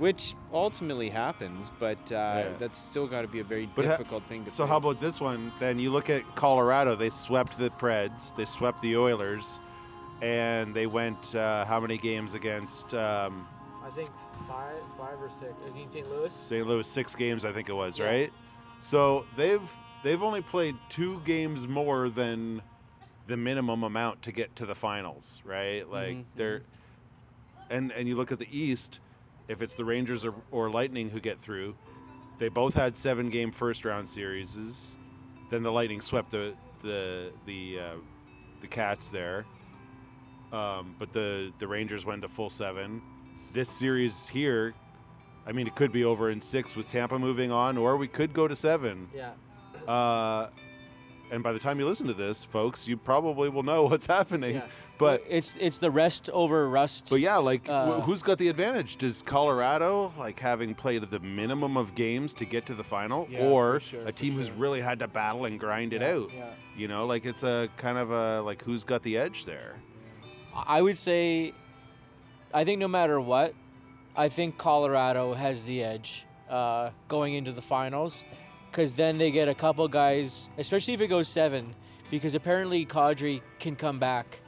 Which 0.00 0.34
ultimately 0.52 1.10
happens, 1.10 1.70
but 1.78 1.98
uh, 2.10 2.14
Yeah. 2.14 2.48
that's 2.58 2.78
still 2.78 3.06
got 3.06 3.20
to 3.22 3.28
be 3.28 3.40
a 3.40 3.44
very 3.44 3.66
But 3.74 3.84
ha- 3.84 3.90
difficult 3.98 4.24
thing 4.24 4.44
to 4.46 4.50
So 4.50 4.64
how 4.66 4.78
about 4.78 4.98
this 5.00 5.20
one? 5.20 5.52
Then 5.60 5.78
you 5.78 5.90
look 5.90 6.08
at 6.10 6.22
Colorado. 6.34 6.96
They 6.96 7.10
swept 7.10 7.58
the 7.58 7.68
Preds. 7.70 8.34
They 8.34 8.46
swept 8.46 8.80
the 8.80 8.96
Oilers, 8.96 9.60
and 10.22 10.74
they 10.74 10.86
went 10.86 11.34
uh, 11.34 11.66
how 11.66 11.80
many 11.80 11.98
games 11.98 12.32
against? 12.34 12.94
Um, 12.94 13.46
I 13.82 13.88
I 13.88 13.90
think 13.90 14.08
five, 14.48 14.78
five 14.96 15.20
or 15.20 15.28
six. 15.28 15.52
Against 15.68 15.92
St. 15.92 16.10
Louis. 16.10 16.32
St. 16.34 16.66
Louis 16.66 16.86
six 16.86 17.14
games, 17.14 17.44
I 17.44 17.52
think 17.52 17.68
it 17.68 17.74
was, 17.74 17.98
Yeah. 17.98 18.06
right? 18.06 18.32
So 18.78 19.26
they've 19.36 19.70
they've 20.02 20.22
only 20.22 20.40
played 20.40 20.76
two 20.88 21.20
games 21.26 21.68
more 21.68 22.08
than 22.08 22.62
the 23.26 23.36
minimum 23.36 23.82
amount 23.82 24.22
to 24.22 24.32
get 24.32 24.56
to 24.56 24.64
the 24.64 24.74
finals, 24.74 25.42
right? 25.44 25.86
Like 25.90 26.16
Mhm, 26.16 26.24
they're 26.36 26.62
and 27.68 27.92
and 27.92 28.08
you 28.08 28.16
look 28.16 28.32
at 28.32 28.38
the 28.38 28.48
East, 28.50 29.00
if 29.50 29.62
it's 29.62 29.74
the 29.74 29.84
Rangers 29.84 30.24
or, 30.24 30.32
or 30.52 30.70
Lightning 30.70 31.10
who 31.10 31.18
get 31.18 31.38
through, 31.38 31.74
they 32.38 32.48
both 32.48 32.74
had 32.74 32.96
seven 32.96 33.28
game 33.30 33.50
first 33.50 33.84
round 33.84 34.08
series. 34.08 34.96
Then 35.50 35.64
the 35.64 35.72
Lightning 35.72 36.00
swept 36.00 36.30
the 36.30 36.54
the 36.82 37.32
the 37.46 37.80
uh, 37.80 37.94
the 38.60 38.68
Cats 38.68 39.08
there. 39.08 39.44
Um, 40.52 40.94
but 40.98 41.12
the 41.12 41.52
the 41.58 41.66
Rangers 41.66 42.06
went 42.06 42.22
to 42.22 42.28
full 42.28 42.48
seven. 42.48 43.02
This 43.52 43.68
series 43.68 44.28
here, 44.28 44.72
I 45.44 45.50
mean, 45.50 45.66
it 45.66 45.74
could 45.74 45.90
be 45.90 46.04
over 46.04 46.30
in 46.30 46.40
six 46.40 46.76
with 46.76 46.88
Tampa 46.88 47.18
moving 47.18 47.50
on, 47.50 47.76
or 47.76 47.96
we 47.96 48.06
could 48.06 48.32
go 48.32 48.46
to 48.46 48.54
seven. 48.54 49.08
Yeah. 49.12 49.32
Uh, 49.86 50.48
and 51.30 51.42
by 51.42 51.52
the 51.52 51.58
time 51.58 51.78
you 51.78 51.86
listen 51.86 52.06
to 52.08 52.12
this, 52.12 52.44
folks, 52.44 52.88
you 52.88 52.96
probably 52.96 53.48
will 53.48 53.62
know 53.62 53.82
what's 53.90 54.06
happening. 54.06 54.56
Yeah. 54.56 54.66
But 54.98 55.22
it's 55.28 55.56
it's 55.58 55.78
the 55.78 55.90
rest 55.90 56.28
over 56.30 56.68
rust. 56.68 57.08
but 57.10 57.20
yeah, 57.20 57.36
like 57.36 57.68
Uh, 57.68 58.00
who's 58.00 58.22
got 58.22 58.38
the 58.38 58.48
advantage? 58.48 58.96
Does 58.96 59.22
Colorado 59.22 60.12
like 60.18 60.38
having 60.40 60.74
played 60.74 61.02
the 61.04 61.20
minimum 61.20 61.76
of 61.76 61.94
games 61.94 62.34
to 62.34 62.44
get 62.44 62.66
to 62.66 62.74
the 62.74 62.84
final, 62.84 63.26
Yeah, 63.30 63.46
or 63.46 63.80
sure, 63.80 64.02
a 64.06 64.12
team 64.12 64.34
who's 64.34 64.50
really 64.50 64.80
had 64.80 64.98
to 64.98 65.08
battle 65.08 65.44
and 65.46 65.58
grind 65.60 65.92
it 65.92 66.02
Yeah, 66.02 66.14
out? 66.14 66.30
yeah. 66.34 66.50
You 66.76 66.88
know, 66.88 67.06
like 67.06 67.24
it's 67.26 67.42
a 67.42 67.68
kind 67.76 67.98
of 67.98 68.10
a 68.10 68.42
like 68.42 68.62
who's 68.62 68.84
got 68.84 69.02
the 69.02 69.16
edge 69.16 69.44
there? 69.44 69.80
I 70.54 70.82
would 70.82 70.98
say, 70.98 71.54
I 72.52 72.64
think 72.64 72.78
no 72.80 72.88
matter 72.88 73.20
what, 73.20 73.54
I 74.16 74.28
think 74.28 74.58
Colorado 74.58 75.32
has 75.34 75.64
the 75.64 75.82
edge 75.84 76.26
uh, 76.50 76.90
going 77.08 77.34
into 77.34 77.52
the 77.52 77.62
finals, 77.62 78.24
because 78.70 78.92
then 78.92 79.18
they 79.18 79.30
get 79.30 79.48
a 79.48 79.54
couple 79.54 79.86
guys, 79.88 80.50
especially 80.58 80.94
if 80.94 81.00
it 81.00 81.08
goes 81.08 81.28
seven, 81.28 81.74
because 82.10 82.34
apparently 82.34 82.86
Kadri 82.86 83.42
can 83.58 83.76
come 83.76 83.98
back. 83.98 84.40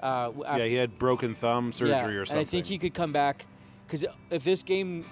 Uh, 0.00 0.26
w- 0.26 0.44
yeah, 0.44 0.64
he 0.64 0.74
had 0.74 0.98
broken 0.98 1.34
thumb 1.34 1.72
surgery 1.72 1.90
yeah, 2.14 2.20
or 2.20 2.24
something. 2.24 2.40
And 2.40 2.46
I 2.46 2.50
think 2.50 2.66
he 2.66 2.78
could 2.78 2.94
come 2.94 3.12
back, 3.12 3.46
because 3.86 4.04
if 4.30 4.44
this 4.44 4.62
game. 4.62 5.04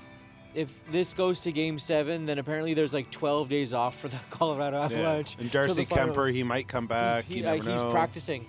If 0.55 0.81
this 0.91 1.13
goes 1.13 1.41
to 1.41 1.53
Game 1.53 1.79
Seven, 1.79 2.25
then 2.25 2.39
apparently 2.39 2.73
there's 2.73 2.95
like 2.95 3.11
12 3.11 3.51
days 3.51 3.75
off 3.75 4.01
for 4.01 4.09
the 4.09 4.17
Colorado 4.31 4.81
Avalanche. 4.81 5.37
Yeah. 5.37 5.43
And 5.43 5.51
Darcy 5.53 5.85
Kuemper, 5.85 6.33
he 6.33 6.43
might 6.43 6.67
come 6.67 6.87
back. 6.87 7.27
He's, 7.27 7.35
he- 7.35 7.41
you 7.43 7.49
uh, 7.49 7.57
never 7.57 7.71
he's 7.71 7.83
practicing. 7.93 8.47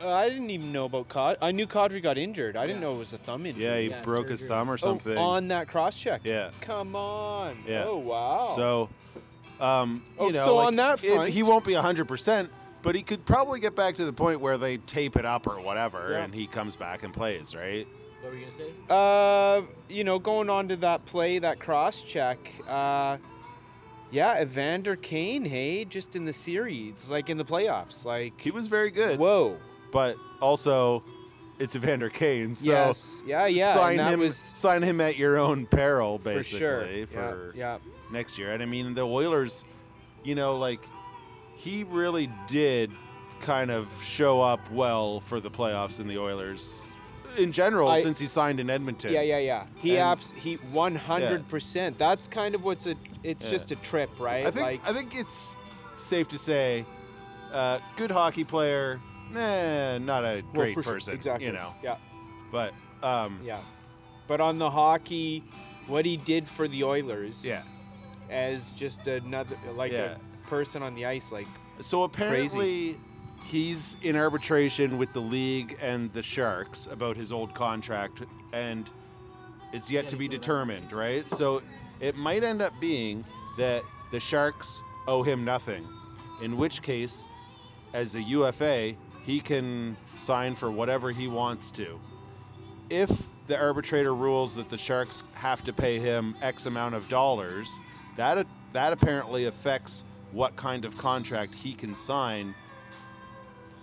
Uh, 0.00 0.12
I 0.12 0.30
didn't 0.30 0.48
even 0.50 0.72
know 0.72 0.86
about 0.86 1.08
Cod. 1.08 1.36
I 1.42 1.52
knew 1.52 1.66
Kadri 1.66 2.02
got 2.02 2.16
injured. 2.16 2.56
I 2.56 2.64
didn't 2.64 2.80
know 2.80 2.94
it 2.94 2.98
was 2.98 3.12
a 3.12 3.18
thumb 3.18 3.44
injury. 3.44 3.64
Yeah, 3.64 3.78
he 3.78 3.88
Yeah, 3.90 4.02
broke 4.02 4.30
his 4.30 4.46
thumb 4.46 4.70
or 4.70 4.74
Oh, 4.74 4.76
something. 4.76 5.16
on 5.16 5.48
that 5.48 5.68
cross 5.68 5.96
check. 5.96 6.22
Yeah. 6.24 6.50
Come 6.62 6.96
on. 6.96 7.58
Yeah. 7.68 7.84
Oh 7.86 7.98
wow. 7.98 8.54
So, 8.56 8.88
um, 9.60 10.02
you 10.18 10.26
Oh, 10.26 10.28
know, 10.28 10.44
so 10.44 10.56
like, 10.56 10.66
on 10.68 10.76
that 10.76 11.02
it- 11.04 11.14
front- 11.14 11.30
he 11.30 11.42
won't 11.42 11.64
be 11.64 11.74
hundred 11.74 12.06
percent, 12.08 12.50
but 12.82 12.94
he 12.94 13.02
could 13.02 13.24
probably 13.24 13.60
get 13.60 13.74
back 13.74 13.96
to 13.96 14.04
the 14.04 14.12
point 14.12 14.40
where 14.40 14.58
they 14.58 14.76
tape 14.78 15.16
it 15.16 15.24
up 15.26 15.46
or 15.46 15.60
whatever, 15.60 16.08
Yeah. 16.12 16.24
and 16.24 16.34
he 16.34 16.46
comes 16.46 16.76
back 16.76 17.02
and 17.02 17.12
plays, 17.12 17.54
right? 17.54 17.86
What 18.22 18.32
were 18.32 18.38
you 18.38 18.46
gonna 18.46 18.56
say? 18.56 18.70
Uh, 18.90 19.62
you 19.88 20.04
know, 20.04 20.18
going 20.18 20.50
on 20.50 20.68
to 20.68 20.76
that 20.78 21.04
play, 21.06 21.38
that 21.38 21.58
cross 21.60 22.02
check. 22.02 22.38
Uh, 22.68 23.18
yeah, 24.10 24.40
Evander 24.42 24.96
Kane. 24.96 25.44
Hey, 25.44 25.84
just 25.84 26.16
in 26.16 26.24
the 26.24 26.32
series, 26.32 27.10
like 27.10 27.28
in 27.30 27.36
the 27.38 27.44
playoffs, 27.44 28.04
like 28.04 28.40
He 28.40 28.50
was 28.50 28.66
very 28.68 28.90
good, 28.90 29.18
Whoa. 29.18 29.58
but 29.92 30.16
also 30.40 31.02
it's 31.58 31.74
Evander 31.74 32.08
Kane, 32.10 32.54
so 32.54 32.70
yes. 32.70 33.22
Yeah. 33.26 33.46
Yeah. 33.46 33.74
sign 33.74 33.98
him, 33.98 34.20
was 34.20 34.36
sign 34.36 34.82
him 34.82 35.00
at 35.00 35.16
your 35.18 35.38
own 35.38 35.66
peril, 35.66 36.18
basically. 36.18 36.60
for 36.60 36.80
basically, 36.80 37.06
sure. 37.14 37.50
for 37.50 37.56
yeah. 37.56 37.78
Next 38.10 38.38
year. 38.38 38.52
And 38.52 38.62
I 38.62 38.66
mean, 38.66 38.94
the 38.94 39.06
Oilers, 39.06 39.64
you 40.24 40.34
know, 40.34 40.56
like 40.58 40.80
he 41.56 41.84
really 41.84 42.30
did 42.46 42.90
kind 43.40 43.70
of 43.70 43.88
show 44.02 44.40
up 44.40 44.70
well 44.70 45.20
for 45.20 45.40
the 45.40 45.50
playoffs 45.50 46.00
in 46.00 46.08
the 46.08 46.18
Oilers 46.18 46.86
in 47.36 47.52
general 47.52 47.88
I- 47.88 48.00
since 48.00 48.18
he 48.18 48.26
signed 48.26 48.60
in 48.60 48.70
Edmonton. 48.70 49.12
Yeah, 49.12 49.20
yeah, 49.22 49.38
yeah. 49.38 49.66
He 49.76 49.90
And- 49.98 50.08
abs 50.08 50.32
he 50.32 50.56
100%. 50.72 51.98
That's 51.98 52.28
kind 52.28 52.54
of 52.54 52.64
what's 52.64 52.86
a 52.86 52.94
it's 53.22 53.44
Yeah. 53.44 53.50
just 53.50 53.70
a 53.72 53.76
trip, 53.76 54.10
right? 54.18 54.46
I 54.46 54.50
think 54.50 54.64
like 54.66 54.88
I 54.88 54.92
think 54.92 55.14
it's 55.18 55.56
safe 55.96 56.28
to 56.28 56.38
say, 56.38 56.86
uh, 57.52 57.78
good 57.96 58.10
hockey 58.10 58.44
player, 58.44 59.00
nah, 59.32 59.98
not 59.98 60.24
a 60.24 60.42
well, 60.42 60.52
great 60.54 60.74
sure, 60.74 60.82
person, 60.82 61.14
Exactly. 61.14 61.46
you 61.46 61.52
know. 61.52 61.74
Yeah. 61.82 61.96
But 62.52 62.72
um, 63.02 63.40
Yeah. 63.44 63.60
But 64.26 64.40
on 64.40 64.58
the 64.58 64.70
hockey 64.70 65.42
what 65.86 66.04
he 66.06 66.16
did 66.16 66.48
for 66.48 66.66
the 66.68 66.82
Oilers 66.84 67.44
yeah. 67.46 67.62
As 68.30 68.70
just 68.70 69.06
another 69.06 69.56
like 69.74 69.92
Yeah. 69.92 70.16
a 70.44 70.48
person 70.48 70.82
on 70.82 70.94
the 70.94 71.06
ice 71.06 71.32
like 71.32 71.46
So 71.80 72.04
apparently, 72.04 72.98
he's 73.44 73.96
in 74.02 74.16
arbitration 74.16 74.98
with 74.98 75.12
the 75.12 75.20
league 75.20 75.76
and 75.80 76.12
the 76.12 76.22
Sharks 76.22 76.86
about 76.90 77.16
his 77.16 77.30
old 77.32 77.54
contract, 77.54 78.22
and 78.52 78.90
it's 79.72 79.90
yet 79.90 80.04
Yeah, 80.04 80.10
to 80.10 80.16
be 80.16 80.24
he 80.24 80.28
said 80.30 80.32
that. 80.32 80.40
determined, 80.42 80.92
right? 80.92 81.28
So 81.28 81.62
it 82.00 82.16
might 82.16 82.42
end 82.44 82.62
up 82.62 82.72
being 82.80 83.24
that 83.58 83.82
the 84.10 84.20
Sharks 84.20 84.82
owe 85.06 85.22
him 85.22 85.44
nothing, 85.44 85.86
in 86.42 86.56
which 86.56 86.82
case, 86.82 87.28
as 87.92 88.14
a 88.14 88.22
UFA, 88.22 88.96
he 89.22 89.40
can 89.40 89.96
sign 90.16 90.54
for 90.54 90.70
whatever 90.70 91.10
he 91.10 91.28
wants 91.28 91.70
to. 91.72 92.00
If 92.90 93.10
the 93.48 93.58
arbitrator 93.58 94.14
rules 94.14 94.56
that 94.56 94.68
the 94.70 94.78
Sharks 94.78 95.24
have 95.34 95.62
to 95.64 95.72
pay 95.72 95.98
him 95.98 96.34
X 96.42 96.66
amount 96.66 96.94
of 96.94 97.08
dollars, 97.08 97.80
that 98.16 98.46
that 98.72 98.92
apparently 98.92 99.46
affects 99.46 100.04
what 100.32 100.56
kind 100.56 100.84
of 100.84 100.98
contract 100.98 101.54
he 101.54 101.72
can 101.72 101.94
sign 101.94 102.54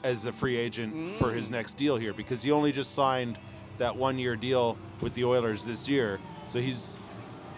as 0.03 0.25
a 0.25 0.31
free 0.31 0.57
agent 0.57 1.17
for 1.17 1.31
his 1.31 1.47
mm. 1.47 1.53
next 1.53 1.75
deal 1.75 1.97
here 1.97 2.13
because 2.13 2.43
he 2.43 2.51
only 2.51 2.71
just 2.71 2.93
signed 2.93 3.39
that 3.77 3.95
one 3.95 4.19
year 4.19 4.35
deal 4.35 4.77
with 5.01 5.13
the 5.13 5.23
Oilers 5.23 5.65
this 5.65 5.87
year. 5.87 6.19
So 6.45 6.59
he's 6.59 6.97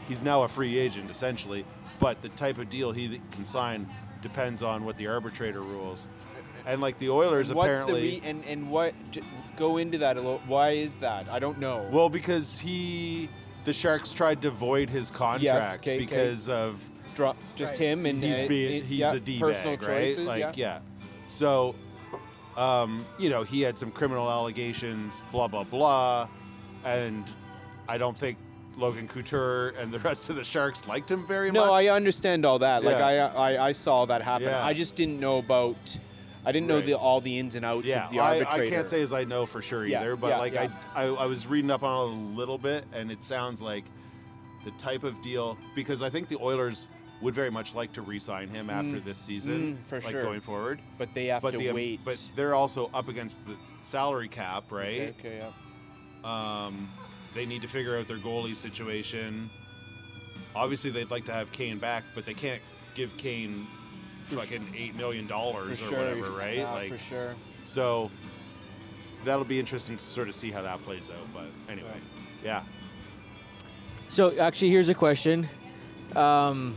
he's 0.07 0.21
now 0.21 0.43
a 0.43 0.47
free 0.47 0.78
agent 0.78 1.09
essentially, 1.09 1.65
but 1.99 2.21
the 2.21 2.30
type 2.30 2.57
of 2.57 2.69
deal 2.69 2.91
he 2.91 3.19
can 3.32 3.45
sign 3.45 3.89
depends 4.21 4.63
on 4.63 4.86
what 4.86 4.97
the 4.97 5.07
arbitrator 5.07 5.61
rules. 5.61 6.09
And 6.65 6.82
like 6.82 6.97
the 6.97 7.09
Oilers 7.09 7.53
what's 7.53 7.69
apparently 7.69 8.19
the 8.19 8.21
re- 8.21 8.30
and 8.30 8.45
and 8.45 8.69
what 8.69 8.93
go 9.57 9.78
into 9.78 9.97
that 9.99 10.17
a 10.17 10.21
little 10.21 10.41
why 10.47 10.71
is 10.71 10.99
that? 10.99 11.28
I 11.30 11.39
don't 11.39 11.59
know. 11.59 11.88
Well, 11.91 12.09
because 12.09 12.59
he, 12.59 13.30
the 13.66 13.74
Sharks 13.74 14.13
tried 14.13 14.41
to 14.43 14.51
void 14.51 14.89
his 14.89 15.11
contract 15.11 15.82
'kay, 15.82 15.97
'kay. 15.97 16.05
because 16.05 16.47
of 16.49 16.88
Dro- 17.16 17.36
just 17.55 17.72
Right. 17.74 17.80
him 17.82 18.05
and 18.05 18.22
he's 18.24 18.41
uh, 18.41 18.47
being 18.47 18.74
it- 18.78 18.84
he's 18.86 18.99
yeah, 18.99 19.13
a 19.13 19.20
d 19.20 19.39
bag, 19.39 19.43
right? 19.63 19.80
choices, 19.82 20.26
like 20.28 20.39
yeah. 20.39 20.51
yeah. 20.55 20.80
So, 21.26 21.76
um, 22.57 23.05
you 23.18 23.30
know, 23.30 23.43
he 23.43 23.61
had 23.61 23.78
some 23.78 23.91
criminal 23.91 24.30
allegations, 24.30 25.22
blah 25.32 25.47
blah 25.47 25.63
blah, 25.63 26.28
and 26.84 27.24
I 27.88 27.97
don't 27.97 28.18
think 28.18 28.38
Logan 28.78 29.07
Couture 29.07 29.70
and 29.80 29.91
the 29.93 29.99
rest 30.09 30.30
of 30.30 30.36
the 30.36 30.43
Sharks 30.43 30.86
liked 30.88 31.09
him 31.09 31.26
very 31.26 31.51
No, 31.51 31.61
much. 31.61 31.68
No, 31.68 31.74
I 31.74 31.88
understand 31.88 32.45
all 32.45 32.59
that. 32.59 32.84
Like 32.84 32.95
I, 32.97 33.18
I 33.20 33.68
I 33.68 33.72
saw 33.72 34.05
that 34.05 34.22
happen. 34.22 34.47
Yeah. 34.47 34.63
I 34.63 34.74
just 34.74 34.95
didn't 34.95 35.20
know 35.20 35.38
about 35.38 35.97
I 36.46 36.52
didn't 36.52 36.68
know 36.68 36.82
the 36.82 36.93
all 36.93 37.22
the 37.22 37.39
ins 37.39 37.56
and 37.56 37.66
outs 37.66 37.88
yeah, 37.88 38.06
of 38.06 38.12
the 38.12 38.20
I, 38.20 38.39
arbitrator. 38.39 38.64
I 38.64 38.70
can't 38.70 38.89
say 38.89 39.02
as 39.02 39.14
I 39.14 39.24
know 39.24 39.46
for 39.46 39.62
sure 39.62 39.86
Yeah, 39.86 40.02
either, 40.02 40.16
but 40.16 40.30
yeah, 40.30 40.38
like. 40.38 40.56
I, 40.56 40.70
I, 40.93 41.04
I 41.06 41.26
was 41.26 41.48
reading 41.48 41.72
up 41.72 41.84
on 41.84 42.10
it 42.10 42.14
a 42.14 42.38
little 42.38 42.58
bit, 42.58 42.86
and 42.93 43.12
it 43.12 43.24
sounds 43.24 43.62
like 43.62 43.86
the 44.64 44.72
type 44.72 45.04
of 45.04 45.22
deal 45.22 45.58
because 45.76 46.02
I 46.02 46.10
think 46.10 46.28
the 46.28 46.38
Oilers 46.41 46.89
would 47.22 47.34
very 47.34 47.50
much 47.50 47.74
like 47.74 47.93
to 47.93 48.02
re-sign 48.02 48.50
him 48.50 48.70
after 48.70 49.00
this 49.00 49.18
season, 49.18 49.78
mm, 49.78 49.88
for 49.88 50.02
like 50.02 50.12
sure. 50.12 50.22
going 50.22 50.41
forward. 50.41 50.82
but 50.98 51.14
they 51.14 51.28
have 51.28 51.41
but 51.41 51.52
to 51.52 51.58
the 51.58 51.70
um, 51.70 51.76
wait. 51.76 52.02
but 52.04 52.30
they're 52.36 52.56
also 52.56 52.89
up 52.93 53.08
against 53.08 53.46
the 53.48 53.56
salary 53.82 54.28
cap, 54.28 54.72
right? 54.72 55.02
Okay, 55.02 55.16
okay, 55.20 55.38
yeah. 55.38 56.66
Um, 56.66 56.89
they 57.34 57.46
need 57.46 57.62
to 57.62 57.68
figure 57.68 57.98
out 57.98 58.08
their 58.08 58.18
goalie 58.18 58.56
situation. 58.56 59.50
Obviously, 60.56 60.89
they'd 60.89 61.12
like 61.12 61.26
to 61.26 61.34
have 61.34 61.52
Kane 61.52 61.78
back, 61.78 62.04
but 62.14 62.26
they 62.26 62.34
can't 62.34 62.62
give 62.96 63.16
Kane 63.18 63.68
fucking 64.26 64.67
eight 64.76 64.95
million 64.95 65.28
dollars 65.28 65.82
or 65.82 65.89
sure. 65.89 65.99
whatever, 65.99 66.32
right? 66.32 66.57
Yeah, 66.57 66.71
like, 66.71 66.91
for 66.91 66.97
sure. 66.97 67.36
so 67.63 68.09
that'll 69.23 69.45
be 69.45 69.59
interesting 69.59 69.97
to 69.97 70.03
sort 70.03 70.28
of 70.28 70.36
see 70.36 70.51
how 70.51 70.61
that 70.61 70.84
plays 70.84 71.09
out. 71.09 71.28
But 71.34 71.47
anyway, 71.71 71.97
yeah. 72.43 72.63
So 74.07 74.38
actually, 74.39 74.69
here's 74.69 74.89
a 74.89 74.93
question. 74.93 75.49
Um, 76.15 76.76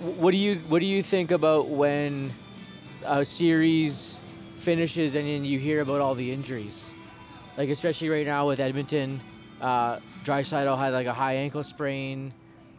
what 0.00 0.32
do 0.32 0.36
you 0.36 0.56
what 0.68 0.80
do 0.80 0.86
you 0.86 1.02
think 1.02 1.30
about 1.30 1.68
when 1.68 2.32
a 3.04 3.24
series 3.24 4.20
finishes 4.58 5.14
and 5.14 5.26
then 5.26 5.44
you 5.44 5.58
hear 5.58 5.80
about 5.80 6.00
all 6.00 6.14
the 6.14 6.30
injuries? 6.30 6.94
Like 7.56 7.68
especially 7.68 8.08
right 8.08 8.26
now 8.26 8.48
with 8.48 8.60
Edmonton, 8.60 9.20
uh, 9.60 9.98
Draisaitl 10.24 10.76
had 10.78 10.92
like 10.92 11.06
a 11.06 11.12
high 11.12 11.34
ankle 11.34 11.62
sprain, 11.62 12.32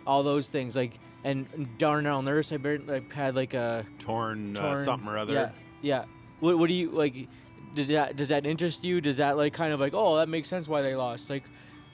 all 0.06 0.24
those 0.24 0.48
things. 0.48 0.76
Like 0.76 1.00
and 1.26 1.78
Darnell 1.80 2.22
Nurse, 2.22 2.52
I 2.52 2.58
bet 2.58 2.86
like 2.88 3.12
had 3.12 3.36
like 3.36 3.54
a 3.56 3.86
Torn, 4.00 4.56
uh, 4.56 4.76
something 4.76 5.10
or 5.10 5.18
other. 5.18 5.34
Yeah, 5.34 5.50
yeah. 5.82 6.06
What 6.40 6.58
what 6.60 6.70
do 6.70 6.76
you 6.76 6.92
like? 6.92 7.28
Does 7.74 7.88
that 7.90 8.16
does 8.16 8.30
that 8.30 8.46
interest 8.46 8.84
you? 8.84 9.02
Does 9.02 9.18
that 9.18 9.36
like 9.36 9.52
kind 9.54 9.74
of 9.74 9.80
like 9.80 9.94
oh 9.94 10.18
that 10.18 10.30
makes 10.30 10.48
sense 10.48 10.68
why 10.68 10.82
they 10.84 10.96
lost? 10.96 11.30
Like, 11.30 11.44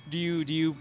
do 0.10 0.18
you 0.18 0.44
do 0.44 0.54
you 0.54 0.76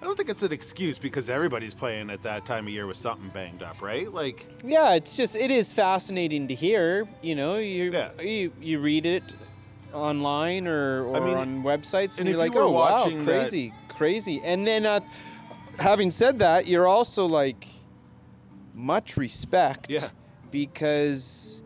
I 0.00 0.04
don't 0.04 0.16
think 0.16 0.28
it's 0.28 0.44
an 0.44 0.52
excuse 0.52 0.96
because 0.96 1.28
everybody's 1.28 1.74
playing 1.74 2.08
at 2.10 2.22
that 2.22 2.46
time 2.46 2.68
of 2.68 2.72
year 2.72 2.86
with 2.86 2.96
something 2.96 3.30
banged 3.30 3.64
up, 3.64 3.82
right? 3.82 4.10
Like, 4.12 4.46
Yeah, 4.64 4.94
it's 4.94 5.12
just 5.14 5.34
it 5.34 5.50
is 5.50 5.72
fascinating 5.72 6.46
to 6.48 6.54
hear. 6.54 7.08
You 7.20 7.34
know, 7.34 7.56
you 7.56 7.90
Yeah. 7.90 8.10
you, 8.22 8.52
you 8.60 8.78
read 8.78 9.06
it 9.06 9.34
online 9.92 10.68
or, 10.68 11.04
or 11.04 11.20
mean, 11.20 11.34
on 11.36 11.62
websites, 11.64 12.18
and 12.18 12.20
and, 12.20 12.28
you're 12.28 12.38
like, 12.38 12.52
you 12.52 12.58
were 12.58 12.66
oh 12.66 12.70
wow, 12.70 13.02
watching 13.02 13.24
that- 13.24 13.40
crazy, 13.40 13.72
crazy. 13.88 14.40
And 14.44 14.64
then, 14.64 14.86
uh, 14.86 15.00
having 15.80 16.12
said 16.12 16.38
that, 16.38 16.68
you're 16.68 16.86
also 16.86 17.26
like, 17.26 17.66
much 18.78 19.16
respect. 19.16 19.86
Yeah. 19.90 20.08
Because, 20.50 21.62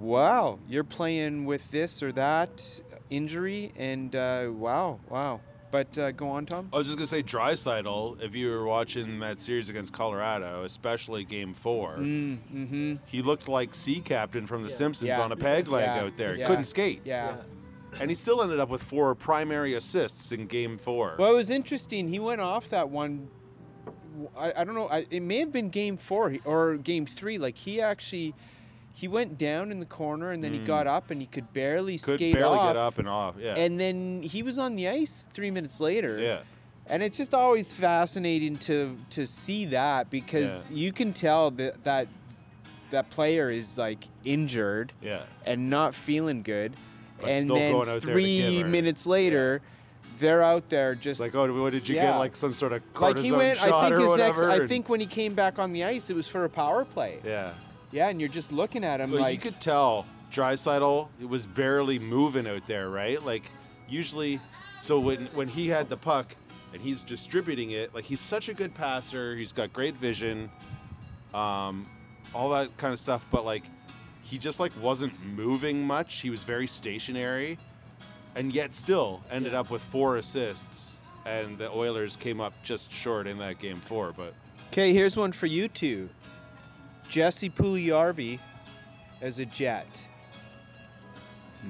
wow, 0.00 0.58
you're 0.68 0.84
playing 0.84 1.44
with 1.44 1.70
this 1.70 2.02
or 2.02 2.10
that 2.12 2.80
injury, 3.10 3.72
and 3.76 4.16
uh, 4.16 4.48
wow, 4.52 4.98
wow. 5.08 5.40
But 5.70 5.98
uh, 5.98 6.12
go 6.12 6.28
on, 6.30 6.46
Tom. 6.46 6.68
I 6.72 6.76
was 6.78 6.86
just 6.86 6.96
gonna 6.96 7.06
say, 7.06 7.22
Draisaitl. 7.22 8.22
If 8.22 8.34
you 8.34 8.50
were 8.50 8.64
watching 8.64 9.18
that 9.20 9.40
series 9.40 9.68
against 9.68 9.92
Colorado, 9.92 10.62
especially 10.64 11.24
Game 11.24 11.52
4 11.54 11.96
Mm-hmm. 11.98 12.94
he 13.06 13.20
looked 13.20 13.48
like 13.48 13.74
Sea 13.74 14.00
Captain 14.00 14.46
from 14.46 14.62
The 14.62 14.70
Simpsons 14.70 15.08
Yeah. 15.08 15.20
on 15.20 15.32
a 15.32 15.36
peg 15.36 15.68
leg 15.68 15.84
Yeah. 15.84 16.04
out 16.04 16.16
there. 16.16 16.34
He 16.34 16.40
Yeah. 16.40 16.46
couldn't 16.46 16.64
skate, 16.64 17.02
Yeah. 17.04 17.36
and 18.00 18.10
he 18.10 18.14
still 18.14 18.42
ended 18.42 18.58
up 18.60 18.68
with 18.70 18.82
four 18.82 19.14
primary 19.14 19.74
assists 19.74 20.32
in 20.32 20.46
Game 20.46 20.78
Four. 20.78 21.16
Well, 21.18 21.32
it 21.32 21.36
was 21.36 21.50
interesting. 21.50 22.08
He 22.08 22.18
went 22.20 22.40
off 22.40 22.68
that 22.70 22.88
one. 22.88 23.28
I, 24.38 24.52
I 24.58 24.64
don't 24.64 24.74
know. 24.74 24.88
I, 24.88 25.06
it 25.10 25.20
may 25.22 25.38
have 25.40 25.52
been 25.52 25.68
game 25.70 25.96
four 25.96 26.34
or 26.44 26.76
game 26.76 27.06
three. 27.06 27.38
Like 27.38 27.56
he 27.58 27.80
actually, 27.80 28.34
he 28.92 29.08
went 29.08 29.36
down 29.38 29.70
in 29.70 29.80
the 29.80 29.86
corner 29.86 30.30
and 30.32 30.42
then 30.42 30.52
he 30.52 30.58
got 30.58 30.86
up 30.86 31.10
and 31.10 31.20
he 31.20 31.26
could 31.26 31.52
barely 31.52 31.96
Mm. 31.96 32.04
Could 32.04 32.14
skate 32.16 32.34
barely 32.34 32.56
off. 32.58 32.68
get 32.70 32.76
up 32.76 32.98
and 32.98 33.08
off. 33.08 33.34
Yeah, 33.38 33.54
And 33.56 33.78
then 33.80 34.22
he 34.22 34.42
was 34.42 34.58
on 34.58 34.76
the 34.76 34.88
ice 34.88 35.26
three 35.32 35.50
minutes 35.50 35.80
later. 35.80 36.18
yeah. 36.18 36.40
And 36.88 37.02
it's 37.02 37.18
just 37.18 37.34
always 37.34 37.72
fascinating 37.72 38.58
to 38.58 38.96
to 39.10 39.26
see 39.26 39.64
that 39.66 40.08
because 40.08 40.68
Yeah. 40.70 40.76
you 40.76 40.92
can 40.92 41.12
tell 41.12 41.50
that 41.52 41.82
that 41.82 42.06
that 42.90 43.10
player 43.10 43.50
is 43.50 43.76
like 43.76 44.06
injured 44.24 44.92
Yeah. 45.02 45.22
and 45.44 45.68
not 45.68 45.94
feeling 45.96 46.42
good. 46.42 46.74
But 47.20 47.30
and 47.30 47.42
still 47.44 47.56
then 47.56 47.72
going 47.72 47.88
out 47.88 47.92
there 47.92 48.00
to 48.02 48.06
three 48.06 48.62
minutes 48.62 49.04
later, 49.06 49.62
they're 50.18 50.42
out 50.42 50.68
there 50.68 50.94
just 50.94 51.20
It's 51.20 51.34
like, 51.34 51.34
oh, 51.34 51.62
what 51.62 51.72
did 51.72 51.88
you 51.88 51.94
Yeah. 51.96 52.12
get? 52.12 52.18
Like 52.18 52.36
some 52.36 52.52
sort 52.54 52.72
of 52.72 52.82
cortisone 52.94 53.00
like 53.14 53.16
he 53.18 53.32
went. 53.32 53.58
shot 53.58 53.68
I 53.72 53.80
think 53.88 53.92
or 53.94 54.00
his 54.00 54.08
whatever? 54.10 54.48
next. 54.48 54.62
I 54.62 54.66
think 54.66 54.88
when 54.88 55.00
he 55.00 55.06
came 55.06 55.34
back 55.34 55.58
on 55.58 55.72
the 55.72 55.84
ice, 55.84 56.10
it 56.10 56.16
was 56.16 56.28
for 56.28 56.44
a 56.44 56.48
power 56.48 56.84
play. 56.84 57.18
Yeah. 57.24 57.52
Yeah, 57.92 58.08
and 58.08 58.20
you're 58.20 58.28
just 58.28 58.52
looking 58.52 58.84
at 58.84 59.00
him 59.00 59.10
Well, 59.12 59.20
like 59.22 59.34
you 59.34 59.50
could 59.50 59.60
tell 59.60 60.06
Draisaitl 60.32 61.08
it 61.20 61.28
was 61.28 61.46
barely 61.46 61.98
moving 61.98 62.46
out 62.46 62.66
there, 62.66 62.88
right? 62.90 63.22
Like 63.24 63.50
usually, 63.88 64.40
so 64.80 64.98
when 65.00 65.26
when 65.34 65.48
he 65.48 65.68
had 65.68 65.88
the 65.88 65.96
puck 65.96 66.36
and 66.72 66.82
he's 66.82 67.02
distributing 67.02 67.70
it, 67.70 67.94
like 67.94 68.04
he's 68.04 68.20
such 68.20 68.48
a 68.48 68.54
good 68.54 68.74
passer. 68.74 69.36
He's 69.36 69.52
got 69.52 69.72
great 69.72 69.96
vision, 69.96 70.50
um, 71.32 71.86
all 72.34 72.50
that 72.50 72.76
kind 72.76 72.92
of 72.92 72.98
stuff. 72.98 73.24
But 73.30 73.44
like, 73.44 73.64
he 74.22 74.36
just 74.38 74.58
like 74.60 74.72
wasn't 74.80 75.12
moving 75.24 75.86
much. 75.86 76.20
He 76.20 76.28
was 76.30 76.42
very 76.42 76.66
stationary, 76.66 77.56
and 78.36 78.52
yet 78.52 78.74
still 78.74 79.22
ended 79.32 79.54
up 79.54 79.70
with 79.70 79.82
four 79.82 80.16
assists. 80.18 81.00
And 81.24 81.58
the 81.58 81.68
Oilers 81.72 82.16
came 82.16 82.40
up 82.40 82.52
just 82.62 82.92
short 82.92 83.26
in 83.26 83.38
that 83.38 83.58
game 83.58 83.80
four, 83.80 84.12
but 84.16 84.32
Okay, 84.72 84.92
here's 84.92 85.16
one 85.16 85.32
for 85.32 85.46
you 85.46 85.66
two. 85.66 86.08
Jesse 87.08 87.50
Puljujarvi 87.50 88.38
as 89.20 89.38
a 89.40 89.46
Jet. 89.46 90.06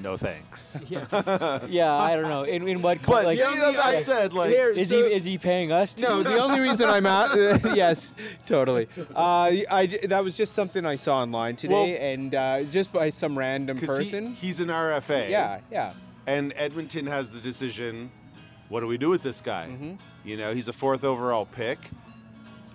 no 0.02 0.16
thanks. 0.18 0.78
yeah 0.88 1.06
yeah 1.68 1.94
I 1.94 2.16
don't 2.16 2.28
know 2.28 2.42
in 2.42 2.68
in 2.68 2.82
what 2.82 2.98
But 3.02 3.24
like 3.24 3.38
you 3.38 3.44
know, 3.44 3.72
that 3.72 4.02
said, 4.02 4.34
like 4.34 4.50
Here- 4.50 4.70
is 4.70 4.90
so- 4.90 5.06
he 5.08 5.14
is 5.14 5.24
he 5.24 5.38
paying 5.38 5.72
us 5.72 5.94
to 5.94 6.02
No, 6.04 6.22
the 6.22 6.36
only 6.38 6.60
reason 6.60 6.88
I'm 6.90 7.06
at 7.06 7.34
yes, 7.74 8.12
totally. 8.44 8.88
Uh, 9.14 9.52
I 9.70 9.86
that 10.08 10.22
was 10.22 10.36
just 10.36 10.52
something 10.52 10.84
I 10.84 10.96
saw 10.96 11.22
online 11.22 11.56
today, 11.56 11.92
Well- 11.94 12.12
and 12.12 12.34
uh, 12.34 12.62
just 12.64 12.92
by 12.92 13.08
some 13.10 13.38
random 13.38 13.78
person. 13.78 14.34
he, 14.34 14.48
he's 14.48 14.60
an 14.60 14.68
RFA. 14.68 15.30
yeah, 15.30 15.60
yeah. 15.70 15.92
And 16.26 16.52
Edmonton 16.56 17.06
has 17.06 17.30
the 17.30 17.40
decision 17.40 18.10
what 18.68 18.80
do 18.80 18.86
we 18.86 18.98
do 18.98 19.08
with 19.08 19.22
this 19.22 19.40
guy? 19.40 19.68
Mm-hmm. 19.70 19.94
You 20.24 20.36
know, 20.36 20.52
he's 20.52 20.68
a 20.68 20.72
fourth 20.72 21.04
overall 21.04 21.46
pick. 21.46 21.78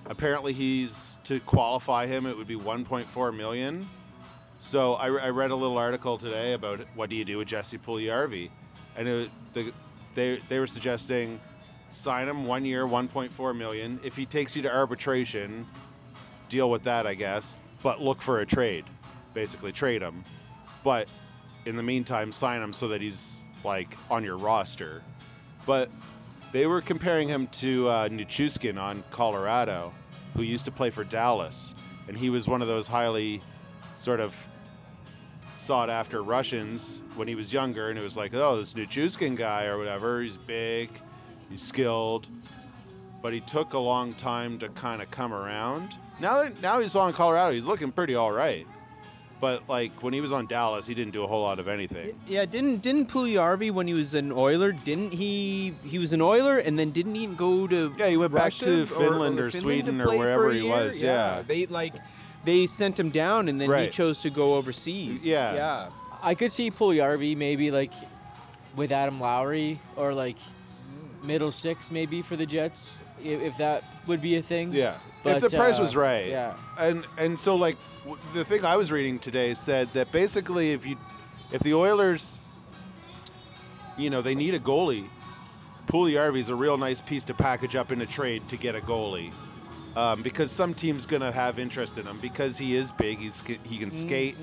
Apparently, 0.06 0.54
he's 0.54 1.20
to 1.26 1.40
qualify 1.42 2.08
him, 2.08 2.26
it 2.26 2.38
would 2.38 2.48
be 2.48 2.56
1.4 2.56 3.36
million. 3.36 3.88
So 4.60 4.94
I, 4.94 5.08
I 5.08 5.30
read 5.30 5.52
a 5.52 5.56
little 5.56 5.78
article 5.78 6.18
today 6.18 6.54
about 6.54 6.82
what 6.96 7.10
do 7.10 7.16
you 7.16 7.26
do 7.26 7.38
with 7.40 7.48
Jesse 7.48 7.78
Puljujarvi, 7.78 8.50
and 8.96 9.08
it, 9.08 9.30
the, 9.54 9.74
they 10.14 10.40
they 10.50 10.60
were 10.60 10.68
suggesting 10.68 11.40
sign 11.90 12.28
him 12.28 12.46
one 12.46 12.64
year, 12.64 12.86
1.4 12.86 13.58
million. 13.58 14.00
If 14.04 14.16
he 14.16 14.26
takes 14.26 14.56
you 14.56 14.62
to 14.62 14.74
arbitration, 14.74 15.66
deal 16.48 16.70
with 16.70 16.84
that, 16.84 17.08
I 17.08 17.16
guess. 17.16 17.58
But 17.84 18.02
look 18.02 18.22
for 18.22 18.40
a 18.40 18.46
trade, 18.46 18.86
basically 19.34 19.72
trade 19.72 20.02
him. 20.02 20.24
But 20.84 21.08
in 21.66 21.76
the 21.76 21.84
meantime, 21.84 22.32
sign 22.32 22.62
him 22.62 22.74
so 22.74 22.88
that 22.90 23.02
he's 23.02 23.42
like 23.64 23.96
on 24.10 24.24
your 24.24 24.38
roster. 24.38 25.02
But 25.66 25.90
they 26.52 26.66
were 26.66 26.82
comparing 26.82 27.28
him 27.28 27.48
to 27.48 27.88
uh, 27.88 28.10
Nichushkin 28.10 28.80
on 28.80 29.04
Colorado, 29.12 29.94
who 30.36 30.42
used 30.44 30.66
to 30.66 30.72
play 30.72 30.90
for 30.90 31.04
Dallas, 31.04 31.76
and 32.08 32.18
he 32.18 32.30
was 32.30 32.48
one 32.48 32.62
of 32.62 32.68
those 32.68 32.88
highly 32.88 33.42
sort 33.96 34.20
of 34.20 34.36
sought 35.56 35.90
after 35.90 36.24
Russians 36.24 37.04
when 37.16 37.28
he 37.28 37.36
was 37.36 37.54
younger, 37.54 37.90
and 37.90 38.00
it 38.00 38.02
was 38.02 38.18
like, 38.18 38.34
oh, 38.34 38.58
this 38.58 38.74
Nichushkin 38.74 39.36
guy 39.36 39.66
or 39.66 39.78
whatever. 39.78 40.22
He's 40.22 40.38
big, 40.38 40.90
he's 41.50 41.62
skilled, 41.62 42.28
but 43.22 43.32
he 43.32 43.40
took 43.40 43.74
a 43.74 43.80
long 43.80 44.14
time 44.16 44.58
to 44.60 44.70
kind 44.70 45.02
of 45.02 45.12
come 45.12 45.34
around. 45.34 45.96
Now 46.20 46.44
that 46.44 46.62
now 46.62 46.80
he's 46.80 46.96
on 46.96 47.14
Colorado, 47.14 47.54
he's 47.54 47.66
looking 47.66 47.92
pretty 47.92 48.16
all 48.16 48.32
right. 48.32 48.68
But 49.42 49.68
like 49.68 50.04
when 50.04 50.14
he 50.14 50.22
was 50.22 50.32
on 50.32 50.46
Dallas, 50.46 50.86
he 50.86 50.94
didn't 50.94 51.14
do 51.14 51.24
a 51.24 51.28
whole 51.28 51.42
lot 51.42 51.60
of 51.60 51.68
anything. 51.68 52.16
Yeah, 52.28 52.46
didn't 52.46 52.84
didn't 52.84 53.08
Puljujarvi 53.08 53.72
when 53.72 53.88
he 53.88 53.94
was 53.94 54.14
an 54.14 54.32
Oiler? 54.32 54.72
Didn't 54.72 55.14
he? 55.14 55.74
He 55.84 55.98
was 55.98 56.14
an 56.14 56.22
Oiler, 56.22 56.60
and 56.60 56.78
then 56.78 56.92
didn't 56.92 57.16
he 57.16 57.26
go 57.26 57.66
to? 57.68 57.94
Yeah, 57.98 58.08
he 58.08 58.18
went 58.18 58.34
back 58.34 58.54
to 58.54 58.86
Finland 58.86 59.40
or 59.40 59.50
to 59.50 59.58
Sweden 59.58 60.00
or 60.00 60.16
wherever 60.16 60.52
he 60.52 60.62
year? 60.62 60.70
was, 60.70 61.02
yeah. 61.02 61.42
they 61.46 61.66
like 61.66 61.96
they 62.46 62.68
sent 62.68 63.00
him 63.00 63.10
down, 63.10 63.50
and 63.50 63.60
then 63.60 63.72
he 63.78 63.90
chose 63.90 64.22
to 64.22 64.30
go 64.30 64.56
overseas. 64.56 65.28
Yeah. 65.28 65.56
yeah. 65.56 65.88
I 66.22 66.36
could 66.36 66.52
see 66.52 66.70
Puljujarvi 66.70 67.36
maybe 67.36 67.72
like 67.72 67.94
with 68.76 68.92
Adam 68.92 69.20
Lowry 69.20 69.80
or 69.96 70.14
like 70.14 70.38
middle 71.24 71.52
six 71.52 71.92
maybe 71.92 72.22
for 72.22 72.36
the 72.36 72.46
Jets 72.46 73.02
if, 73.24 73.42
if 73.42 73.58
that 73.58 73.84
would 74.08 74.22
be 74.22 74.36
a 74.36 74.42
thing. 74.42 74.72
Yeah, 74.72 74.98
But, 75.24 75.38
if 75.38 75.52
the 75.52 75.56
price 75.56 75.78
uh, 75.78 75.84
was 75.84 75.96
right. 75.96 76.28
yeah. 76.28 76.56
and 76.80 77.06
and 77.18 77.40
so 77.40 77.56
like 77.56 77.78
w- 78.04 78.20
the 78.34 78.44
thing 78.44 78.66
I 78.66 78.76
was 78.76 78.92
reading 78.92 79.20
today 79.20 79.54
said 79.54 79.88
that 79.94 80.12
basically 80.12 80.72
if 80.72 80.86
you 80.86 80.98
if 81.52 81.62
the 81.62 81.74
Oilers, 81.74 82.40
you 83.98 84.10
know, 84.10 84.22
they 84.22 84.36
need 84.36 84.56
a 84.56 84.60
goalie, 84.60 85.08
Puljujarvi 85.88 86.40
is 86.40 86.50
a 86.50 86.56
real 86.56 86.78
nice 86.78 87.02
piece 87.02 87.24
to 87.26 87.34
package 87.34 87.76
up 87.76 87.92
in 87.92 88.02
a 88.02 88.06
trade 88.06 88.48
to 88.50 88.58
get 88.58 88.76
a 88.76 88.80
goalie. 88.80 89.32
Um, 89.96 90.22
because 90.22 90.52
some 90.52 90.74
team's 90.74 91.06
gonna 91.06 91.34
have 91.34 91.60
interest 91.60 91.98
in 91.98 92.06
him 92.08 92.18
because 92.22 92.58
he 92.58 92.76
is 92.76 92.92
big. 92.92 93.18
He's 93.20 93.44
he 93.66 93.78
can 93.78 93.92
skate. 93.92 94.38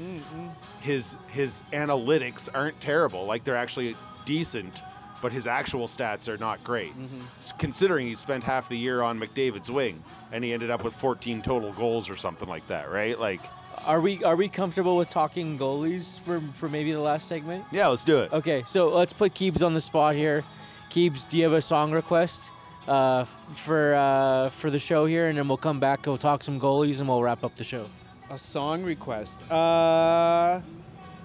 His 0.81 1.17
his 1.29 1.63
analytics 1.73 2.51
aren't 2.53 2.79
terrible. 2.81 3.25
Like 3.25 3.45
they're 3.45 3.57
actually 3.57 3.97
decent, 4.27 4.83
but 5.21 5.33
his 5.33 5.47
actual 5.47 5.87
stats 5.87 6.29
are 6.29 6.37
not 6.39 6.63
great. 6.65 6.93
S- 7.37 7.53
Considering 7.59 8.07
he 8.07 8.15
spent 8.15 8.45
half 8.45 8.69
the 8.69 8.77
year 8.79 9.03
on 9.03 9.19
McDavid's 9.21 9.71
wing 9.71 10.03
and 10.33 10.45
he 10.45 10.53
ended 10.53 10.71
up 10.71 10.85
with 10.85 10.95
14 10.95 11.43
total 11.43 11.73
goals 11.73 12.09
or 12.11 12.17
something 12.17 12.49
like 12.49 12.67
that, 12.69 12.91
right? 12.91 13.19
Like, 13.19 13.41
Are 13.87 14.01
we 14.01 14.23
are 14.25 14.37
we 14.37 14.49
comfortable 14.49 14.97
with 14.97 15.09
talking 15.11 15.59
goalies 15.59 16.21
for 16.21 16.41
for 16.55 16.69
maybe 16.69 16.93
the 16.93 17.01
last 17.01 17.27
segment? 17.29 17.65
yeah, 17.73 17.89
let's 17.89 18.05
do 18.05 18.19
it. 18.21 18.33
Okay, 18.33 18.63
so 18.67 18.89
let's 18.91 19.13
put 19.13 19.35
Keebs 19.35 19.65
on 19.65 19.75
the 19.75 19.81
spot 19.81 20.15
here. 20.15 20.45
Keebs, 20.91 21.29
do 21.29 21.37
you 21.37 21.45
have 21.45 21.53
a 21.53 21.63
song 21.63 21.93
request 21.93 22.51
uh, 22.89 23.25
for 23.55 23.95
uh, 23.95 24.49
for 24.51 24.71
the 24.71 24.79
show 24.79 25.07
here, 25.07 25.29
and 25.29 25.37
then 25.39 25.47
we'll 25.49 25.57
come 25.59 25.79
back. 25.81 26.07
We'll 26.07 26.17
talk 26.19 26.43
some 26.43 26.59
goalies, 26.61 27.01
and 27.01 27.09
we'll 27.09 27.23
wrap 27.23 27.45
up 27.45 27.55
the 27.57 27.65
show. 27.65 27.87
A 28.31 28.39
song 28.39 28.83
request. 28.83 29.43
Uh, 29.51 30.61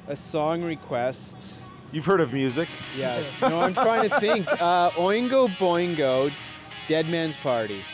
a 0.07 0.15
song 0.15 0.63
request. 0.63 1.55
You've 1.93 2.05
heard 2.05 2.21
of 2.21 2.33
music? 2.33 2.67
Yes. 2.97 3.39
No, 3.39 3.61
I'm 3.61 3.75
trying 3.75 4.09
to 4.09 4.19
think. 4.19 4.47
Uh, 4.51 4.89
Oingo 4.91 5.47
Boingo, 5.57 6.33
Dead 6.87 7.07
Man's 7.07 7.37
Party. 7.37 7.85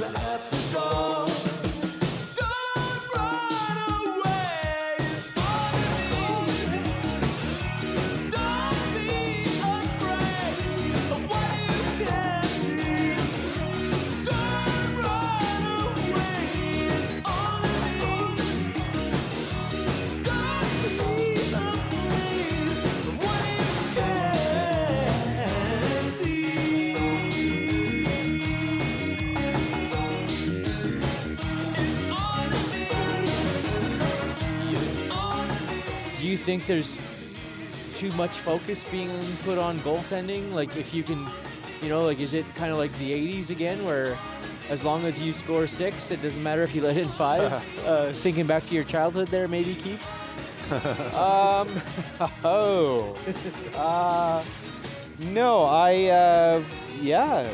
The. 0.00 0.53
Think 36.44 36.66
there's 36.66 37.00
too 37.94 38.12
much 38.12 38.38
focus 38.38 38.84
being 38.84 39.10
put 39.44 39.56
on 39.56 39.78
goaltending? 39.78 40.52
Like, 40.52 40.76
if 40.76 40.92
you 40.92 41.02
can, 41.02 41.26
you 41.80 41.88
know, 41.88 42.04
like, 42.04 42.20
is 42.20 42.34
it 42.34 42.44
kind 42.54 42.70
of 42.70 42.76
like 42.76 42.92
the 42.98 43.12
80s 43.12 43.48
again, 43.48 43.82
where 43.84 44.16
as 44.68 44.84
long 44.84 45.04
as 45.04 45.22
you 45.22 45.32
score 45.32 45.66
six, 45.66 46.10
it 46.10 46.20
doesn't 46.20 46.42
matter 46.42 46.62
if 46.62 46.74
you 46.74 46.82
let 46.82 46.98
in 46.98 47.08
five? 47.08 47.50
uh, 47.86 48.12
thinking 48.12 48.46
back 48.46 48.64
to 48.66 48.74
your 48.74 48.84
childhood 48.84 49.28
there, 49.28 49.48
maybe, 49.48 49.74
Keebs? 49.74 50.12
Um, 51.14 51.68
oh, 52.44 53.16
uh, 53.74 54.42
no, 55.30 55.64
I, 55.64 56.06
uh, 56.06 56.62
yeah, 57.00 57.48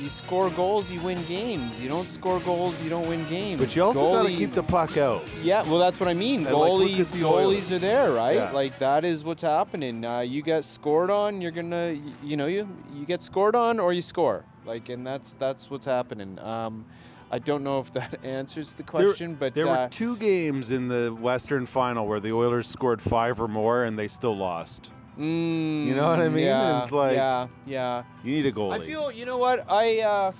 you 0.00 0.08
score 0.08 0.48
goals, 0.50 0.90
you 0.90 1.00
win 1.00 1.22
games. 1.24 1.80
You 1.80 1.90
don't 1.90 2.08
score 2.08 2.40
goals, 2.40 2.82
you 2.82 2.88
don't 2.88 3.06
win 3.08 3.28
games. 3.28 3.60
But 3.60 3.76
you 3.76 3.82
also 3.82 4.12
got 4.12 4.26
to 4.26 4.32
keep 4.34 4.52
the 4.52 4.62
puck 4.62 4.96
out. 4.96 5.22
Yeah, 5.42 5.62
well, 5.64 5.78
that's 5.78 6.00
what 6.00 6.08
I 6.08 6.14
mean. 6.14 6.46
And, 6.46 6.56
like, 6.56 6.70
Goalies, 6.70 7.12
the 7.12 7.24
goalies 7.24 7.70
are 7.70 7.78
there, 7.78 8.12
right? 8.12 8.36
Yeah. 8.36 8.50
Like 8.50 8.78
that 8.78 9.04
is 9.04 9.24
what's 9.24 9.42
happening. 9.42 10.04
Uh, 10.04 10.20
you 10.20 10.42
get 10.42 10.64
scored 10.64 11.10
on, 11.10 11.40
you're 11.40 11.50
gonna, 11.50 11.98
you 12.22 12.36
know, 12.36 12.46
you 12.46 12.66
you 12.94 13.04
get 13.04 13.22
scored 13.22 13.54
on 13.54 13.78
or 13.78 13.92
you 13.92 14.02
score. 14.02 14.44
Like, 14.64 14.88
and 14.88 15.06
that's 15.06 15.34
that's 15.34 15.70
what's 15.70 15.86
happening. 15.86 16.38
Um, 16.40 16.86
I 17.30 17.38
don't 17.38 17.62
know 17.62 17.78
if 17.80 17.92
that 17.92 18.24
answers 18.24 18.74
the 18.74 18.82
There- 18.82 18.90
question, 18.90 19.34
but 19.34 19.54
there 19.54 19.68
uh, 19.68 19.84
were 19.84 19.88
two 19.90 20.16
games 20.16 20.70
in 20.70 20.88
the 20.88 21.14
Western 21.20 21.66
Final 21.66 22.06
where 22.06 22.20
the 22.20 22.32
Oilers 22.32 22.66
scored 22.66 23.02
five 23.02 23.40
or 23.40 23.48
more 23.48 23.84
and 23.84 23.98
they 23.98 24.08
still 24.08 24.36
lost. 24.36 24.92
Mm, 25.20 25.86
You 25.86 25.94
know 25.94 26.08
what 26.08 26.20
I 26.20 26.28
mean? 26.28 26.46
Yeah, 26.46 26.78
It's 26.78 26.92
like- 26.92 27.16
yeah, 27.16 27.46
yeah. 27.66 28.02
You 28.24 28.32
need 28.36 28.46
a 28.46 28.52
goalie. 28.52 28.80
I 28.80 28.86
feel, 28.86 29.12
you 29.12 29.24
know 29.26 29.38
what? 29.38 29.70
I, 29.70 30.00
uh, 30.00 30.32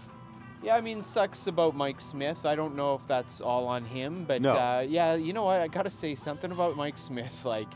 yeah, 0.63 0.77
I 0.77 0.81
mean, 0.81 1.03
sucks 1.03 1.47
about 1.47 1.75
Mike 1.77 2.01
Smith. 2.01 2.45
I 2.47 2.55
don't 2.55 2.77
know 2.77 2.95
if 2.95 3.07
that's 3.07 3.41
all 3.41 3.67
on 3.67 3.85
him, 3.85 4.25
but 4.27 4.43
No. 4.43 4.53
uh, 4.53 4.85
yeah, 4.89 5.15
you 5.15 5.33
know 5.33 5.45
what? 5.45 5.61
I 5.61 5.69
gotta 5.69 5.91
say 5.91 6.15
something 6.15 6.51
about 6.53 6.77
Mike 6.77 6.99
Smith, 6.99 7.45
like. 7.57 7.69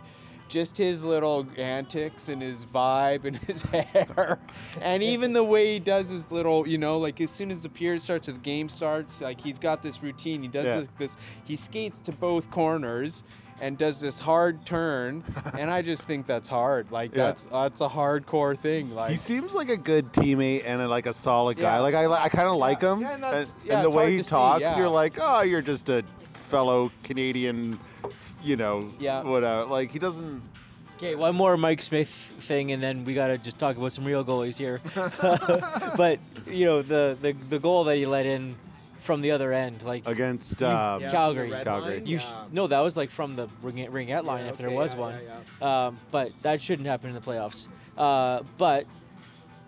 Just 0.47 0.77
his 0.77 1.07
little 1.07 1.47
antics 1.57 2.29
and 2.29 2.43
his 2.43 2.67
vibe 2.67 3.25
and 3.25 3.35
his 3.49 3.63
hair, 3.63 4.39
and 4.83 5.03
even 5.03 5.33
the 5.33 5.43
way 5.43 5.73
he 5.73 5.79
does 5.79 6.11
his 6.11 6.31
little, 6.31 6.69
you 6.69 6.77
know, 6.77 6.99
like 6.99 7.19
as 7.23 7.31
soon 7.31 7.51
as 7.51 7.63
the 7.63 7.71
period 7.71 8.03
starts 8.03 8.29
or 8.29 8.33
the 8.33 8.39
game 8.39 8.69
starts, 8.69 9.23
like 9.23 9.41
he's 9.41 9.59
got 9.59 9.81
this 9.83 10.03
routine. 10.03 10.43
He 10.43 10.49
does 10.49 10.67
Yeah. 10.67 10.77
this, 10.77 10.89
this. 10.99 11.17
He 11.45 11.57
skates 11.57 11.99
to 12.03 12.13
both 12.13 12.51
corners, 12.51 13.25
and 13.61 13.79
does 13.79 14.01
this 14.01 14.21
hard 14.21 14.67
turn, 14.67 15.23
and 15.59 15.71
I 15.71 15.83
just 15.83 16.07
think 16.07 16.27
that's 16.27 16.49
hard. 16.49 16.91
Like 16.91 17.15
Yeah. 17.15 17.25
that's 17.27 17.45
that's 17.47 17.81
a 17.81 17.89
hardcore 17.89 18.57
thing. 18.59 18.95
Like 18.95 19.11
He 19.11 19.17
seems 19.17 19.55
like 19.55 19.69
a 19.71 19.77
good 19.77 20.13
teammate 20.13 20.63
and 20.67 20.83
a, 20.83 20.89
like 20.89 21.07
a 21.07 21.13
solid 21.13 21.57
guy. 21.57 21.77
Yeah. 21.77 21.81
Like 21.81 21.95
I, 21.95 22.05
I 22.07 22.29
kind 22.29 22.49
of 22.49 22.57
like 22.57 22.81
him, 22.81 23.01
Yeah, 23.01 23.15
and 23.15 23.23
that's- 23.23 23.55
and, 23.55 23.65
yeah, 23.67 23.75
and 23.77 23.85
the 23.85 23.97
way 23.97 24.11
he 24.13 24.19
to 24.19 24.25
see, 24.25 24.31
talks, 24.31 24.61
yeah. 24.63 24.77
you're 24.79 24.89
like, 24.89 25.19
oh, 25.21 25.43
you're 25.43 25.63
just 25.63 25.89
a 25.89 26.05
fellow 26.33 26.91
Canadian, 27.05 27.79
you 28.43 28.57
know, 28.57 28.91
Yeah. 28.99 29.23
whatever. 29.23 29.65
Like 29.67 29.91
he 29.93 29.99
doesn't. 29.99 30.43
Okay, 30.97 31.17
one 31.17 31.35
more 31.35 31.57
Mike 31.57 31.83
Smith 31.83 32.09
thing, 32.09 32.71
and 32.71 32.81
then 32.83 33.05
we 33.05 33.15
gotta 33.15 33.37
just 33.37 33.59
talk 33.59 33.77
about 33.77 33.93
some 33.93 34.05
real 34.05 34.25
goalies 34.25 34.57
here. 34.57 34.81
but 35.97 36.19
you 36.47 36.65
know 36.67 36.83
the, 36.83 37.17
the 37.21 37.33
the 37.51 37.59
goal 37.59 37.85
that 37.85 37.97
he 37.97 38.07
let 38.07 38.27
in 38.27 38.55
from 39.05 39.21
the 39.21 39.33
other 39.33 39.53
end, 39.53 39.83
like 39.83 40.09
against 40.09 40.63
um, 40.63 41.03
Yeah, 41.03 41.11
Calgary. 41.11 41.51
Calgary. 41.63 41.97
line, 41.99 42.07
you, 42.07 42.17
yeah. 42.17 42.45
no, 42.51 42.67
that 42.67 42.81
was 42.81 42.97
like 42.97 43.11
from 43.11 43.35
the 43.37 43.49
ring, 43.63 43.77
ringette 43.77 44.25
line 44.25 44.47
Yeah, 44.47 44.51
if 44.51 44.57
there 44.57 44.71
was 44.71 44.95
yeah, 44.95 45.01
one. 45.01 45.15
yeah, 45.61 45.87
Um, 45.87 46.01
but 46.11 46.33
that 46.41 46.61
shouldn't 46.63 46.89
happen 46.89 47.11
in 47.11 47.15
the 47.15 47.21
playoffs. 47.21 47.69
Uh, 47.99 48.43
but 48.57 48.87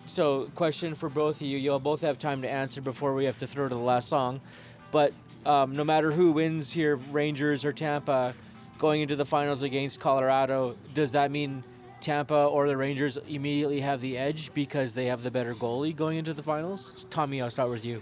so, 0.07 0.49
question 0.55 0.95
for 0.95 1.07
both 1.07 1.35
of 1.35 1.43
you. 1.43 1.57
You'll 1.59 1.79
both 1.79 2.01
have 2.01 2.17
time 2.17 2.41
to 2.41 2.49
answer 2.49 2.81
before 2.81 3.13
we 3.13 3.25
have 3.25 3.37
to 3.37 3.47
throw 3.47 3.69
to 3.69 3.75
the 3.75 3.79
last 3.81 4.09
song. 4.09 4.41
But 4.89 5.13
um, 5.45 5.75
no 5.75 5.83
matter 5.83 6.11
who 6.11 6.31
wins 6.31 6.73
here, 6.73 6.95
Rangers 6.95 7.63
or 7.63 7.73
Tampa, 7.73 8.33
going 8.79 9.01
into 9.01 9.15
the 9.15 9.25
finals 9.25 9.61
against 9.61 9.99
Colorado, 9.99 10.75
does 10.95 11.11
that 11.11 11.29
mean 11.29 11.63
Tampa 11.99 12.45
or 12.45 12.67
the 12.67 12.75
Rangers 12.77 13.17
immediately 13.27 13.81
have 13.81 14.01
the 14.01 14.17
edge 14.17 14.51
because 14.55 14.93
they 14.95 15.05
have 15.05 15.21
the 15.21 15.29
better 15.31 15.53
goalie 15.53 15.95
going 15.95 16.17
into 16.17 16.33
the 16.33 16.43
finals? 16.43 17.05
Tommy, 17.11 17.39
I'll 17.41 17.51
start 17.51 17.69
with 17.69 17.85
you. 17.85 18.01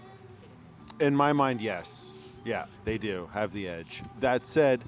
In 0.99 1.15
my 1.15 1.33
mind, 1.33 1.61
yes. 1.61 2.13
Yeah, 2.43 2.65
they 2.83 2.97
do 2.97 3.29
have 3.33 3.51
the 3.51 3.67
edge. 3.67 4.03
That 4.19 4.45
said, 4.45 4.83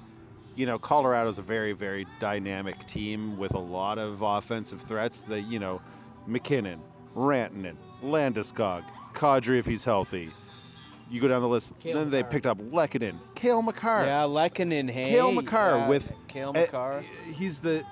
you 0.54 0.66
know, 0.66 0.78
Colorado's 0.78 1.38
a 1.38 1.42
very, 1.42 1.72
very 1.72 2.06
dynamic 2.18 2.84
team 2.86 3.36
with 3.36 3.54
a 3.54 3.58
lot 3.58 3.98
of 3.98 4.22
offensive 4.22 4.80
threats 4.80 5.22
that, 5.22 5.42
you 5.42 5.58
know, 5.58 5.80
MacKinnon, 6.26 6.80
Rantanen, 7.16 7.76
Landeskog, 8.02 8.84
Kadri 9.12 9.58
if 9.58 9.66
he's 9.66 9.84
healthy. 9.84 10.30
You 11.10 11.20
go 11.20 11.28
down 11.28 11.40
the 11.40 11.48
list. 11.48 11.72
Cale 11.80 11.94
then 11.96 12.10
they 12.10 12.22
picked 12.22 12.46
up 12.46 12.58
Lehkonen, 12.58 13.18
Cale 13.34 13.62
Makar. 13.62 14.04
Yeah, 14.04 14.22
Lehkonen, 14.24 14.90
hey. 14.90 15.10
Cale 15.10 15.32
Makar 15.32 15.78
yeah, 15.78 15.88
with 15.88 16.12
Cale 16.28 16.52
Makar. 16.52 17.02
he's 17.34 17.60
the 17.60 17.82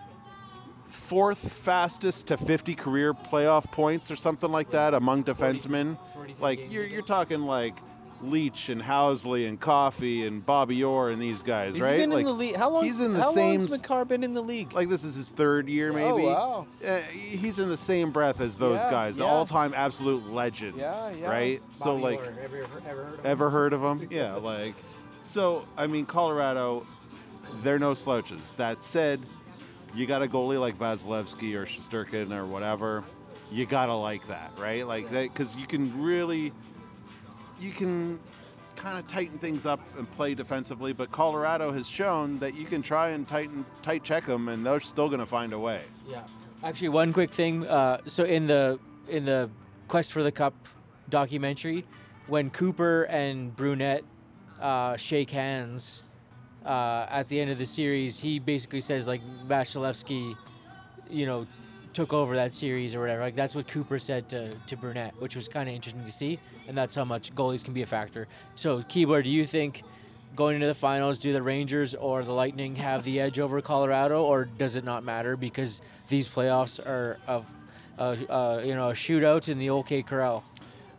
fourth 0.85 1.53
fastest 1.53 2.29
to 2.29 2.37
50 2.37 2.75
career 2.75 3.15
playoff 3.15 3.71
points 3.73 4.11
or 4.11 4.17
something 4.17 4.53
like 4.53 4.71
that 4.71 4.93
among 4.93 5.25
defensemen. 5.25 5.99
43 6.15 6.35
Like 6.41 6.73
you're 6.73 6.85
you're 6.85 7.03
talking 7.03 7.41
like 7.41 7.75
Leetch 8.23 8.69
and 8.71 8.81
Housley 8.83 9.47
and 9.49 9.61
Coffey 9.61 10.27
and 10.27 10.45
Bobby 10.45 10.83
Orr 10.83 11.11
and 11.11 11.21
these 11.21 11.43
guys, 11.43 11.75
He's 11.75 11.83
right? 11.83 11.99
been 11.99 12.11
like 12.11 12.21
in 12.21 12.27
the 12.27 12.33
league. 12.33 12.57
How 12.57 12.71
long? 12.71 12.85
He's 12.85 13.01
in 13.01 13.13
the 13.13 13.19
how 13.21 13.31
same 13.31 13.61
long's 13.61 13.71
Makar 13.83 14.05
been 14.07 14.25
in 14.25 14.33
the 14.35 14.43
league? 14.43 14.73
like 14.73 14.89
this 14.89 15.05
is 15.05 15.17
his 15.17 15.31
third 15.31 15.69
year 15.69 15.93
maybe. 15.93 16.25
Oh 16.25 16.27
wow. 16.27 16.67
Uh, 16.87 16.99
he's 17.13 17.59
in 17.59 17.69
the 17.69 17.77
same 17.77 18.11
breath 18.11 18.41
as 18.41 18.59
those 18.59 18.83
Yeah, 18.85 18.91
guys, 18.91 19.17
the 19.19 19.25
yeah. 19.25 19.31
all-time 19.31 19.75
absolute 19.77 20.31
legends, 20.31 21.11
Yeah, 21.21 21.29
right? 21.31 21.61
so 21.73 21.97
like 21.97 22.19
Orr, 22.19 22.35
ever, 22.43 22.67
ever, 22.89 23.05
heard 23.05 23.19
of? 23.21 23.27
Ever 23.27 23.51
heard 23.51 23.73
of 23.73 23.81
them? 23.83 24.09
Yeah, 24.11 24.35
like 24.37 24.75
so. 25.23 25.67
I 25.77 25.87
mean, 25.87 26.07
Colorado, 26.07 26.87
they're 27.63 27.79
no 27.79 27.95
slouches. 27.95 28.53
That 28.53 28.79
said, 28.79 29.21
you 29.95 30.07
got 30.07 30.23
a 30.23 30.27
goalie 30.27 30.61
like 30.61 30.79
Vasilevskiy 30.79 31.55
or 31.55 31.67
Shesterkin 31.67 32.37
or 32.37 32.47
whatever. 32.47 33.05
You 33.51 33.67
gotta 33.67 33.95
like 33.95 34.27
that, 34.29 34.53
right? 34.59 34.87
Like 34.87 35.11
that 35.11 35.33
because 35.33 35.57
you 35.57 35.67
can 35.67 36.03
really, 36.03 36.53
you 37.61 37.71
can 37.71 38.21
kind 38.77 38.99
of 38.99 39.07
tighten 39.07 39.39
things 39.39 39.67
up 39.67 39.81
and 39.99 40.11
play 40.11 40.35
defensively. 40.35 40.93
But 40.93 41.11
Colorado 41.11 41.73
has 41.73 41.89
shown 41.89 42.39
that 42.39 42.57
you 42.57 42.67
can 42.67 42.83
try 42.83 43.11
and 43.11 43.27
tighten, 43.27 43.65
tight 43.83 44.05
check 44.05 44.25
them, 44.25 44.49
and 44.49 44.65
they're 44.65 44.81
still 44.81 45.09
gonna 45.09 45.27
find 45.27 45.53
a 45.53 45.59
way. 45.59 45.83
Yeah. 46.09 46.23
Actually, 46.63 46.91
one 46.91 47.13
quick 47.13 47.33
thing. 47.33 47.67
Uh, 47.67 48.01
so 48.07 48.25
in 48.25 48.47
the 48.47 48.79
in 49.09 49.25
the 49.25 49.51
Quest 49.89 50.13
for 50.13 50.23
the 50.23 50.33
Cup 50.33 50.55
documentary, 51.09 51.85
when 52.27 52.51
Cooper 52.51 53.05
and 53.05 53.55
Brunette 53.55 54.05
uh, 54.61 54.97
shake 54.97 55.31
hands 55.31 56.05
uh, 56.65 57.07
at 57.09 57.29
the 57.29 57.41
end 57.41 57.51
of 57.51 57.59
the 57.59 57.67
series, 57.67 58.19
he 58.19 58.39
basically 58.39 58.81
says 58.81 59.07
like 59.07 59.21
Vasilevskiy, 59.47 60.37
you 61.09 61.27
know, 61.27 61.47
took 61.97 62.13
over 62.13 62.37
that 62.37 62.53
series 62.53 62.95
or 62.95 63.01
whatever. 63.01 63.23
Like 63.23 63.35
that's 63.35 63.55
what 63.55 63.67
Cooper 63.67 63.99
said 63.99 64.29
to, 64.29 64.53
to 64.53 64.77
Brunette, 64.77 65.15
which 65.19 65.35
was 65.35 65.49
kind 65.49 65.67
of 65.67 65.75
interesting 65.75 66.05
to 66.05 66.13
see, 66.13 66.39
and 66.69 66.77
that's 66.77 66.95
how 66.95 67.07
much 67.07 67.35
goalies 67.35 67.65
can 67.65 67.73
be 67.73 67.81
a 67.81 67.87
factor. 67.87 68.29
So, 68.55 68.83
Keebler, 68.83 69.25
do 69.25 69.31
you 69.31 69.45
think? 69.47 69.83
Going 70.35 70.57
into 70.57 70.67
the 70.67 70.75
finals, 70.75 71.19
do 71.19 71.33
the 71.33 71.41
Rangers 71.41 71.95
or 71.95 72.23
the 72.23 72.33
Lightning 72.33 72.77
have 72.77 73.05
the 73.05 73.21
edge 73.21 73.39
over 73.39 73.63
Colorado, 73.63 74.23
or 74.23 74.45
does 74.45 74.75
it 74.77 74.85
not 74.85 75.03
matter 75.03 75.35
because 75.35 75.81
these 76.09 76.29
playoffs 76.29 76.79
are 76.79 77.17
of, 77.27 77.51
uh, 77.99 78.17
uh, 78.29 78.61
you 78.63 78.75
know, 78.75 78.91
a 78.91 78.93
shootout 78.93 79.49
in 79.49 79.59
the 79.59 79.71
OK 79.71 80.03
Corral? 80.03 80.45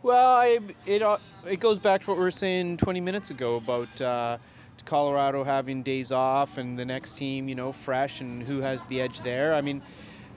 Well, 0.02 0.38
I, 0.38 0.60
it 0.88 1.04
uh, 1.04 1.20
it 1.46 1.60
goes 1.60 1.78
back 1.78 2.02
to 2.02 2.08
what 2.08 2.18
we 2.18 2.24
were 2.24 2.32
saying 2.32 2.78
20 2.78 3.00
minutes 3.00 3.30
ago 3.30 3.58
about 3.58 4.02
uh, 4.02 4.40
Colorado 4.86 5.44
having 5.44 5.84
days 5.84 6.12
off 6.12 6.58
and 6.58 6.80
the 6.80 6.86
next 6.86 7.14
team, 7.14 7.48
you 7.48 7.54
know, 7.54 7.72
fresh 7.72 8.22
and 8.22 8.42
who 8.42 8.62
has 8.62 8.86
the 8.86 9.02
edge 9.02 9.22
there. 9.22 9.54
I 9.54 9.62
mean, 9.62 9.84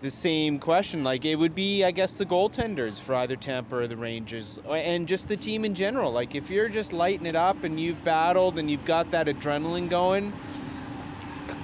the 0.00 0.10
same 0.10 0.58
question. 0.58 1.04
Like 1.04 1.24
it 1.24 1.36
would 1.36 1.54
be, 1.54 1.84
I 1.84 1.90
guess, 1.90 2.16
the 2.18 2.26
goaltenders 2.26 3.00
for 3.00 3.14
either 3.14 3.36
Tampa 3.36 3.76
or 3.76 3.86
the 3.86 3.96
Rangers, 3.96 4.58
and 4.68 5.06
just 5.06 5.28
the 5.28 5.36
team 5.36 5.64
in 5.64 5.74
general. 5.74 6.10
Like 6.12 6.34
if 6.34 6.50
you're 6.50 6.68
just 6.68 6.92
lighting 6.92 7.26
it 7.26 7.36
up 7.36 7.64
and 7.64 7.78
you've 7.78 8.02
battled 8.04 8.58
and 8.58 8.70
you've 8.70 8.84
got 8.84 9.10
that 9.10 9.26
adrenaline 9.26 9.88
going, 9.88 10.32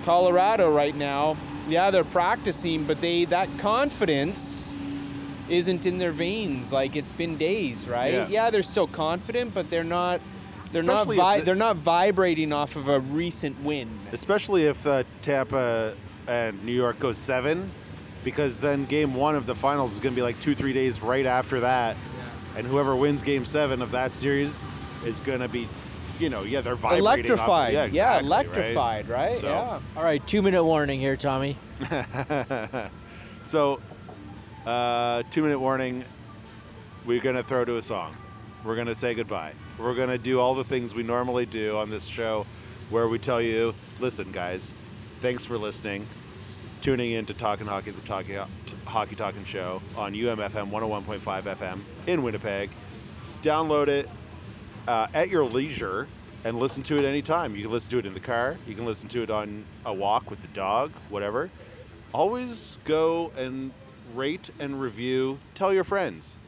Colorado 0.04 0.72
right 0.72 0.94
now, 0.94 1.36
yeah, 1.68 1.90
they're 1.90 2.04
practicing, 2.04 2.84
but 2.84 3.00
they 3.00 3.24
that 3.26 3.48
confidence 3.58 4.74
isn't 5.48 5.86
in 5.86 5.98
their 5.98 6.12
veins. 6.12 6.72
Like 6.72 6.96
it's 6.96 7.12
been 7.12 7.36
days, 7.36 7.88
right? 7.88 8.28
Yeah. 8.28 8.50
they're 8.50 8.62
still 8.62 8.86
confident, 8.86 9.54
but 9.54 9.70
they're 9.70 9.84
not. 9.84 10.20
They're 10.72 10.82
Especially 10.82 11.16
not. 11.16 11.22
Vi- 11.22 11.38
the- 11.38 11.44
they're 11.44 11.54
not 11.54 11.76
vibrating 11.76 12.52
off 12.52 12.76
of 12.76 12.88
a 12.88 13.00
recent 13.00 13.62
win. 13.62 13.88
especially 14.12 14.64
if 14.64 14.86
uh, 14.86 15.04
Tampa 15.22 15.94
and 16.26 16.62
New 16.64 16.72
York 16.72 16.98
goes 16.98 17.18
seven, 17.18 17.70
because 18.26 18.58
then 18.58 18.84
game 18.86 19.14
one 19.14 19.36
of 19.36 19.46
the 19.46 19.54
finals 19.54 19.92
is 19.92 20.00
going 20.00 20.12
to 20.12 20.16
be 20.18 20.22
like 20.22 20.40
two, 20.40 20.52
three 20.52 20.72
days 20.72 21.00
right 21.00 21.24
after 21.26 21.60
that, 21.60 21.96
and 22.56 22.66
whoever 22.66 22.96
wins 22.96 23.22
game 23.22 23.44
seven 23.46 23.80
of 23.80 23.92
that 23.92 24.16
series 24.16 24.66
is 25.04 25.20
going 25.20 25.38
to 25.38 25.46
be, 25.48 25.68
you 26.18 26.28
know, 26.28 26.42
yeah, 26.42 26.60
they're 26.60 26.74
vibrating. 26.74 27.04
Electrified. 27.04 27.72
yeah, 27.72 27.84
yeah, 27.84 27.86
exactly, 27.86 28.10
right? 28.16 28.24
electrified. 28.24 29.08
Right. 29.08 29.38
So- 29.38 29.46
Yeah. 29.46 29.80
All 29.96 30.02
right, 30.02 30.26
two 30.26 30.42
minute 30.42 30.64
warning 30.64 30.98
here, 30.98 31.16
Tommy. 31.16 31.56
So, 33.42 33.80
uh, 34.66 35.22
two 35.30 35.40
minute 35.42 35.60
warning. 35.60 36.04
We're 37.04 37.20
going 37.22 37.36
to 37.36 37.44
throw 37.44 37.64
to 37.64 37.76
a 37.76 37.82
song. 37.82 38.16
We're 38.64 38.74
going 38.74 38.88
to 38.88 38.94
say 38.96 39.14
goodbye. 39.14 39.52
We're 39.78 39.94
going 39.94 40.08
to 40.08 40.18
do 40.18 40.40
all 40.40 40.56
the 40.56 40.64
things 40.64 40.92
we 40.94 41.04
normally 41.04 41.46
do 41.46 41.76
on 41.76 41.88
this 41.88 42.06
show 42.06 42.44
where 42.90 43.06
we 43.06 43.20
tell 43.20 43.40
you 43.40 43.72
listen, 44.00 44.32
guys, 44.32 44.74
thanks 45.22 45.44
for 45.44 45.56
listening, 45.58 46.08
tuning 46.86 47.10
in 47.10 47.26
to 47.26 47.34
Talking 47.34 47.66
Hockey, 47.66 47.90
the 47.90 48.00
Talking, 48.02 48.38
Hockey 48.84 49.16
Talking 49.16 49.44
Show 49.44 49.82
on 49.96 50.14
UMFM 50.14 50.70
101.5 50.70 51.42
FM 51.42 51.80
in 52.06 52.22
Winnipeg. 52.22 52.70
Download 53.42 53.88
it 53.88 54.08
uh, 54.86 55.08
at 55.12 55.28
your 55.28 55.42
leisure 55.42 56.06
and 56.44 56.60
listen 56.60 56.84
to 56.84 56.96
it 56.96 57.04
anytime. 57.04 57.56
You 57.56 57.62
can 57.62 57.72
listen 57.72 57.90
to 57.90 57.98
it 57.98 58.06
in 58.06 58.14
the 58.14 58.20
car, 58.20 58.56
you 58.68 58.76
can 58.76 58.86
listen 58.86 59.08
to 59.08 59.24
it 59.24 59.30
on 59.32 59.64
a 59.84 59.92
walk 59.92 60.30
with 60.30 60.42
the 60.42 60.48
dog, 60.48 60.92
whatever. 61.08 61.50
Always 62.14 62.78
go 62.84 63.32
and 63.36 63.72
rate 64.14 64.50
and 64.60 64.80
review. 64.80 65.40
Tell 65.56 65.74
your 65.74 65.82
friends. 65.82 66.38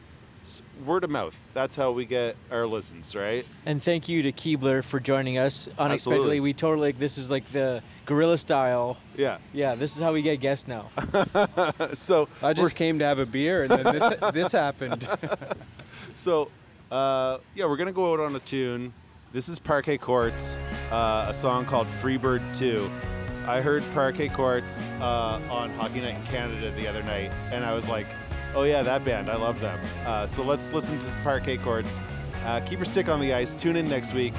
S- 0.49 0.61
Word 0.85 1.03
of 1.03 1.09
mouth. 1.09 1.39
That's 1.53 1.75
how 1.75 1.91
we 1.91 2.05
get 2.05 2.35
our 2.51 2.65
listens, 2.65 3.15
right? 3.15 3.45
And 3.65 3.81
thank 3.83 4.09
you 4.09 4.23
to 4.23 4.31
Keebler 4.31 4.83
for 4.83 4.99
joining 4.99 5.37
us 5.37 5.67
unexpectedly. 5.77 5.93
Absolutely. 5.93 6.39
We 6.39 6.53
totally 6.53 6.91
this 6.93 7.17
is 7.17 7.29
like 7.29 7.45
the 7.51 7.81
guerrilla 8.05 8.37
style. 8.37 8.97
Yeah. 9.15 9.37
Yeah, 9.53 9.75
this 9.75 9.95
is 9.95 10.01
how 10.01 10.11
we 10.13 10.21
get 10.21 10.39
guests 10.39 10.67
now. 10.67 10.89
So 11.93 12.27
I 12.41 12.53
just 12.53 12.75
came 12.75 12.99
to 12.99 13.05
have 13.05 13.19
a 13.19 13.25
beer, 13.25 13.63
and 13.63 13.71
then 13.71 13.83
this 13.99 14.31
this 14.33 14.51
happened. 14.51 15.07
So, 16.13 16.49
uh, 16.91 17.37
yeah, 17.55 17.65
we're 17.65 17.77
gonna 17.77 17.91
go 17.93 18.11
out 18.13 18.19
on 18.19 18.35
a 18.35 18.39
tune. 18.39 18.93
This 19.31 19.47
is 19.47 19.59
Parquet 19.59 19.97
Courts, 19.99 20.59
uh, 20.91 21.27
a 21.29 21.33
song 21.33 21.65
called 21.65 21.87
Freebird 21.87 22.41
2. 22.57 22.89
I 23.47 23.61
heard 23.61 23.83
Parquet 23.93 24.29
Courts 24.29 24.89
uh, 24.99 25.39
on 25.49 25.69
Hockey 25.75 26.01
Night 26.01 26.15
in 26.15 26.23
Canada 26.25 26.71
the 26.71 26.87
other 26.87 27.03
night, 27.03 27.31
and 27.51 27.63
I 27.63 27.73
was 27.73 27.87
like, 27.87 28.07
oh 28.55 28.63
yeah, 28.63 28.81
that 28.83 29.03
band, 29.03 29.29
I 29.29 29.35
love 29.35 29.59
them. 29.59 29.79
Uh, 30.05 30.25
so 30.25 30.43
let's 30.43 30.71
listen 30.73 30.99
to 30.99 31.17
Parquet 31.23 31.57
Courts. 31.57 31.99
Uh, 32.45 32.59
keep 32.61 32.79
your 32.79 32.85
stick 32.85 33.09
on 33.09 33.19
the 33.19 33.33
ice. 33.33 33.53
Tune 33.53 33.75
in 33.75 33.87
next 33.87 34.13
week. 34.13 34.33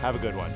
Have 0.00 0.14
a 0.14 0.18
good 0.18 0.36
one. 0.36 0.50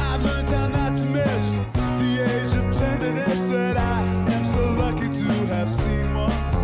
I've 0.00 0.24
learned 0.24 0.48
how 0.48 0.68
not 0.68 0.96
to 0.98 1.06
miss 1.06 1.54
the 1.74 2.22
age 2.24 2.54
of 2.54 2.70
tenderness 2.76 3.48
that 3.48 3.76
I 3.76 4.02
am 4.32 4.44
so 4.44 4.72
lucky 4.72 5.08
to 5.08 5.24
have 5.54 5.70
seen 5.70 6.14
once. 6.14 6.54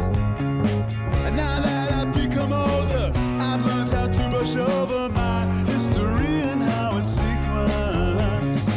And 1.25 1.37
now 1.37 1.61
that 1.61 1.93
I've 1.93 2.12
become 2.12 2.53
older, 2.53 3.12
I've 3.14 3.64
learned 3.64 3.91
how 3.91 4.09
to 4.09 4.31
brush 4.31 4.57
over 4.57 5.09
my 5.11 5.47
history 5.66 6.43
and 6.51 6.62
how 6.62 6.99
it's 6.99 7.18
sequenced. 7.18 8.68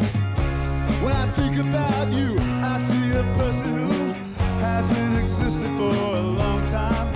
When 1.03 1.13
I 1.13 1.27
think 1.31 1.47
existed 4.67 5.69
for 5.77 5.93
a 5.93 6.21
long 6.21 6.65
time. 6.65 7.11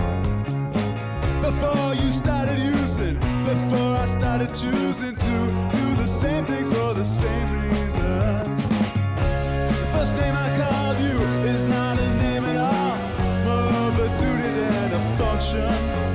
Before 1.42 1.94
you 1.94 2.10
started 2.10 2.60
using, 2.60 3.16
before 3.46 3.96
I 3.96 4.06
started 4.06 4.56
choosing 4.56 5.16
to 5.16 5.36
do 5.78 5.86
the 5.96 6.08
same 6.08 6.46
thing 6.46 6.66
for 6.66 6.94
the 6.94 7.04
same 7.04 7.48
reasons. 7.62 8.68
The 9.80 9.88
first 9.94 10.16
name 10.18 10.36
I 10.36 10.50
called 10.60 11.00
you 11.00 11.18
is 11.54 11.66
not 11.68 12.00
a 12.00 12.10
name 12.24 12.44
at 12.46 12.58
all, 12.58 12.98
more 13.46 13.74
of 13.88 14.00
a 14.00 14.10
duty 14.22 14.50
than 14.60 14.94
a 14.94 15.18
function. 15.18 16.11